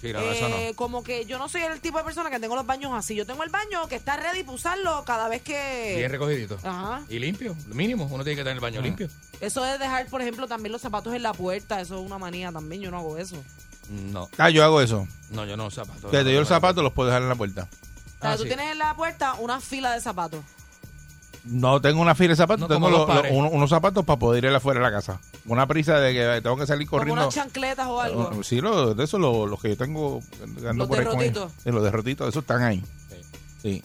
[0.00, 0.56] Sí, no, eso no.
[0.56, 3.14] Eh, Como que yo no soy el tipo de persona que tengo los baños así.
[3.14, 5.94] Yo tengo el baño que está ready para usarlo cada vez que...
[5.96, 6.58] Bien recogidito.
[6.62, 7.02] Ajá.
[7.08, 8.04] Y limpio, mínimo.
[8.10, 9.08] Uno tiene que tener el baño limpio.
[9.40, 12.52] Eso de dejar, por ejemplo, también los zapatos en la puerta, eso es una manía
[12.52, 13.42] también, yo no hago eso.
[13.88, 15.08] No, Ah, yo hago eso.
[15.30, 16.10] no, yo no zapatos.
[16.10, 17.66] Fíjate, no, yo no, los zapatos los puedo dejar en la puerta.
[18.24, 18.48] Sea, Ah, tú sí.
[18.48, 20.40] tienes en la puerta una fila de zapatos.
[21.44, 24.18] No tengo una fila de zapatos, No, tengo como los- los- unos, unos zapatos para
[24.18, 25.20] poder ir afuera de la casa.
[25.44, 27.22] Una prisa de que tengo que salir Como corriendo.
[27.22, 28.30] unas chancletas o algo.
[28.34, 31.52] Uh, Sí, lo- de esos los, que yo tengo ando Los por derrotitos.
[31.62, 32.82] Sí, los derrotitos, esos están ahí.
[33.60, 33.82] Sí.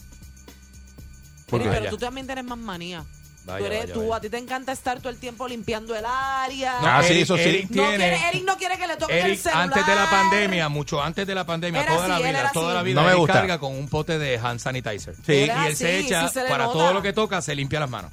[1.50, 1.80] ¿Por Eric, qué?
[1.80, 3.04] pero tú también tienes más manía.
[3.46, 4.16] Vaya, tú eres, vaya, tú, vaya.
[4.16, 6.78] a ti te encanta estar todo el tiempo limpiando el área.
[6.82, 7.44] Ah, sí, eso sí.
[7.44, 9.64] Eric No tiene- quiere- Eric no quiere que le toquen el Eric, celular.
[9.64, 12.68] antes de la pandemia, mucho antes de la pandemia, Era toda la así, vida, toda
[12.68, 12.76] así.
[12.76, 13.34] la vida, No me él gusta.
[13.34, 15.16] carga con un pote de hand sanitizer.
[15.26, 15.34] Sí.
[15.34, 16.78] Y él se echa, sí se le para nota.
[16.78, 18.12] todo lo que toca, se limpia las manos.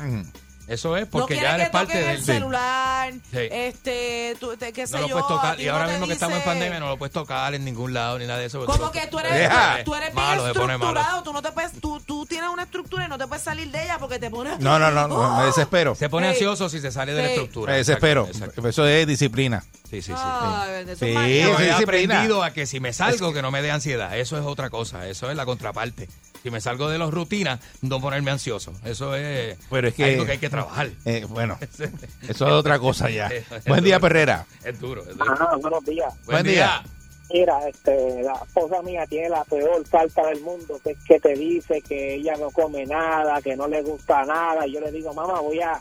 [0.69, 2.17] Eso es porque ya que eres parte toquen del...
[2.17, 3.39] el celular, Sí.
[3.53, 5.61] este, tú, te- qué sé No lo yo, puedes a tocar.
[5.61, 8.19] Y no ahora mismo que estamos en pandemia, no lo puedes tocar en ningún lado
[8.19, 8.65] ni nada de eso.
[8.67, 9.85] Como lo- que tú eres, Deja.
[9.85, 10.49] tú eres bien Malo, malo.
[10.73, 13.71] estructurado, tú no te puedes, tú, tú tienes una estructura y no te puedes salir
[13.71, 15.95] de ella porque te pones No, no, no, no, me desespero.
[15.95, 16.33] Se pone Sí.
[16.33, 17.35] ansioso si se sale de la Sí.
[17.35, 17.73] estructura.
[17.73, 18.23] Me desespero.
[18.27, 18.69] Exacto, exacto.
[18.69, 19.63] Eso es disciplina.
[19.89, 20.15] Sí, sí, sí.
[20.17, 21.13] Ay, Sí.
[21.43, 24.19] Yo sí, he aprendido a que si me salgo, que no me dé ansiedad.
[24.19, 25.07] Eso es otra cosa.
[25.07, 26.09] Eso es la contraparte.
[26.47, 28.73] Si me salgo de las rutinas, no ponerme ansioso.
[28.85, 30.91] Eso es Pero es que- algo que hay que trabajar.
[31.05, 31.59] Eh, bueno,
[32.23, 33.27] eso es otra cosa ya.
[33.51, 34.03] Es Buen día, duro.
[34.09, 34.47] Perrera.
[34.63, 35.03] Es duro.
[35.03, 35.33] Es duro.
[35.33, 36.15] Ajá, buenos días.
[36.25, 36.85] Buen, Buen día.
[37.33, 41.33] Mira, este, la esposa mía tiene la peor falta del mundo, que es que te
[41.35, 44.65] dice que ella no come nada, que no le gusta nada.
[44.69, 45.81] Y yo le digo, mamá, voy a,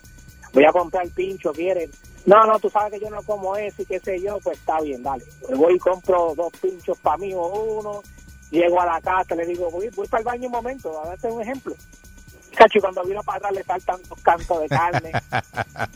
[0.51, 1.91] voy a comprar pincho, ¿quieres?
[2.25, 4.81] No, no, tú sabes que yo no como eso y qué sé yo, pues está
[4.81, 5.23] bien, dale.
[5.45, 8.01] Pues voy y compro dos pinchos para mí o uno,
[8.51, 11.27] llego a la casa, le digo, voy, voy para el baño un momento, a darte
[11.27, 11.75] un ejemplo.
[12.55, 15.11] Cacho, cuando vino para atrás le faltan dos cantos de carne.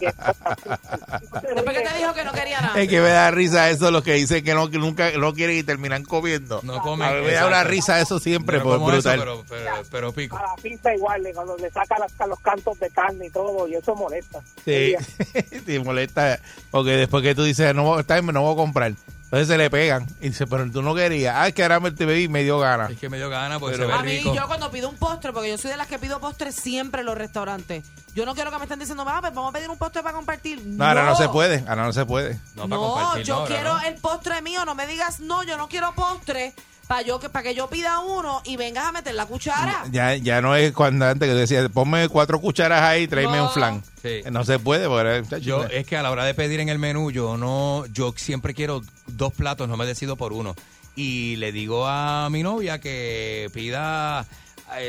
[1.55, 2.81] Después que te dijo que no quería nada.
[2.81, 5.57] Es que me da risa eso, los que dicen que no que nunca no quieren
[5.57, 6.59] y terminan comiendo.
[6.63, 7.07] No comen.
[7.07, 9.19] A mí me da una risa eso siempre, por eso, brutal.
[9.19, 10.37] pero, pero, pero pico.
[10.37, 13.65] A la pizza igual, le- cuando le saca las- los cantos de carne y todo,
[13.67, 14.41] y eso molesta.
[14.65, 14.95] Sí,
[15.65, 16.39] sí, molesta.
[16.71, 18.93] Porque después que tú dices, no, voy- está bien, no voy a comprar.
[19.31, 20.07] Entonces se le pegan.
[20.21, 21.35] Y dice, pero tú no querías.
[21.37, 22.89] Ah, es que ahora me te bebí y me dio ganas.
[22.89, 24.33] Es que me dio gana porque Pero- se A mí, rico.
[24.33, 27.05] yo cuando pido un postre, porque yo soy de las que pido postres siempre en
[27.05, 27.85] los restaurantes.
[28.15, 30.15] Yo no quiero que me estén diciendo, mamá, pues vamos a pedir un postre para
[30.15, 30.63] compartir.
[30.65, 31.63] No, ahora no se puede.
[31.67, 32.39] Ahora no se puede.
[32.55, 33.23] No, para No, compartir.
[33.25, 33.81] yo no, quiero no.
[33.81, 34.65] el postre mío.
[34.65, 36.55] No me digas, no, yo no quiero postre
[36.89, 39.83] para yo que para que yo pida uno y vengas a meter la cuchara.
[39.91, 43.43] Ya, ya no es cuando antes que decía, ponme cuatro cucharas ahí, tráeme No.
[43.43, 43.83] un flan.
[44.01, 44.21] Sí.
[44.31, 47.11] No se puede, porque, Yo es que a la hora de pedir en el menú,
[47.11, 50.55] yo no, yo siempre quiero dos platos, no me decido por uno.
[50.95, 54.25] Y le digo a mi novia que pida eh,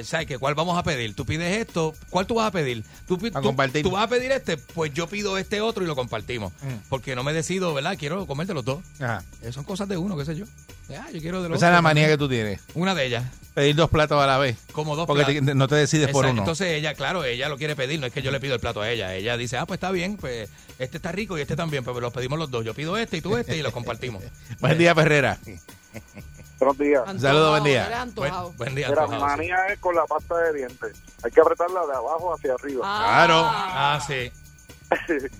[0.05, 0.39] ¿sabes qué?
[0.39, 1.15] ¿Cuál vamos a pedir?
[1.15, 2.85] Tú pides esto, ¿cuál tú vas a pedir?
[3.07, 6.53] Tú, A tú- vas a pedir este, pues yo pido este otro y lo compartimos.
[6.89, 7.97] Porque no me decido, ¿verdad?
[7.99, 8.83] Quiero comerte los dos.
[9.01, 9.23] Ajá.
[9.43, 10.45] Eh, son cosas de uno, qué sé yo.
[10.93, 12.61] Ah, yo quiero de los Esa es la manía que tú tienes.
[12.75, 13.25] Una de ellas.
[13.55, 14.57] Pedir dos platos a la vez.
[14.73, 15.47] Como dos Porque platos.
[15.47, 16.41] te- no te decides por uno.
[16.41, 18.81] Entonces ella, claro, ella lo quiere pedir, no es que yo le pido el plato
[18.81, 19.15] a ella.
[19.15, 20.49] Ella dice, ah, pues está bien, pues
[20.81, 22.65] este está rico y este también, pues los pedimos los dos.
[22.65, 24.23] Yo pido este y tú este y los compartimos.
[24.61, 25.39] Buen día, Ferrera.
[26.61, 27.05] Buenos días.
[27.19, 28.07] Saludos, buen día.
[28.15, 29.17] Buen, buen día, sí.
[29.19, 30.93] manía es con la pasta de dientes.
[31.25, 32.81] Hay que apretarla de abajo hacia arriba.
[32.83, 33.43] Claro.
[33.47, 34.31] Ah, sí.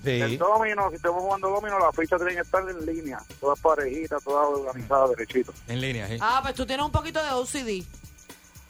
[0.01, 0.21] Sí.
[0.21, 3.19] El domino, si estamos jugando domino, las fichas tienen que estar en línea.
[3.41, 5.53] Todas parejitas, todas organizadas, derechito.
[5.67, 6.17] En línea, sí.
[6.21, 7.85] Ah, pues tú tienes un poquito de OCD.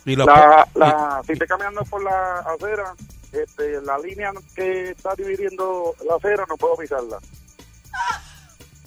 [0.06, 2.96] Y La, la, si estoy caminando por la acera,
[3.32, 7.20] este, la línea que está dividiendo la acera no puedo pisarla.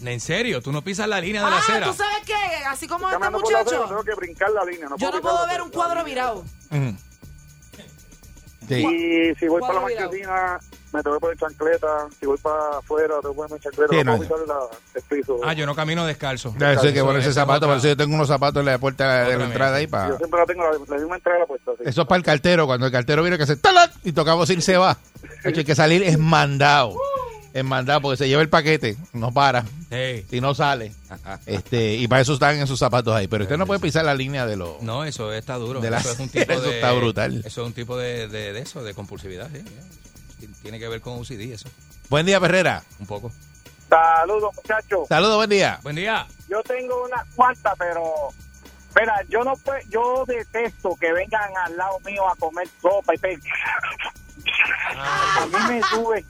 [0.07, 0.61] ¿En serio?
[0.63, 1.87] ¿Tú no pisas la línea de la Ah, acera?
[1.87, 2.35] ¿tú sabes qué?
[2.69, 3.85] Así como este la acera, muchacho.
[3.89, 4.89] tengo que brincar la línea.
[4.89, 6.45] No Yo no puedo la- ver un la cuadro virado.
[8.69, 8.75] Sí.
[8.77, 10.59] Y si voy para la marquesina,
[10.93, 12.09] me tengo que poner chancleta.
[12.19, 13.91] Si voy para afuera, tengo que ponerme chancleta.
[13.93, 15.41] Sí, no, no, puedo pisar la- el piso.
[15.45, 16.55] Ah, yo no camino descalzo.
[16.59, 19.25] Ya, eso hay que ponerse zapatos, por eso yo tengo unos zapatos en la puerta
[19.25, 20.09] de la entrada ahí para...
[20.09, 21.73] Yo siempre la tengo la, la misma entrada puesta.
[21.77, 21.83] sí.
[21.85, 23.93] Eso es para el cartero, cuando el cartero viene que se ¡talac!
[24.03, 24.97] y tocamos ir se va.
[25.45, 26.97] Hay que salir es mandado.
[27.55, 30.27] Es mandado porque se lleva el paquete, no para, Ey.
[30.29, 30.93] si no sale.
[31.47, 33.29] Este, y para eso están en sus zapatos ahí.
[33.29, 34.83] Pero usted no puede pisar la línea de los...
[34.83, 35.81] No, eso está duro.
[35.81, 37.43] De la- eso es un tipo eso de, está brutal.
[37.47, 39.65] Eso es un tipo de, de, de eso, de compulsividad, sí.
[40.63, 41.69] Tiene que ver con UCD, eso.
[42.11, 42.83] Buen día, Ferrera.
[42.99, 43.31] Un poco.
[43.89, 45.07] Saludos, muchachos.
[45.09, 45.79] Saludos, buen día.
[45.85, 46.27] Buen día.
[46.49, 48.03] Yo tengo unas cuantas, pero.
[48.99, 53.19] Mira, yo no pue- yo detesto que vengan al lado mío a comer sopa y
[53.19, 53.39] pe-
[54.97, 56.25] A mí me sube.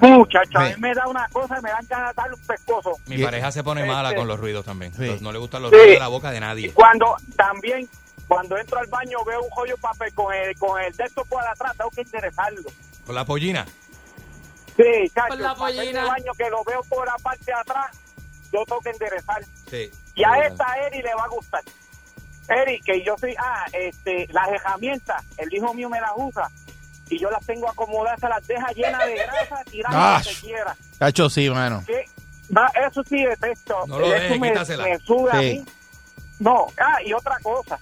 [0.00, 2.92] Muchacho, a mí me da una cosa y me dan ganas de darle un pescozo.
[3.06, 4.92] Mi Y- pareja se pone mala Este- con los ruidos también.
[4.94, 5.18] Sí.
[5.20, 5.76] No le gustan los Sí.
[5.76, 6.72] ruidos de la boca de Y nadie.
[6.72, 7.88] cuando también,
[8.28, 11.46] cuando entro al baño, veo un joyo papel con el, con el de esto por
[11.46, 12.62] atrás, tengo que interesarlo.
[13.06, 13.64] Con la pollina.
[14.76, 16.02] Sí, chacho, Con la el pollina.
[16.02, 17.86] de baño que lo veo por la parte de atrás,
[18.52, 19.42] yo tengo que enderezar.
[19.70, 19.90] Sí.
[20.14, 21.62] Y a esta Eri le va a gustar.
[22.48, 26.48] Eri, que yo soy, ah, este, las herramientas, el hijo mío me las usa
[27.08, 30.22] y yo las tengo acomodadas, se las deja llenas de grasa, tirando Ah.
[30.24, 30.76] lo que quiera.
[30.98, 31.82] Cacho, sí, mano.
[31.86, 32.04] Que,
[32.56, 33.74] va, eso sí detesto.
[33.86, 35.44] No lo eso deje, me, sube a Sí.
[35.60, 35.64] mí.
[36.38, 37.78] No, ah, y otra cosa,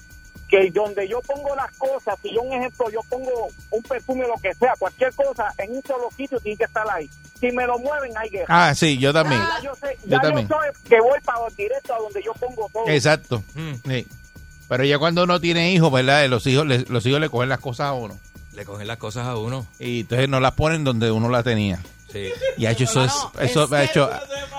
[0.48, 4.34] que donde yo pongo las cosas, si yo un ejemplo, yo pongo un perfume, lo
[4.40, 7.10] que sea, cualquier cosa, en un solo sitio tiene que estar ahí.
[7.40, 8.46] Si me lo mueven, hay guerra.
[8.68, 9.40] Ah, sí, yo también.
[9.40, 10.48] Ya yo sé, Yo ya yo, también.
[10.48, 12.84] sé que voy para directo a donde yo pongo todo.
[12.88, 13.42] Exacto.
[13.54, 13.72] Mm.
[13.88, 14.06] Sí.
[14.68, 16.26] Pero ya cuando uno tiene hijos, ¿verdad?
[16.28, 18.16] Los hijos, le- los hijos le cogen las cosas a uno.
[18.54, 19.66] Le cogen las cosas a uno.
[19.78, 21.80] Y entonces no las ponen donde uno las tenía.
[22.12, 22.28] Sí.
[22.56, 24.10] Y ha hecho eso es, Hermano, eso es hecho,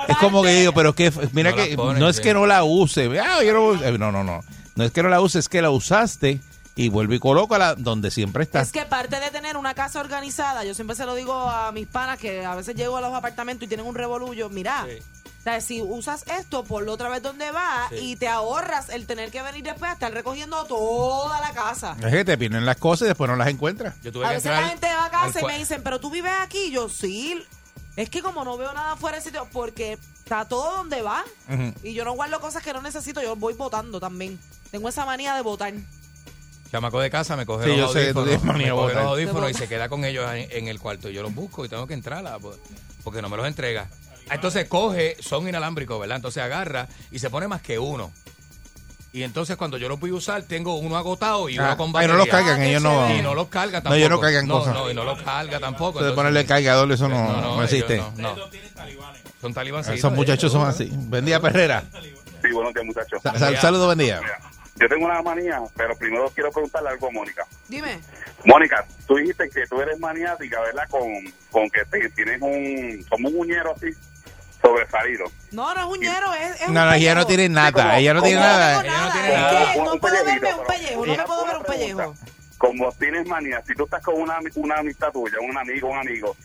[0.10, 2.22] es como que digo, pero que mira No que ponen, no es sí.
[2.22, 4.44] que no la use, ah, yo no, no, no, no,
[4.76, 6.42] no es que no la use, es que la usaste
[6.76, 8.60] y vuelve y colócala donde siempre está.
[8.60, 11.88] Es que parte de tener una casa organizada, yo siempre se lo digo a mis
[11.88, 14.50] panas que a veces llego a los apartamentos y tienen un revolullo.
[14.50, 15.02] Mira, Sí.
[15.46, 17.98] O sea, si usas esto, ponlo otra vez donde va Sí.
[18.00, 21.96] y te ahorras el tener que venir después a estar recogiendo toda la casa.
[22.04, 23.94] Es que te pierden las cosas y después no las encuentras.
[24.02, 26.10] Yo tuve A que veces la gente va a casa y me dicen, pero tú
[26.10, 26.58] vives aquí.
[26.66, 27.46] Y yo, sí.
[27.96, 31.24] Es que como no veo nada fuera del sitio, porque está todo donde va.
[31.84, 34.40] Y yo no guardo cosas que no necesito, yo voy votando también.
[34.72, 35.74] Tengo esa manía de votar.
[36.72, 39.88] Chamaco de casa me coge Sí, los audífonos, me coge los audífonos y se queda
[39.88, 41.10] con ellos en, en el cuarto.
[41.10, 42.40] Yo los busco y tengo que entrar a-
[43.04, 43.88] porque no me los entrega.
[44.31, 46.15] Entonces coge, son inalámbricos, ¿verdad?
[46.18, 48.11] Entonces agarra y se pone más que uno.
[49.14, 51.91] Y entonces cuando yo los voy a usar, tengo uno agotado y Ah, uno con
[51.93, 52.14] batería.
[52.14, 53.15] no los cargan, ellos no.
[53.15, 53.89] Y no los carga tampoco.
[53.91, 54.73] No, ellos no cargan no, cosas.
[54.73, 55.99] No, y no los carga tampoco.
[55.99, 57.97] Entonces entonces- ponerle cargador, eso no, no, ellos existe.
[58.18, 58.35] no, no.
[59.39, 59.99] Son talibancitos.
[59.99, 60.89] Esos muchachos son así.
[60.91, 61.84] Buen día, Perrera.
[62.41, 63.22] Sí, buenos días, muchachos.
[63.23, 64.19] Sa- sal- saludos, buen día.
[64.77, 67.47] Yo tengo una manía, pero primero quiero preguntarle algo a Mónica.
[67.69, 67.99] Dime.
[68.43, 70.84] Mónica, tú dijiste que tú eres maniática, ¿verdad?
[70.89, 71.02] Con,
[71.52, 73.88] con que te- tienes un, como un muñero así,
[74.66, 75.26] sobresalido.
[75.52, 77.16] No, no es un ñero, es, es un No, no, ella pellejo.
[77.16, 77.72] no tiene nada.
[77.72, 78.74] como- Ella no tiene como- nada.
[78.76, 81.06] No Ella no nada, es que Un- no un puedo verme pellejito, un pero- pellejo,
[81.06, 82.16] no me puedo ver un pellejo.
[82.58, 86.36] Como tienes manía, si tú estás con una, una amistad tuya, un amigo, un amigo,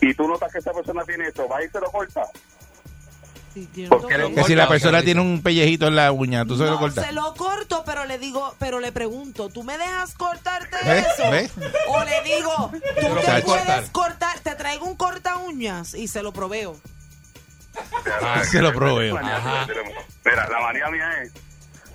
[0.00, 2.28] y tú notas que esa persona tiene esto, ¿vas y se lo cortas?
[3.54, 5.86] Sí, yo no ¿Por qué tengo- le- Que si la Corta, persona tiene un pellejito
[5.86, 7.06] en la uña, tú se lo No, cortas.
[7.06, 11.06] se lo corto, pero le digo, pero le pregunto, ¿tú me dejas cortarte ¿Ves?
[11.16, 11.30] eso?
[11.30, 11.52] ¿Ves?
[11.86, 13.92] O le digo, tú lo me puedes puedes cortar.
[13.92, 16.76] cortar, te traigo un corta uñas y se lo proveo.
[18.22, 18.68] Ah, Se lo.
[19.16, 19.66] Ajá.
[20.24, 21.32] Mira, la manía mía es,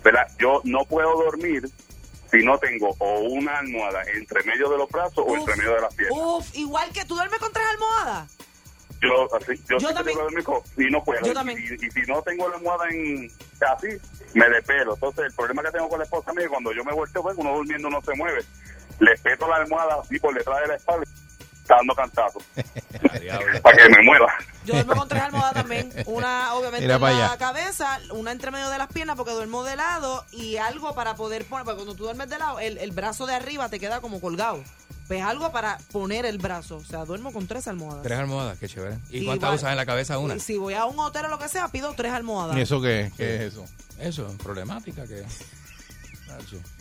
[0.03, 0.27] ¿verdad?
[0.39, 1.63] Yo no puedo dormir
[2.31, 5.81] si no tengo o una almohada entre medio de los brazos o entre medio de
[5.81, 6.19] las piernas.
[6.21, 8.31] Uf, igual que tú duermes con tres almohadas.
[9.01, 10.17] Yo, así, yo, Yo sí que también.
[10.17, 11.21] tengo que y no puedo.
[11.25, 11.57] Yo Y- también.
[11.59, 13.31] Y, y si no tengo la almohada en
[13.75, 13.87] así,
[14.33, 14.93] me despelo.
[14.95, 17.21] Entonces, el problema que tengo con la esposa mía es que cuando yo me volteo,
[17.23, 18.43] pues, uno durmiendo no se mueve.
[18.99, 21.05] Le peto la almohada así por detrás de la espalda,
[21.69, 22.41] está dando
[23.61, 24.33] para que me mueva.
[24.65, 25.91] Yo duermo con tres almohadas también.
[26.07, 27.37] Una, obviamente, Mira en la allá.
[27.37, 31.45] cabeza, una entre medio de las piernas porque duermo de lado y algo para poder
[31.45, 34.19] poner, porque cuando tú duermes de lado, el, el brazo de arriba te queda como
[34.19, 34.63] colgado.
[35.07, 36.77] Pues algo para poner el brazo.
[36.77, 38.03] O sea, duermo con tres almohadas.
[38.03, 38.97] Tres almohadas, qué chévere.
[39.09, 40.19] ¿Y Y cuántas usas en la cabeza?
[40.19, 40.35] Una.
[40.35, 42.55] Y si voy a un hotel o lo que sea, pido tres almohadas.
[42.57, 43.65] ¿Y eso qué, qué es eso?
[43.99, 45.23] Eso, problemática que...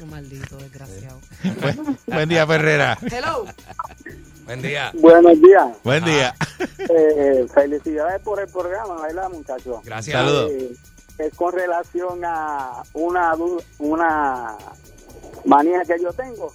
[0.02, 1.20] Un maldito desgraciado.
[1.62, 2.98] Buen, buen día, Ferrera.
[3.10, 3.46] Hello.
[4.48, 4.90] Buen día.
[4.94, 5.76] Buenos días.
[5.84, 6.34] Buen día.
[6.78, 9.80] Eh, felicidades por el programa, ¿verdad, muchachos?
[9.84, 10.16] Gracias.
[10.16, 10.50] Saludos.
[10.52, 10.74] Eh,
[11.18, 13.34] es con relación a una,
[13.78, 14.56] una
[15.44, 16.54] manía que yo tengo.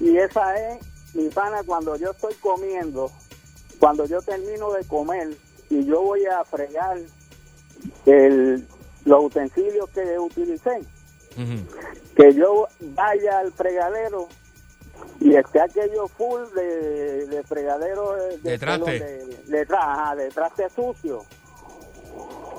[0.00, 0.78] Y esa es,
[1.12, 3.12] mi pana, cuando yo estoy comiendo,
[3.78, 5.36] cuando yo termino de comer
[5.68, 6.96] y yo voy a fregar
[8.06, 8.66] el,
[9.04, 10.80] los utensilios que utilicé,
[12.16, 14.26] que yo vaya al fregadero
[15.18, 18.98] y esté aquello full de, de fregadero de, De traste.
[19.00, 21.24] de, de tra- ajá, de traste sucio.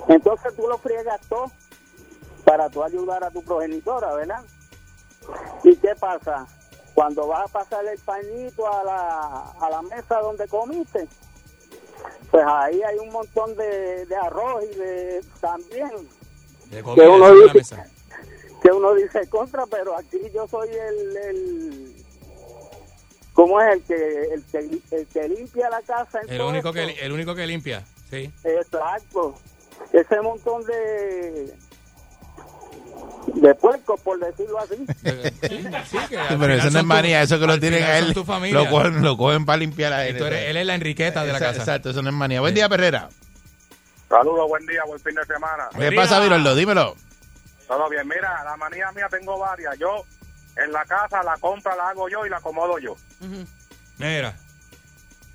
[0.07, 1.51] Entonces tú lo friegas todo
[2.43, 4.43] para tú ayudar a tu progenitora, ¿verdad?
[5.63, 6.45] ¿Y qué pasa?
[6.93, 11.07] Cuando vas a pasar el pañito a la, a la mesa donde comiste,
[12.29, 15.89] pues ahí hay un montón de, de arroz y de también
[16.69, 17.87] De que uno la dice mesa.
[18.61, 22.00] que uno dice contra pero aquí yo soy el, el
[23.41, 26.83] cómo es el que el que, el que limpia la casa en El único, que,
[26.85, 27.01] esto?
[27.05, 28.31] el único que limpia, sí.
[28.43, 29.35] exacto
[29.93, 31.53] ese montón de
[33.35, 34.75] de puercos por decirlo así
[35.87, 38.13] Sí, que al Sí, pero eso no es manía, eso que lo tienen a él.
[38.13, 38.61] tu familia.
[38.63, 40.17] Lo cogen, lo cogen para limpiar a él.
[40.17, 41.71] tú eres- él es la Enriqueta de la Exacto, casa.
[41.71, 42.41] Exacto, eso no es manía.
[42.41, 43.09] Buen día, Ferrera.
[44.09, 45.69] Saludos, buen día, buen fin de semana.
[45.77, 46.53] ¿Qué pasa, Viroldo?
[46.55, 46.95] Dímelo.
[47.67, 49.77] Todo bien, mira, la manía mía tengo varias.
[49.79, 50.03] Yo
[50.57, 52.95] en la casa la compra la hago yo y la acomodo yo.
[53.97, 54.33] Mira.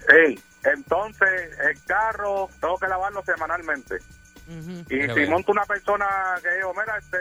[0.09, 3.97] Sí, entonces el carro tengo que lavarlo semanalmente.
[4.49, 6.07] Y Qué si monto una persona
[6.41, 7.19] que digo, mira, este,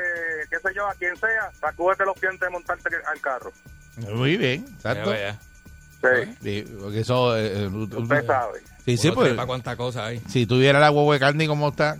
[0.49, 3.51] qué sé yo, a quien sea, sacúdete los pies de montarte al carro.
[4.13, 5.11] Muy bien, exacto.
[5.11, 7.35] Sí, Sí, porque eso.
[7.35, 8.59] eh, eh, usted sabe.
[8.85, 9.29] Sí, sí, pues.
[9.29, 10.19] trepa cuánta cosa hay.
[10.29, 11.97] Si tuviera la huevo de carne como está.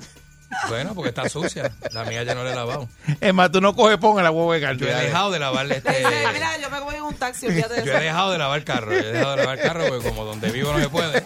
[0.70, 1.72] Bueno, porque está sucia.
[1.92, 2.88] La mía ya no la he lavado.
[3.20, 4.80] Es más, tú no coges pon en la huevo de carne.
[4.80, 6.04] Yo he dejado de lavarle este...
[6.34, 8.92] Mira, yo me voy en un taxi, Yo he dejado de lavar carro.
[8.92, 11.24] Yo he dejado de lavar carro porque como donde vivo no se puede.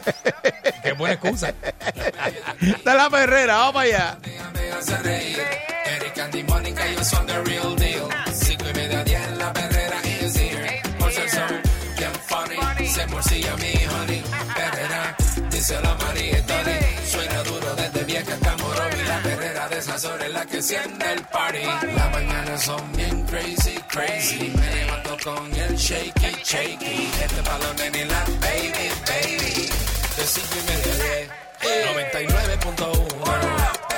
[0.83, 1.53] Qué buena excusa.
[2.61, 4.17] Está la perrera, vamos para allá.
[5.85, 8.07] Eric Andy Mónica, ellos son the real deal.
[8.33, 10.81] Cinco y media, diez, la perrera is here.
[10.99, 11.61] Por ser son
[11.97, 14.23] bien funny, se morcilla mi honey.
[14.55, 15.15] Perrera,
[15.49, 16.88] dice la María Tony.
[20.05, 21.63] Horas es la que enciende el party.
[21.63, 24.53] Las mañanas son bien crazy, crazy.
[24.55, 27.09] Me levanto con el shaky, shaky.
[27.21, 29.69] Este palo nene y la baby, baby.
[30.15, 31.29] De cinco y media, a diez.
[31.59, 33.88] 99.1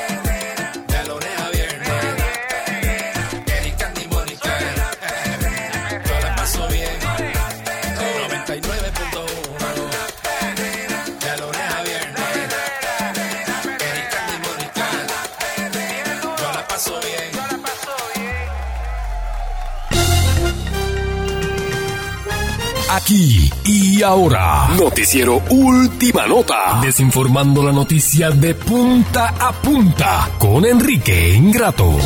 [22.94, 31.34] Aquí y ahora, Noticiero Última Nota, desinformando la noticia de punta a punta con Enrique
[31.34, 31.98] Ingrato.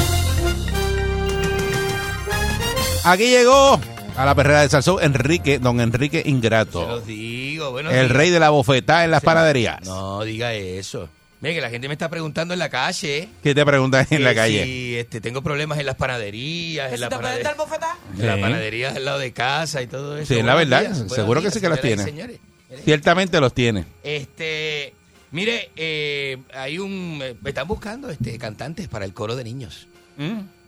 [3.04, 3.80] Aquí llegó
[4.16, 6.88] a la perrera de Salsón Enrique, don Enrique Se Ingrato.
[6.88, 7.90] los digo, bueno.
[7.90, 9.82] El rey de la bofetada en las panaderías.
[9.86, 11.10] No, diga eso.
[11.42, 13.30] Mira que la gente me está preguntando en la calle.
[13.44, 14.64] ¿Qué te preguntan en la calle?
[14.64, 17.98] Si este, tengo problemas en las panaderías, ¿Que en si la te pueden dar bofetada?
[18.18, 18.42] En la Sí.
[18.42, 20.34] panadería al lado de casa y todo eso.
[20.34, 22.04] Sí, la verdad, días, seguro que sí que las tiene.
[22.04, 22.40] señores.
[22.84, 23.86] Ciertamente los tiene.
[24.04, 24.94] Este,
[25.32, 29.88] mire, eh, hay un, eh, me están buscando este cantantes para el coro de niños.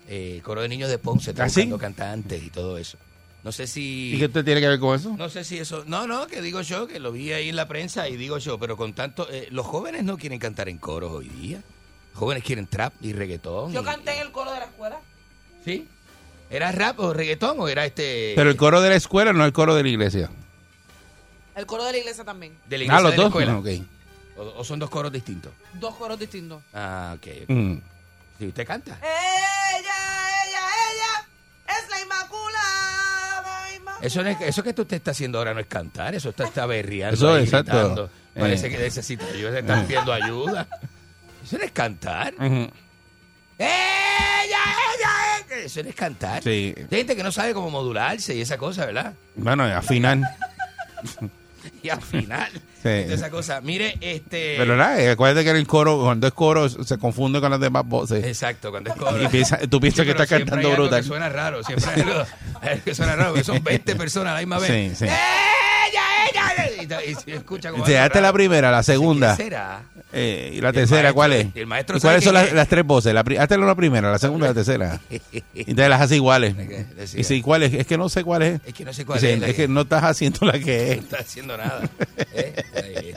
[0.09, 1.61] Eh, coro de niños de Ponce, están ¿Ah, sí?
[1.61, 2.97] buscando cantantes y todo eso.
[3.47, 4.11] No sé si.
[4.13, 5.15] ¿Y qué usted tiene que ver con eso?
[5.17, 5.85] No sé si eso.
[5.87, 8.59] No, no, que digo yo, que lo vi ahí en la prensa y digo yo,
[8.59, 9.25] pero con tanto.
[9.31, 11.61] eh, los jóvenes no quieren cantar en coros hoy día.
[12.11, 13.71] Los jóvenes quieren trap y reggaetón.
[13.71, 14.99] Yo y- canté en el coro de la escuela.
[15.63, 15.87] ¿Sí?
[16.49, 18.33] ¿Era rap o reggaetón o era este.
[18.35, 20.29] Pero el coro de la escuela no el coro de la iglesia.
[21.55, 22.51] El coro de la iglesia también.
[22.67, 23.29] de la Ah, iglesia los de la dos.
[23.31, 23.51] escuela?
[23.53, 24.47] Ah, ok.
[24.55, 25.53] O, o son dos coros distintos?
[25.75, 26.61] Dos coros distintos.
[26.73, 27.27] Ah, ok.
[27.43, 27.49] ok.
[27.49, 27.77] Mm.
[28.39, 28.99] Sí, usted canta.
[29.01, 29.47] Ella,
[34.01, 36.65] Eso, no es, eso que usted está haciendo ahora no es cantar, eso está, está
[36.65, 37.15] berreando.
[37.15, 37.71] Eso, exacto.
[37.73, 38.09] gritando.
[38.37, 38.69] Parece Eh.
[38.71, 40.67] que necesita ayuda, se están pidiendo ayuda.
[41.43, 42.33] Eso no es cantar.
[42.35, 42.69] Ujú.
[43.57, 44.59] ¡Ella, ella,
[45.49, 45.63] ella!
[45.65, 46.43] Eso no es cantar.
[46.43, 46.75] Sí.
[46.77, 49.13] Hay gente que no sabe cómo modularse y esa cosa, ¿verdad?
[49.35, 50.21] Bueno, al final.
[51.83, 52.49] Y al final,
[52.83, 52.89] Sí.
[52.89, 53.59] esa cosa.
[53.61, 54.55] Mire, este.
[54.57, 57.59] Pero nada, eh, acuérdate que en el coro, cuando es coro, se confunde con las
[57.59, 58.23] demás voces.
[58.23, 59.21] Exacto, cuando es coro.
[59.21, 61.01] Y piensa- tú piensas que pero estás cantando hay algo brutal.
[61.01, 62.23] Que suena raro, siempre hay algo,
[62.61, 64.69] hay algo que suena raro, porque son 20 personas a la misma vez.
[64.69, 65.05] Sí, sí.
[65.05, 67.03] ¡Ella, ella!
[67.05, 67.83] Y, y se escucha como.
[67.83, 69.35] Te daste la primera, la segunda.
[69.35, 69.81] ¿Qué será?
[70.13, 71.47] Eh, y la tercera, maestro- ¿cuál es?
[71.55, 72.53] el maestro ¿Y sabe cuáles son las, es.
[72.53, 73.13] las tres voces?
[73.13, 75.01] La, hazte la primera, la segunda y la tercera.
[75.53, 76.55] Y te las haces iguales.
[77.15, 77.73] Y si, ¿cuál es?
[77.73, 78.61] Es que no sé cuál es.
[78.65, 80.97] Es que no sé cuál es que no estás haciendo la que es.
[80.97, 81.81] No está haciendo nada.
[82.33, 82.53] ¿eh?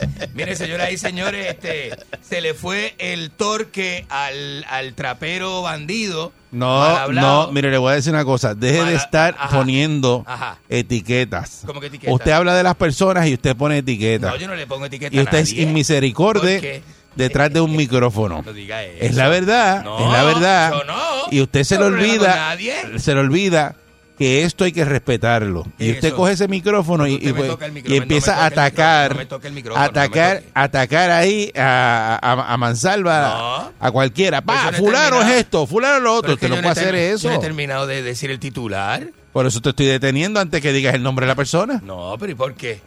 [0.51, 1.90] Mire, señoras y señores, este,
[2.20, 6.32] se le fue el torque al, al trapero bandido.
[6.51, 8.55] No, no, mire, le voy a decir una cosa.
[8.56, 10.59] Deje de estar ajá, poniendo ajá.
[10.68, 11.62] etiquetas.
[11.64, 12.12] ¿Cómo que etiquetas?
[12.14, 14.32] Usted habla de las personas y usted pone etiquetas.
[14.32, 16.82] No, yo no le pongo etiqueta y usted a es inmisericorde
[17.14, 18.43] detrás de un micrófono.
[18.47, 19.05] No diga eso.
[19.05, 20.72] Es la verdad, No, es la verdad.
[20.72, 20.98] yo no.
[21.31, 22.74] Y usted se No le olvida, nadie.
[22.98, 23.77] se le olvida
[24.21, 25.65] que esto hay que respetarlo.
[25.79, 26.17] Y usted Eso.
[26.17, 27.53] coge ese micrófono y, y pues-
[27.87, 33.91] y empieza no a atacar, no no atacar, atacar ahí a, a, a Mansalva, a
[33.91, 34.43] cualquiera.
[34.43, 36.35] Pa, fulano es esto, fulano es lo otro.
[36.35, 37.31] Usted no puede hacer eso.
[37.31, 39.09] Yo he terminado de decir el titular.
[39.33, 41.81] Por eso te estoy deteniendo antes que digas el nombre de la persona.
[41.83, 42.83] No, pero ¿y por qué?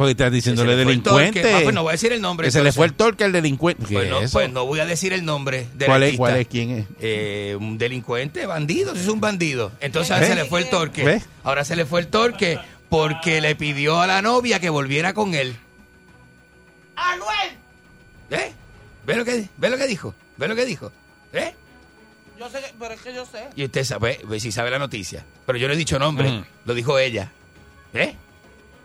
[0.00, 1.42] Porque estás diciéndole delincuente.
[1.42, 1.54] torque.
[1.54, 3.32] Ah, pues no voy a decir el nombre, Que se le fue el torque al
[3.32, 3.84] delincuente.
[3.84, 6.16] ¿Qué Pues es no, pues no voy a decir el nombre del ¿Cuál es.
[6.16, 6.48] ¿Cuál es?
[6.48, 6.86] ¿Quién es?
[7.00, 9.72] Eh, un delincuente, bandido, es un bandido.
[9.78, 10.28] Entonces ahora ¿Ves?
[10.30, 11.04] se le fue el torque.
[11.04, 11.26] ¿Ves?
[11.44, 12.58] Ahora se le fue el torque
[12.88, 15.54] porque le pidió a la novia que volviera con él.
[16.96, 17.50] ¡Anuel!
[18.30, 18.52] ¿Eh?
[19.04, 20.14] ¿Ve lo que, ve lo que dijo?
[20.38, 20.90] ¿Ve lo que dijo?
[21.34, 21.52] ¿Eh?
[22.38, 23.48] Yo sé, que- pero es que yo sé.
[23.54, 25.26] Y usted sabe, si sabe la noticia.
[25.44, 26.44] Pero yo no he dicho nombre, Mm.
[26.64, 27.30] lo dijo ella.
[27.92, 28.14] ¿Eh?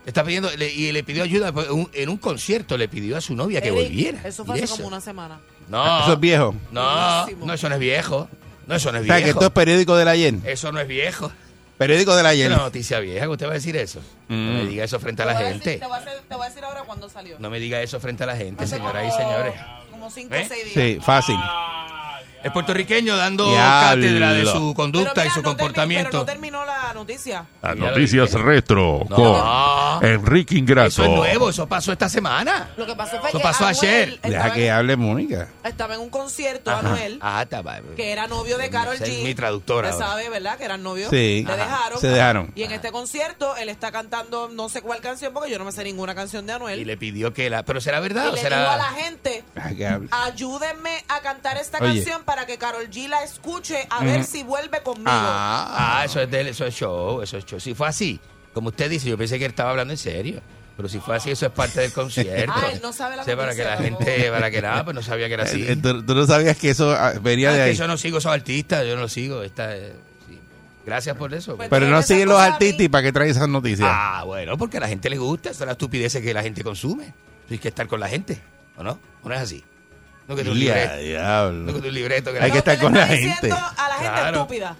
[0.06, 3.20] Está pidiendo, le- y le pidió ayuda pues, un- en un concierto, le pidió a
[3.20, 4.20] su novia que Eric, volviera.
[4.24, 5.40] Eso fue hace como una semana.
[5.68, 6.00] No.
[6.02, 6.54] Eso es viejo.
[6.70, 8.28] No, no, eso no es viejo.
[8.68, 9.38] No, eso no es O sea, que viejo.
[9.40, 10.34] esto es periódico del ayer.
[10.44, 11.30] Eso no es viejo.
[11.76, 12.50] Periódico del Es ayer.
[12.52, 14.00] una noticia vieja que usted va a decir eso.
[14.28, 14.54] No Mm.
[14.54, 15.76] me diga eso frente a la decir- gente.
[15.78, 17.36] te, voy a hacer- te voy a decir ahora cuándo salió.
[17.38, 19.54] No me diga eso frente a la gente, señoras y señores.
[19.90, 20.42] Como 5 ¿Eh?
[20.44, 20.74] o 6 días.
[20.74, 21.36] Sí, fácil.
[22.46, 24.02] Es puertorriqueño dando Diablo.
[24.02, 26.10] cátedra de su conducta mira, y su no comportamiento.
[26.10, 27.46] pero no terminó la noticia.
[27.62, 29.16] Las Ya lo noticias retro No.
[29.16, 30.88] con Enrique Ingrato.
[30.88, 32.70] Eso es nuevo, eso pasó esta semana.
[32.76, 34.20] Lo que pasó fue Eso que pasó Anuel ayer.
[34.20, 35.48] Deja Estaba, que hable Mónica.
[35.64, 36.80] estaba en un concierto, Ajá.
[36.80, 39.22] Anuel, Ah, está va- que era novio de Carol G.
[39.24, 40.56] mi traductora Usted sabe, ¿verdad?
[40.58, 41.10] Que eran novios.
[41.10, 41.44] Sí.
[41.46, 41.64] Le Ajá.
[41.64, 42.00] dejaron.
[42.00, 42.52] Se dejaron.
[42.54, 45.72] Y en este concierto, él está cantando no sé cuál canción, porque yo no me
[45.72, 46.78] sé ninguna canción de Anuel.
[46.80, 47.64] Y le pidió que la.
[47.64, 49.02] ¿Pero será verdad Y o le dijo a la será.?
[49.02, 50.08] gente, Deja que hable.
[50.12, 51.94] ayúdenme a cantar esta Oye.
[51.94, 55.08] canción para que Carol G la escuche a ver si vuelve conmigo.
[55.10, 57.58] Ah, eso es, de, eso es show, eso es show.
[57.60, 58.20] Si fue así,
[58.52, 60.42] como usted dice, yo pensé que él estaba hablando en serio.
[60.76, 62.52] Pero si fue así, eso es parte del concierto.
[62.54, 65.26] Ah, él no sabe la para que la gente, para que nada, pues no sabía
[65.26, 65.62] que era así.
[65.62, 67.76] Eh, eh, ¿Tú, tú no sabías que eso ah, venía Ah, de es que ahí.
[67.76, 69.42] yo no sigo esos artistas, yo no los sigo.
[69.42, 69.94] Esta, eh,
[70.28, 70.38] sí.
[70.84, 71.56] Gracias por eso.
[71.56, 73.88] Pues Pero no siguen los artistas y para qué trae esas noticias.
[73.90, 77.14] Ah, bueno, porque a la gente le gusta, son las estupideces que la gente consume.
[77.50, 78.38] Hay que estar con la gente,
[78.76, 78.98] ¿o no?
[79.22, 79.64] ¿O no es así?
[80.28, 80.96] No que Ya, libreto.
[80.96, 81.58] diablo.
[81.58, 82.32] No que tú un libreto.
[82.32, 83.26] Que Hay que estar con la gente.
[83.28, 84.36] diciendo a la gente Claro.
[84.38, 84.76] estúpida.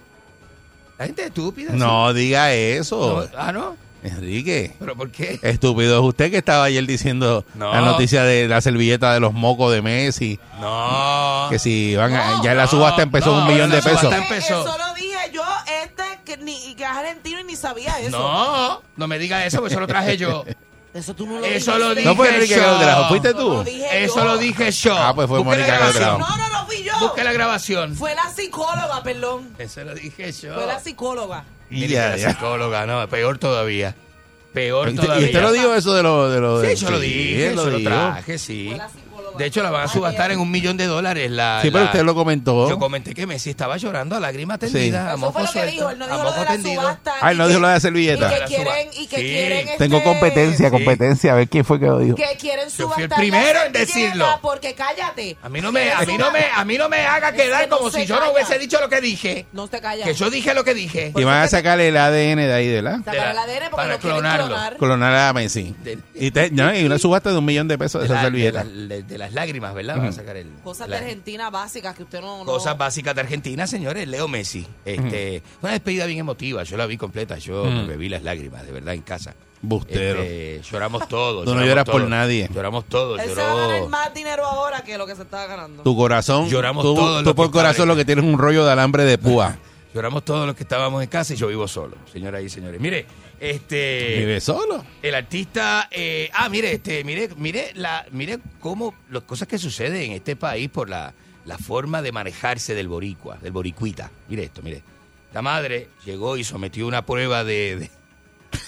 [0.99, 1.71] la gente es estúpida.
[1.71, 1.77] sí.
[1.77, 3.27] No diga eso.
[3.31, 3.77] No, Ah, ¿no?
[4.03, 4.73] Enrique.
[4.79, 5.39] ¿Pero por qué?
[5.41, 7.71] Estúpido es usted que estaba ayer diciendo No.
[7.73, 10.39] la noticia de la servilleta de los mocos de Messi.
[10.59, 11.47] No.
[11.49, 14.11] Que si van a, No, ya la subasta empezó un millón de pesos.
[14.13, 14.61] empezó.
[14.61, 15.43] Eso lo dije yo,
[15.83, 18.17] este que, ni, que es argentino y ni sabía eso.
[18.17, 20.43] No, no me diga eso, porque eso lo traje yo.
[20.97, 21.79] Eso tú no lo Eso dijiste.
[21.79, 23.49] lo dije No fue Enrique que lo trajo, ¿fuiste tú?
[23.49, 24.25] lo dije Eso yo.
[24.25, 24.97] lo dije yo.
[24.97, 26.03] Ah, pues fue la Mónica lo grabación.
[26.03, 26.17] trajo.
[26.19, 26.93] No, no, no fui yo.
[26.99, 27.95] Busque la grabación.
[27.95, 29.49] Fue la psicóloga, perdón.
[29.59, 30.53] Eso lo dije yo.
[30.55, 31.43] Fue la psicóloga.
[31.69, 32.29] Mire, Ya, la ya.
[32.29, 33.95] psicóloga, no, peor todavía.
[34.53, 35.23] Peor ¿Y usted, todavía.
[35.23, 37.55] y usted no dijo eso de lo de lo de Sí, yo lo dije, él
[37.55, 37.89] yo lo dijo.
[37.89, 38.67] traje, sí.
[38.69, 39.06] Fue la psicóloga.
[39.37, 41.29] De hecho, la van a subastar en un millón de dólares.
[41.31, 42.69] La, Sí, pero la- usted lo comentó.
[42.69, 45.89] Yo comenté que Messi estaba llorando a lágrimas tendidas, a Eso fue lo que dijo.
[45.89, 46.81] Él no a dijo lo de la tendido.
[46.81, 47.13] subasta.
[47.21, 48.29] Ah, él no dijo lo de la Y servilleta.
[48.29, 49.21] que La quieren, y que Sí.
[49.23, 50.71] quieren Tengo este, competencia, Sí.
[50.71, 51.31] competencia.
[51.33, 52.15] A ver quién fue que lo dijo.
[52.15, 54.39] Que quieren Yo fui subastar el primero en la decirlo.
[54.41, 55.37] Porque cállate.
[55.43, 57.69] A mí no me, a mí no me, a mí no me haga quedar que
[57.69, 59.45] no como si yo no hubiese dicho lo que dije.
[59.53, 60.07] No te callas.
[60.07, 61.11] Que yo dije lo que dije.
[61.15, 62.97] Y van a sacarle el ADN de ahí, ¿verdad?
[62.99, 64.45] Sacar de la- el ADN porque para lo clonarlo.
[64.47, 64.77] clonar.
[64.77, 65.75] Clonar a Messi.
[66.15, 68.25] Y, te- no, y una subasta de un millón de pesos de, esa la- de
[68.27, 68.63] servilleta.
[68.63, 69.97] la- de- de las lágrimas, ¿verdad?
[69.97, 70.49] Van a sacar el.
[70.63, 72.39] Cosas la- de Argentina básicas que usted no...
[72.39, 74.07] no- Cosas básicas de Argentina, señores.
[74.07, 74.65] Leo Messi.
[74.85, 76.63] Este, Fue una despedida bien emotiva.
[76.63, 77.37] Yo la vi completa.
[77.37, 79.35] Yo bebí las lágrimas, de verdad, en casa.
[79.61, 80.21] Bustero.
[80.21, 81.45] Este, lloramos todos.
[81.45, 82.47] Tú no lloras por nadie.
[82.53, 83.19] Lloramos todos.
[83.19, 85.83] Él se va a ganar más dinero ahora que lo que se estaba ganando.
[85.83, 88.71] Tu corazón, Lloramos tú, todos tú por corazón lo que tienes es un rollo de
[88.71, 89.57] alambre de púa.
[89.93, 92.79] Lloramos todos los que estábamos en casa y yo vivo solo, señoras y señores.
[92.79, 93.05] Mire,
[93.39, 94.15] este...
[94.19, 94.85] ¿Vive solo?
[95.01, 100.01] El artista, eh, ah, mire, este, mire, mire, la, mire cómo las cosas que suceden
[100.03, 101.13] en este país por la,
[101.45, 104.11] la forma de manejarse del boricua, del boricuita.
[104.29, 104.83] Mire esto, mire.
[105.33, 107.91] La madre llegó y sometió una prueba de, de-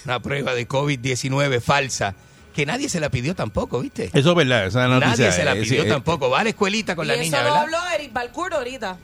[0.05, 2.15] una prueba de COVID-19 falsa
[2.55, 4.09] que nadie se la pidió tampoco, ¿viste?
[4.13, 5.09] Eso es verdad, esa noticia.
[5.27, 6.29] Nadie se la eh, pidió eh, tampoco.
[6.29, 7.61] Va a la escuelita con y la eso niña, lo ¿verdad?
[7.63, 8.97] habló Eric Balcourt ahorita.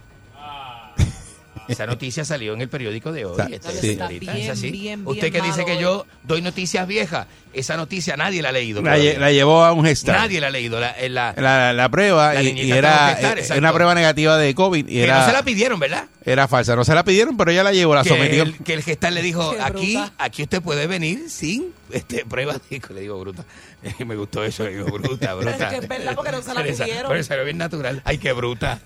[1.67, 3.31] Esa noticia salió en el periódico de hoy.
[3.51, 3.89] Está- este, sí.
[3.91, 4.71] Está es así.
[4.71, 8.51] bien, bien, Usted que dice que yo doy noticias viejas, esa noticia nadie la ha
[8.51, 8.81] leído.
[8.81, 9.13] La, todavía.
[9.15, 10.17] lle- la llevó a un gestar.
[10.17, 10.79] Nadie la ha leído.
[10.79, 14.37] La, en la, La, la prueba La y, y era gestar, eh, una prueba negativa
[14.37, 16.05] de COVID y que era, no se la pidieron, ¿verdad?
[16.23, 16.75] era falsa.
[16.75, 18.43] No se la pidieron, pero ella la llevó, la que sometió.
[18.43, 22.53] El, que el gestal le dijo, aquí aquí usted puede venir sin este prueba.
[22.69, 22.81] de-".
[22.93, 23.45] Le digo, bruta.
[24.05, 25.51] Me gustó eso, le digo, bruta, bruta.
[25.51, 27.11] Es que es verdad, porque no se la pidieron.
[27.11, 28.01] Pero salió bien natural.
[28.05, 28.79] Ay, qué bruta.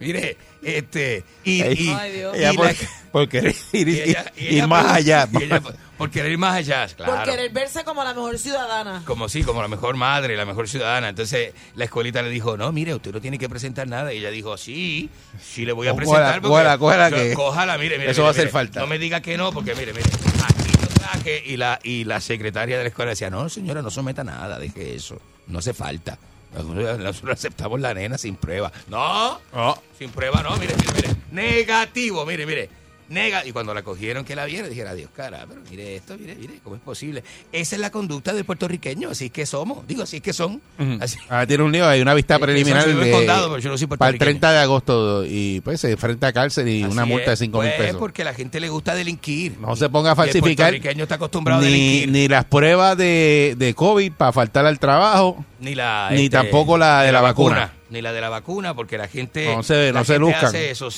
[0.00, 2.70] Mire, este, y, y- Ay, y la- por,
[3.12, 5.28] por querer ir, y ella- y ir ella más por- allá.
[5.32, 5.60] y ella
[5.98, 7.14] por, querer ir más allá, claro.
[7.16, 9.02] Por querer verse como la mejor ciudadana.
[9.04, 11.08] Como sí, como la mejor madre, la mejor ciudadana.
[11.08, 14.12] Entonces la escuelita le dijo, no, mire, usted no tiene que presentar nada.
[14.12, 15.10] Y ella dijo, sí,
[15.42, 16.34] sí le voy a Cójala, presentar.
[16.40, 18.10] porque cójala, cójala que- Cójala, mire, mire.
[18.12, 18.52] eso mire, va a hacer mire.
[18.52, 18.80] falta.
[18.80, 20.04] No me diga que no, porque mire, mire,
[20.44, 21.42] aquí lo traje.
[21.46, 24.94] Y la, y la secretaria de la escuela decía, no, señora, no someta nada, deje
[24.94, 25.20] eso.
[25.48, 26.16] No hace falta.
[26.62, 28.70] Nosotros aceptamos la nena sin prueba.
[28.88, 31.08] No, Oh, sin prueba no, mire, mire, mire.
[31.30, 32.68] Negativo, mire, mire.
[33.08, 36.34] Nega y cuando la cogieron que la vieron, dijeron, adiós, cara, pero mire esto, mire,
[36.34, 37.24] mire, ¿cómo es posible?
[37.52, 40.60] Esa es la conducta del puertorriqueño, así es que somos, digo, así es que son.
[41.00, 41.18] Así.
[41.30, 43.94] Ahora tiene un lío, hay una vista preliminar de- condado, pero yo no soy para
[44.10, 44.40] el puertorriqueño.
[44.40, 47.60] 30 de agosto y pues se enfrenta a cárcel y una multa de es, 5
[47.62, 47.96] mil pues, pesos.
[47.98, 49.58] porque a la gente le gusta delinquir.
[49.58, 52.10] No se ponga a falsificar El puertorriqueño está acostumbrado a delinquir.
[52.10, 55.44] ni las pruebas de, de COVID para faltar al trabajo.
[55.60, 57.72] Ni la Ni tampoco la de la vacuna.
[57.90, 59.46] Ni la de la vacuna, porque la gente.
[59.46, 60.44] No se- la no se luzcan.
[60.44, 60.90] hace eso.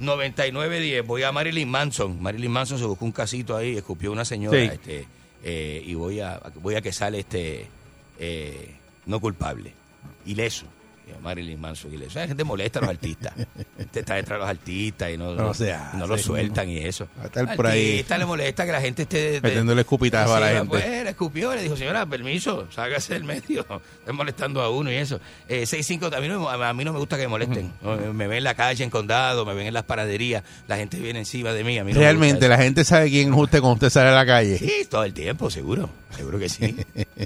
[0.00, 1.02] 653-9910.
[1.06, 2.20] Voy a Marilyn Manson.
[2.22, 4.58] Marilyn Manson se buscó un casito ahí, escupió una señora.
[4.58, 4.64] Sí.
[4.72, 5.06] Este,
[5.42, 7.66] eh, y voy a, voy a que sale este.
[8.18, 8.74] eh,
[9.06, 9.72] no culpable.
[10.24, 10.66] Ileso.
[11.22, 12.18] Marilyn Manson ileso.
[12.18, 13.32] La gente molesta a los artistas.
[13.78, 16.24] Usted está detrás de los artistas y no, No no, sea, y no lo sí,
[16.24, 17.08] sueltan y eso.
[17.18, 17.90] Va a estar Al por ahí.
[17.92, 19.40] artista le molesta que la gente esté.
[19.42, 20.66] Metiéndole escupitazos a la gente.
[20.68, 23.66] Pues, le escupió, le dijo, señora, permiso, ságase del medio.
[24.00, 25.20] Están molestando a uno y eso.
[25.48, 27.72] Eh, 6-5, a mí, no, me- a mí no me gusta que me molesten.
[28.14, 31.18] Me ven en la calle, en condado, me ven en las panaderías, la gente viene
[31.20, 31.78] encima de mí.
[31.78, 34.14] A mí no me Realmente, la gente sabe quién es usted cuando usted sale a
[34.14, 34.58] la calle.
[34.58, 35.88] Sí, todo el tiempo, seguro.
[36.16, 36.74] Seguro que sí.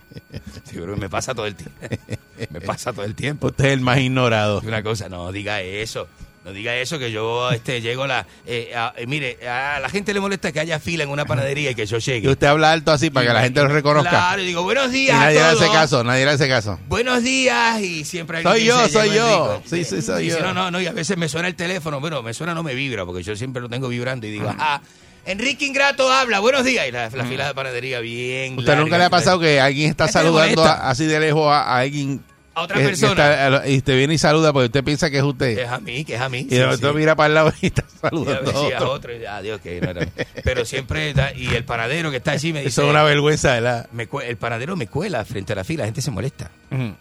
[0.64, 1.76] seguro que me pasa todo el tiempo.
[2.50, 3.48] me pasa todo el tiempo.
[3.48, 4.60] Usted es el más ignorado.
[4.64, 6.08] Una cosa, no diga eso.
[6.42, 8.26] No diga eso, que yo este, llego a la...
[8.46, 11.72] eh, a- eh, mire, a la gente le molesta que haya fila en una panadería
[11.72, 12.26] y que yo llegue.
[12.26, 14.08] Y usted habla alto así para que la gente lo reconozca.
[14.08, 16.80] Claro, y digo, buenos y días nadie le hace caso, nadie le hace caso.
[16.88, 19.62] Buenos días y siempre hay Soy yo, soy yo.
[19.66, 20.40] Sí, sí, soy y yo.
[20.40, 22.74] no, no, no, y a veces me suena el teléfono, bueno, me suena, no me
[22.74, 24.80] vibra, porque yo siempre lo tengo vibrando y digo, ah,
[25.26, 26.88] Enrique Ingrato habla, buenos días.
[26.88, 30.08] Y la, la fila de panadería bien ¿Usted nunca le ha pasado que alguien está
[30.08, 32.22] saludando así de lejos a, a alguien
[32.60, 33.46] A otra que- que persona.
[33.56, 35.58] está- y usted viene y saluda porque usted piensa que es usted?
[35.58, 36.46] Es a mí, que es a mí.
[36.50, 39.16] y momento mira para el lado y está Y a saludando ver a otro.
[39.16, 40.06] y, adiós, que no era.
[40.44, 42.68] Pero siempre, da- y el panadero que está allí me dice...
[42.68, 43.88] Eso es una vergüenza, ¿verdad?
[43.92, 46.50] me el panadero me cuela frente a la fila, la gente se molesta.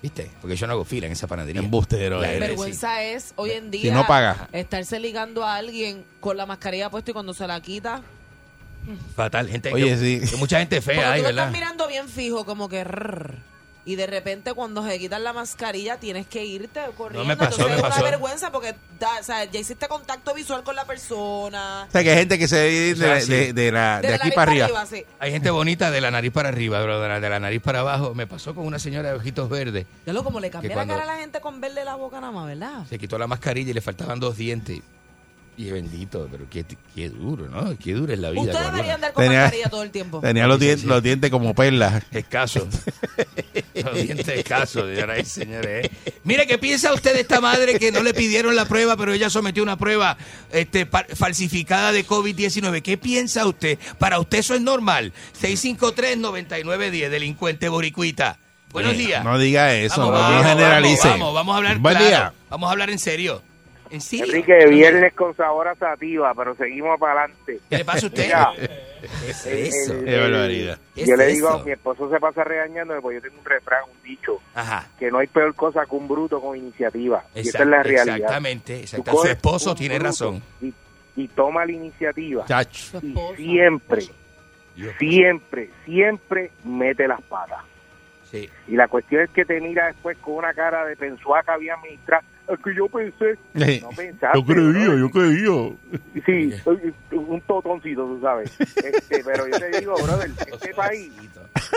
[0.01, 0.31] ¿viste?
[0.41, 1.61] Porque yo no hago fila en esa panadería.
[1.61, 2.39] Embustero, La eh.
[2.39, 4.47] Vergüenza es hoy en día Si no paga.
[4.51, 8.01] estarse ligando a alguien con la mascarilla puesta y cuando se la quita.
[8.85, 8.93] sí.
[9.15, 9.71] Fatal, gente.
[9.73, 10.29] Oye, que- sí.
[10.31, 12.83] que mucha gente fea estás mirando bien fijo, como que.
[12.83, 13.35] rrr,
[13.85, 17.25] y de repente cuando se quitan la mascarilla tienes que irte corriendo.
[17.27, 18.01] me pasó, Entonces me es pasó.
[18.01, 21.85] una vergüenza porque da- o sea, ya hiciste contacto visual con la persona.
[21.87, 23.31] O sea, que hay gente que se ve O sea, de, sí.
[23.31, 24.85] de- de la- de Desde aquí para arriba.
[24.85, 25.03] sí.
[25.19, 27.79] Hay gente bonita de la nariz para arriba, pero de la, de la nariz para
[27.79, 28.13] abajo.
[28.13, 29.85] Me pasó con una señora de ojitos verdes.
[30.05, 31.95] Ya lo como le cambia Que la cuando- cara a la gente con verle la
[31.95, 32.85] boca nada más, ¿verdad?
[32.89, 34.81] Se quitó la mascarilla y le faltaban dos dientes.
[35.59, 36.63] Y bendito, pero qué,
[36.95, 37.77] qué duro, ¿no?
[37.77, 38.43] Qué dura es la vida.
[38.43, 40.21] Usted debería andar con Tenía- mascarilla todo el tiempo.
[40.21, 40.87] Tenía los, dientes, sí.
[40.87, 42.01] los dientes como perlas.
[42.11, 42.63] Escasos.
[43.73, 45.85] Los dientes escasos, señoras y señores.
[45.85, 45.91] ¿eh?
[46.23, 49.29] Mire, ¿qué piensa usted de esta madre que no le pidieron la prueba, pero ella
[49.29, 50.17] sometió una prueba
[50.51, 52.81] este, falsificada de COVID-19?
[52.81, 53.79] ¿Qué piensa usted?
[53.97, 55.13] Para usted eso es normal.
[55.41, 58.37] 653-9910, delincuente boricuita.
[58.71, 59.23] Buenos días.
[59.23, 61.07] No diga eso, Vamos, no, vamos, no generalice.
[61.07, 62.07] Vamos, vamos, vamos a hablar Buen claro.
[62.07, 62.33] día.
[62.49, 63.41] Vamos a hablar en serio.
[63.91, 64.25] ¿En serio?
[64.25, 67.59] Enrique, viernes con sabor a sativa, pero seguimos para adelante.
[67.69, 68.23] ¿Qué le pasa a usted?
[68.25, 69.93] Mira, ¿Qué es el- eso?
[69.93, 70.79] el- Qué barbaridad.
[70.93, 71.65] ¿Qué yo es le digo, eso?
[71.65, 74.87] mi esposo se pasa regañándome, porque yo tengo un refrán, un dicho, Ajá.
[74.99, 77.23] que no hay peor cosa que un bruto con iniciativa.
[77.33, 78.15] y esa es la realidad.
[78.17, 78.73] Exactamente.
[78.77, 80.41] Tú exacta- Su esposo tiene razón.
[80.61, 80.73] Y,
[81.15, 82.45] y toma la iniciativa.
[82.45, 82.99] Chacho.
[83.01, 84.03] Y siempre,
[84.97, 87.63] siempre, siempre mete las patas.
[88.29, 88.47] Sí.
[88.67, 92.23] Y la cuestión es que te mira después con una cara de pensuaca bien administrada.
[92.49, 93.37] Es que yo pensé.
[93.81, 94.99] No pensaste, yo creía, brother.
[94.99, 96.23] yo creía.
[96.25, 98.51] Sí, soy un totoncito, tú sabes.
[98.59, 101.11] Este, pero yo te digo, brother, este país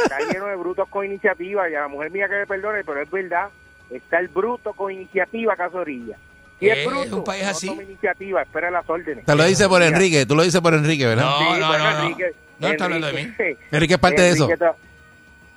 [0.04, 3.00] está lleno de brutos con iniciativa y a la mujer mía que me perdone, pero
[3.02, 3.48] es verdad,
[3.90, 6.16] está el bruto con iniciativa Casorilla.
[6.60, 7.66] Y Es es bruto, un país no así.
[7.66, 9.24] toma iniciativa, espera las órdenes.
[9.26, 11.24] Te lo dice por Enrique, tú lo dices por Enrique, ¿verdad?
[11.24, 12.00] No, Sí, no, bueno, no, no.
[12.04, 13.32] Enrique- No está hablando de mí.
[13.72, 14.48] Enrique- es parte de eso.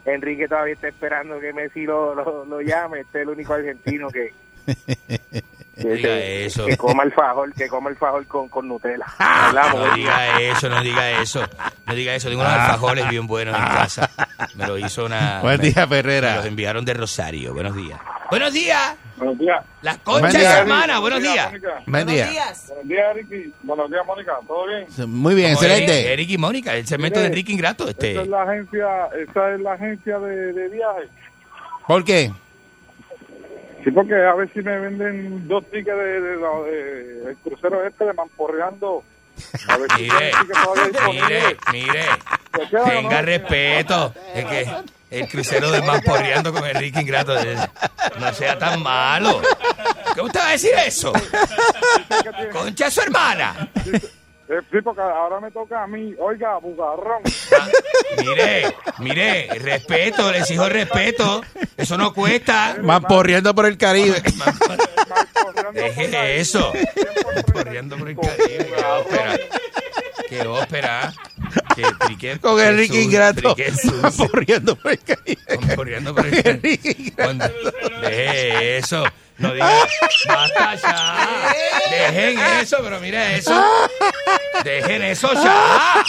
[0.06, 3.00] Enrique todavía está esperando que Messi lo, lo, lo llame.
[3.02, 4.34] Este es el único argentino que,
[5.78, 6.66] No diga eso.
[6.68, 9.06] que coma el fajol, que coma el fajol con, con Nutella.
[9.20, 11.46] Ah, No diga eso, no diga eso.
[11.86, 12.30] No diga eso.
[12.30, 14.10] Tengo unos alfajores bien buenos en casa.
[14.56, 15.42] Me lo hizo una.
[15.42, 16.38] Buen me- día, Me Ferrera.
[16.38, 17.54] los enviaron de Rosario.
[17.54, 18.00] Buenos días.
[18.30, 18.96] Buenos días.
[19.18, 19.66] Buenos días.
[19.82, 20.60] La concha Buen día.
[20.60, 21.00] hermana.
[21.00, 21.52] Buenos días.
[21.86, 22.28] Buenos día.
[22.30, 22.66] días.
[22.70, 23.54] Buenos días, Ricky.
[23.64, 24.32] Buenos días, Mónica.
[24.48, 24.88] ¿Todo bien?
[25.12, 26.14] Muy bien, excelente.
[26.14, 27.88] Eric y Mónica, el segmento de Enrique Ingrato.
[27.90, 28.14] Este.
[28.14, 28.88] Esa es la agencia,
[29.30, 31.10] esa es la agencia de, de viajes.
[31.86, 32.32] ¿Por qué?
[33.86, 38.04] Sí, porque a ver si me venden dos tickets de, de, de- el crucero este
[38.06, 39.04] de Mamporreando.
[39.68, 40.32] A ver si Mire,
[41.12, 42.04] mire, mire.
[42.56, 44.14] ¿Se queda o Tenga respeto.
[44.34, 44.68] Es que
[45.12, 47.38] el crucero del Mamporreando con Enrique Ingrato.
[47.40, 47.56] eh,
[48.20, 49.40] No sea tan malo.
[50.16, 51.14] ¿Cómo usted va a decir eso?
[52.52, 53.70] Concha de su hermana.
[54.48, 56.14] Eh, sí, porque ahora me toca a mí.
[56.20, 57.24] Oiga, bugarrón.
[58.20, 61.42] Mire, mire, respeto, les exijo respeto.
[61.76, 62.78] Eso no cuesta.
[62.82, 64.22] Mamporreando por el Caribe.
[65.74, 66.72] Deje eso.
[67.52, 68.68] Corriendo por el Caribe.
[68.68, 69.40] Qué ópera.
[70.30, 71.14] Qué ópera.
[71.76, 73.56] Qué, tri- qué- Con Enrique Ingrato.
[74.02, 75.76] Mamporreando por el Caribe.
[75.76, 76.80] Corriendo por el Caribe.
[78.02, 79.04] Deje eso.
[79.38, 79.70] No diga.
[80.28, 81.54] Basta ya.
[81.92, 83.64] Dejen eso, pero mire eso.
[84.64, 86.04] Dejen eso ya.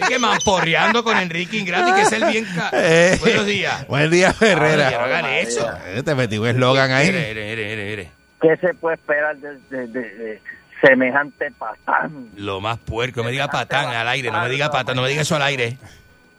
[0.00, 2.46] Es que mamporreando con Enrique Ingrato y que es el bien.
[2.54, 3.86] ca- Eh, Buenos días.
[3.88, 4.88] Buen día, Ay, no Ferrera.
[5.04, 5.68] hagan eso.
[5.86, 7.34] Eh, Te metí un eslogan Mire, ahí.
[7.34, 8.10] mire, mire, mire.
[8.40, 10.42] ¿Qué se puede esperar de, de- de- de
[10.80, 12.28] semejante patán?
[12.36, 13.20] Lo más puerco.
[13.20, 14.30] No me diga patán al aire.
[14.30, 14.96] No me diga patán.
[14.96, 15.78] No me diga eso al aire.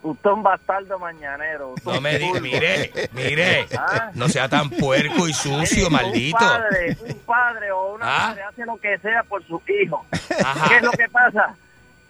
[0.03, 1.75] Usted es un bastardo mañanero.
[1.85, 2.39] No me diga.
[2.41, 3.65] Mire, mire.
[3.77, 4.11] Ah.
[4.13, 6.37] No sea tan puerco y sucio, Un maldito.
[6.37, 8.27] padre, un padre o una Ah.
[8.29, 10.05] madre hace lo que sea por su hijo.
[10.43, 10.67] Ajá.
[10.69, 11.55] ¿Qué es lo que pasa?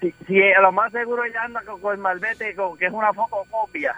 [0.02, 2.92] Si, si a lo más seguro ella anda con, con el malvete, con, que es
[2.92, 3.96] una fotocopia,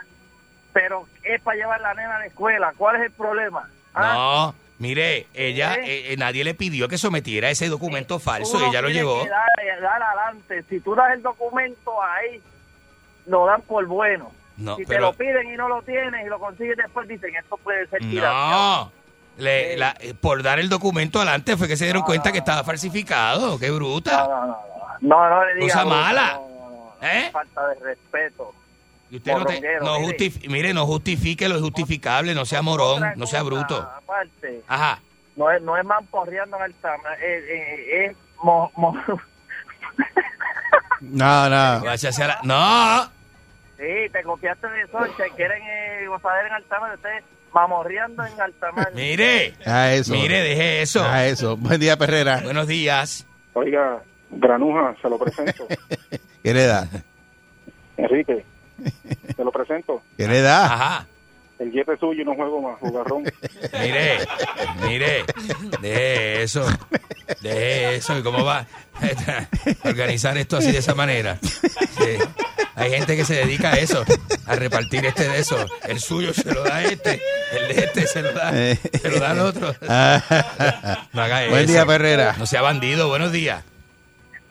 [0.74, 3.70] pero es para llevar la nena a la escuela, ¿cuál es el problema?
[3.94, 4.14] ¿Ah?
[4.14, 5.84] No, mire, ella, ¿Eh?
[5.86, 9.26] eh, eh, nadie le pidió que sometiera ese documento falso y ella lo llevó.
[9.26, 10.64] dar, dar adelante.
[10.70, 12.42] Si tú das el documento ahí,
[13.26, 14.32] lo dan por bueno.
[14.58, 17.58] No, si te lo piden y no lo tienes y lo consigues después, dicen, esto
[17.58, 18.52] puede ser tiración.
[18.52, 18.92] No.
[19.38, 22.64] Le- la- eh, por dar el documento adelante fue que se dieron cuenta que estaba
[22.64, 23.60] falsificado.
[23.60, 24.26] Qué bruta.
[24.28, 24.58] No, no, no.
[25.02, 25.60] No, no le.
[25.60, 26.34] Cosa mala.
[26.36, 27.08] no, no, no.
[27.08, 27.30] ¿Eh?
[27.34, 28.54] Falta de respeto.
[29.12, 30.00] Y usted no, te- no
[30.50, 30.74] mire.
[30.74, 33.78] no justifique lo injustificable, no sea morón, no sea bruto.
[33.98, 35.00] Aparte, Ajá.
[35.36, 38.98] no es, no es mamporreando en el tama, es, es, es mo- mo-
[41.02, 41.82] No, no.
[41.86, 43.12] Váyase a la- No.
[43.78, 47.24] Sí, te copiaste de Soncha y quieren eh, gozadera en Altamar, ustedes
[47.54, 48.92] mamorreando en Altamar.
[48.96, 49.54] Mire.
[49.66, 50.14] A eso.
[50.14, 51.04] Mire, deje eso.
[51.04, 51.58] A eso.
[51.58, 52.42] Buen día, Perrera.
[52.44, 53.26] Buenos días.
[53.54, 55.68] Oiga, Granuja, se lo presento.
[56.44, 56.88] ¿Qué le da?
[57.98, 58.46] Enrique,
[59.36, 60.02] se lo presento.
[60.18, 60.66] ¿Qué le da?
[60.66, 61.08] Ajá.
[61.58, 63.24] El jefe es suyo y no juego más, bugarrón.
[63.82, 64.18] Mire,
[64.86, 65.26] mire,
[65.82, 66.66] deje eso,
[67.42, 68.18] deje eso.
[68.18, 68.68] ¿Y cómo va
[69.02, 71.40] a organizar esto así de esa manera?
[71.42, 72.18] Sí.
[72.76, 74.04] Hay gente que se dedica a eso,
[74.46, 75.66] a repartir este de eso.
[75.88, 77.22] El suyo se lo da a este,
[77.54, 79.74] el de este se lo da, se lo da al otro.
[81.14, 81.52] No haga eso.
[81.52, 82.36] Buen día, Perrera.
[82.38, 83.64] No sea bandido, buenos días.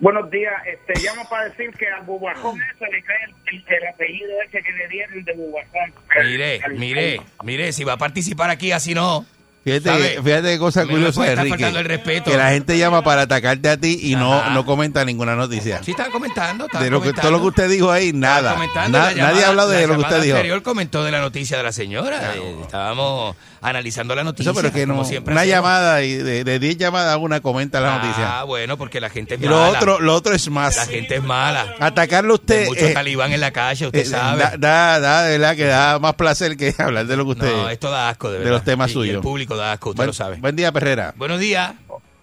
[0.01, 3.87] Buenos días, este, llamo para decir que al bubajón ese le cae el, el- el
[3.89, 5.93] apellido ese que le dieron de bubajón.
[6.25, 9.25] Mire, mire, mire, si va a participar aquí así no.
[9.65, 11.67] Fíjate, fíjate qué cosa curiosa, Enrique.
[11.67, 12.31] el respeto.
[12.31, 15.83] Que la gente llama para atacarte a ti y no, no comenta ninguna noticia.
[15.83, 16.67] Sí, estaba comentando.
[16.67, 18.57] estaba De lo que, todo lo que usted dijo ahí, nada.
[18.57, 20.37] Na- llamada- nadie ha hablado de lo que usted dijo.
[20.37, 22.35] anterior comentó de la noticia de la señora.
[22.35, 24.51] Eh, estábamos analizando la noticia.
[24.51, 25.57] Eso, pero es que no, siempre una hacemos.
[25.57, 28.41] llamada y de de 10 llamadas una comenta la noticia.
[28.41, 29.79] Ah, bueno, porque la gente es Y lo mala.
[29.79, 30.77] otro, lo otro es más.
[30.77, 31.75] La gente es mala.
[31.81, 32.65] Atacarlo usted.
[32.65, 34.43] Hay mucho eh, talibán en la calle, usted eh, sabe.
[34.43, 37.51] Da, da, da, de verdad que da más placer que hablar de lo que usted.
[37.51, 39.15] no, esto da asco, de los temas Y- y suyos.
[39.17, 40.37] el público da asco, usted buen, lo sabe.
[40.37, 41.13] Buen día, Perrera.
[41.17, 41.73] Buenos días.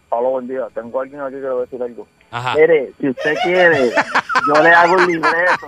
[0.09, 0.67] Hola, buen día.
[0.73, 2.07] Tengo a alguien aquí que le voy a decir algo.
[2.31, 2.55] Ajá.
[2.55, 3.91] Mire, si usted quiere,
[4.47, 5.67] yo le hago un libreto.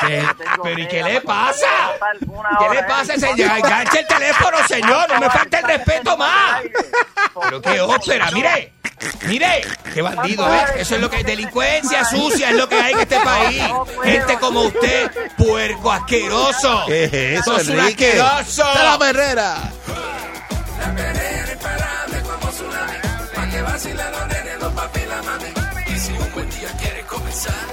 [0.00, 0.22] ¿Qué?
[0.62, 1.66] ¿Pero y qué le pasa?
[2.58, 2.84] ¿Qué le ahí.
[2.88, 3.58] pasa, señor?
[3.58, 5.08] Enganche el teléfono, señor.
[5.12, 6.62] No me falta el respeto más.
[7.42, 8.72] Pero qué ópera, mire.
[9.26, 9.62] Mire,
[9.94, 10.72] qué bandido, ¿ves?
[10.76, 13.62] Eso es lo que es delincuencia sucia, es lo que hay en este país.
[14.02, 16.84] Gente como usted, puerco asqueroso.
[16.86, 18.20] ¿Qué es eso, Enrique?
[18.20, 18.72] asqueroso.
[18.72, 19.56] ¡Está la Perrera!
[20.80, 23.62] La perrera imparable como tsunami.
[23.62, 25.50] vacilan los nenes, los papi la mami.
[25.94, 27.64] Y si un buen día quieres comenzar,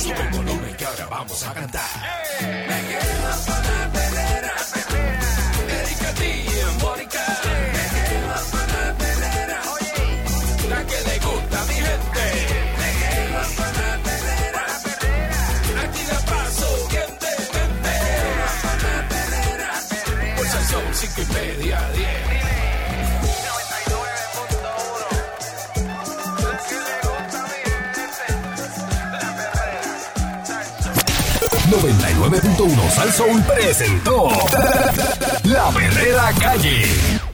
[0.00, 1.95] sube el volumen que ahora vamos a cantar.
[32.28, 34.28] 99.1 Sal presentó
[35.44, 37.25] La Verdadera Calle.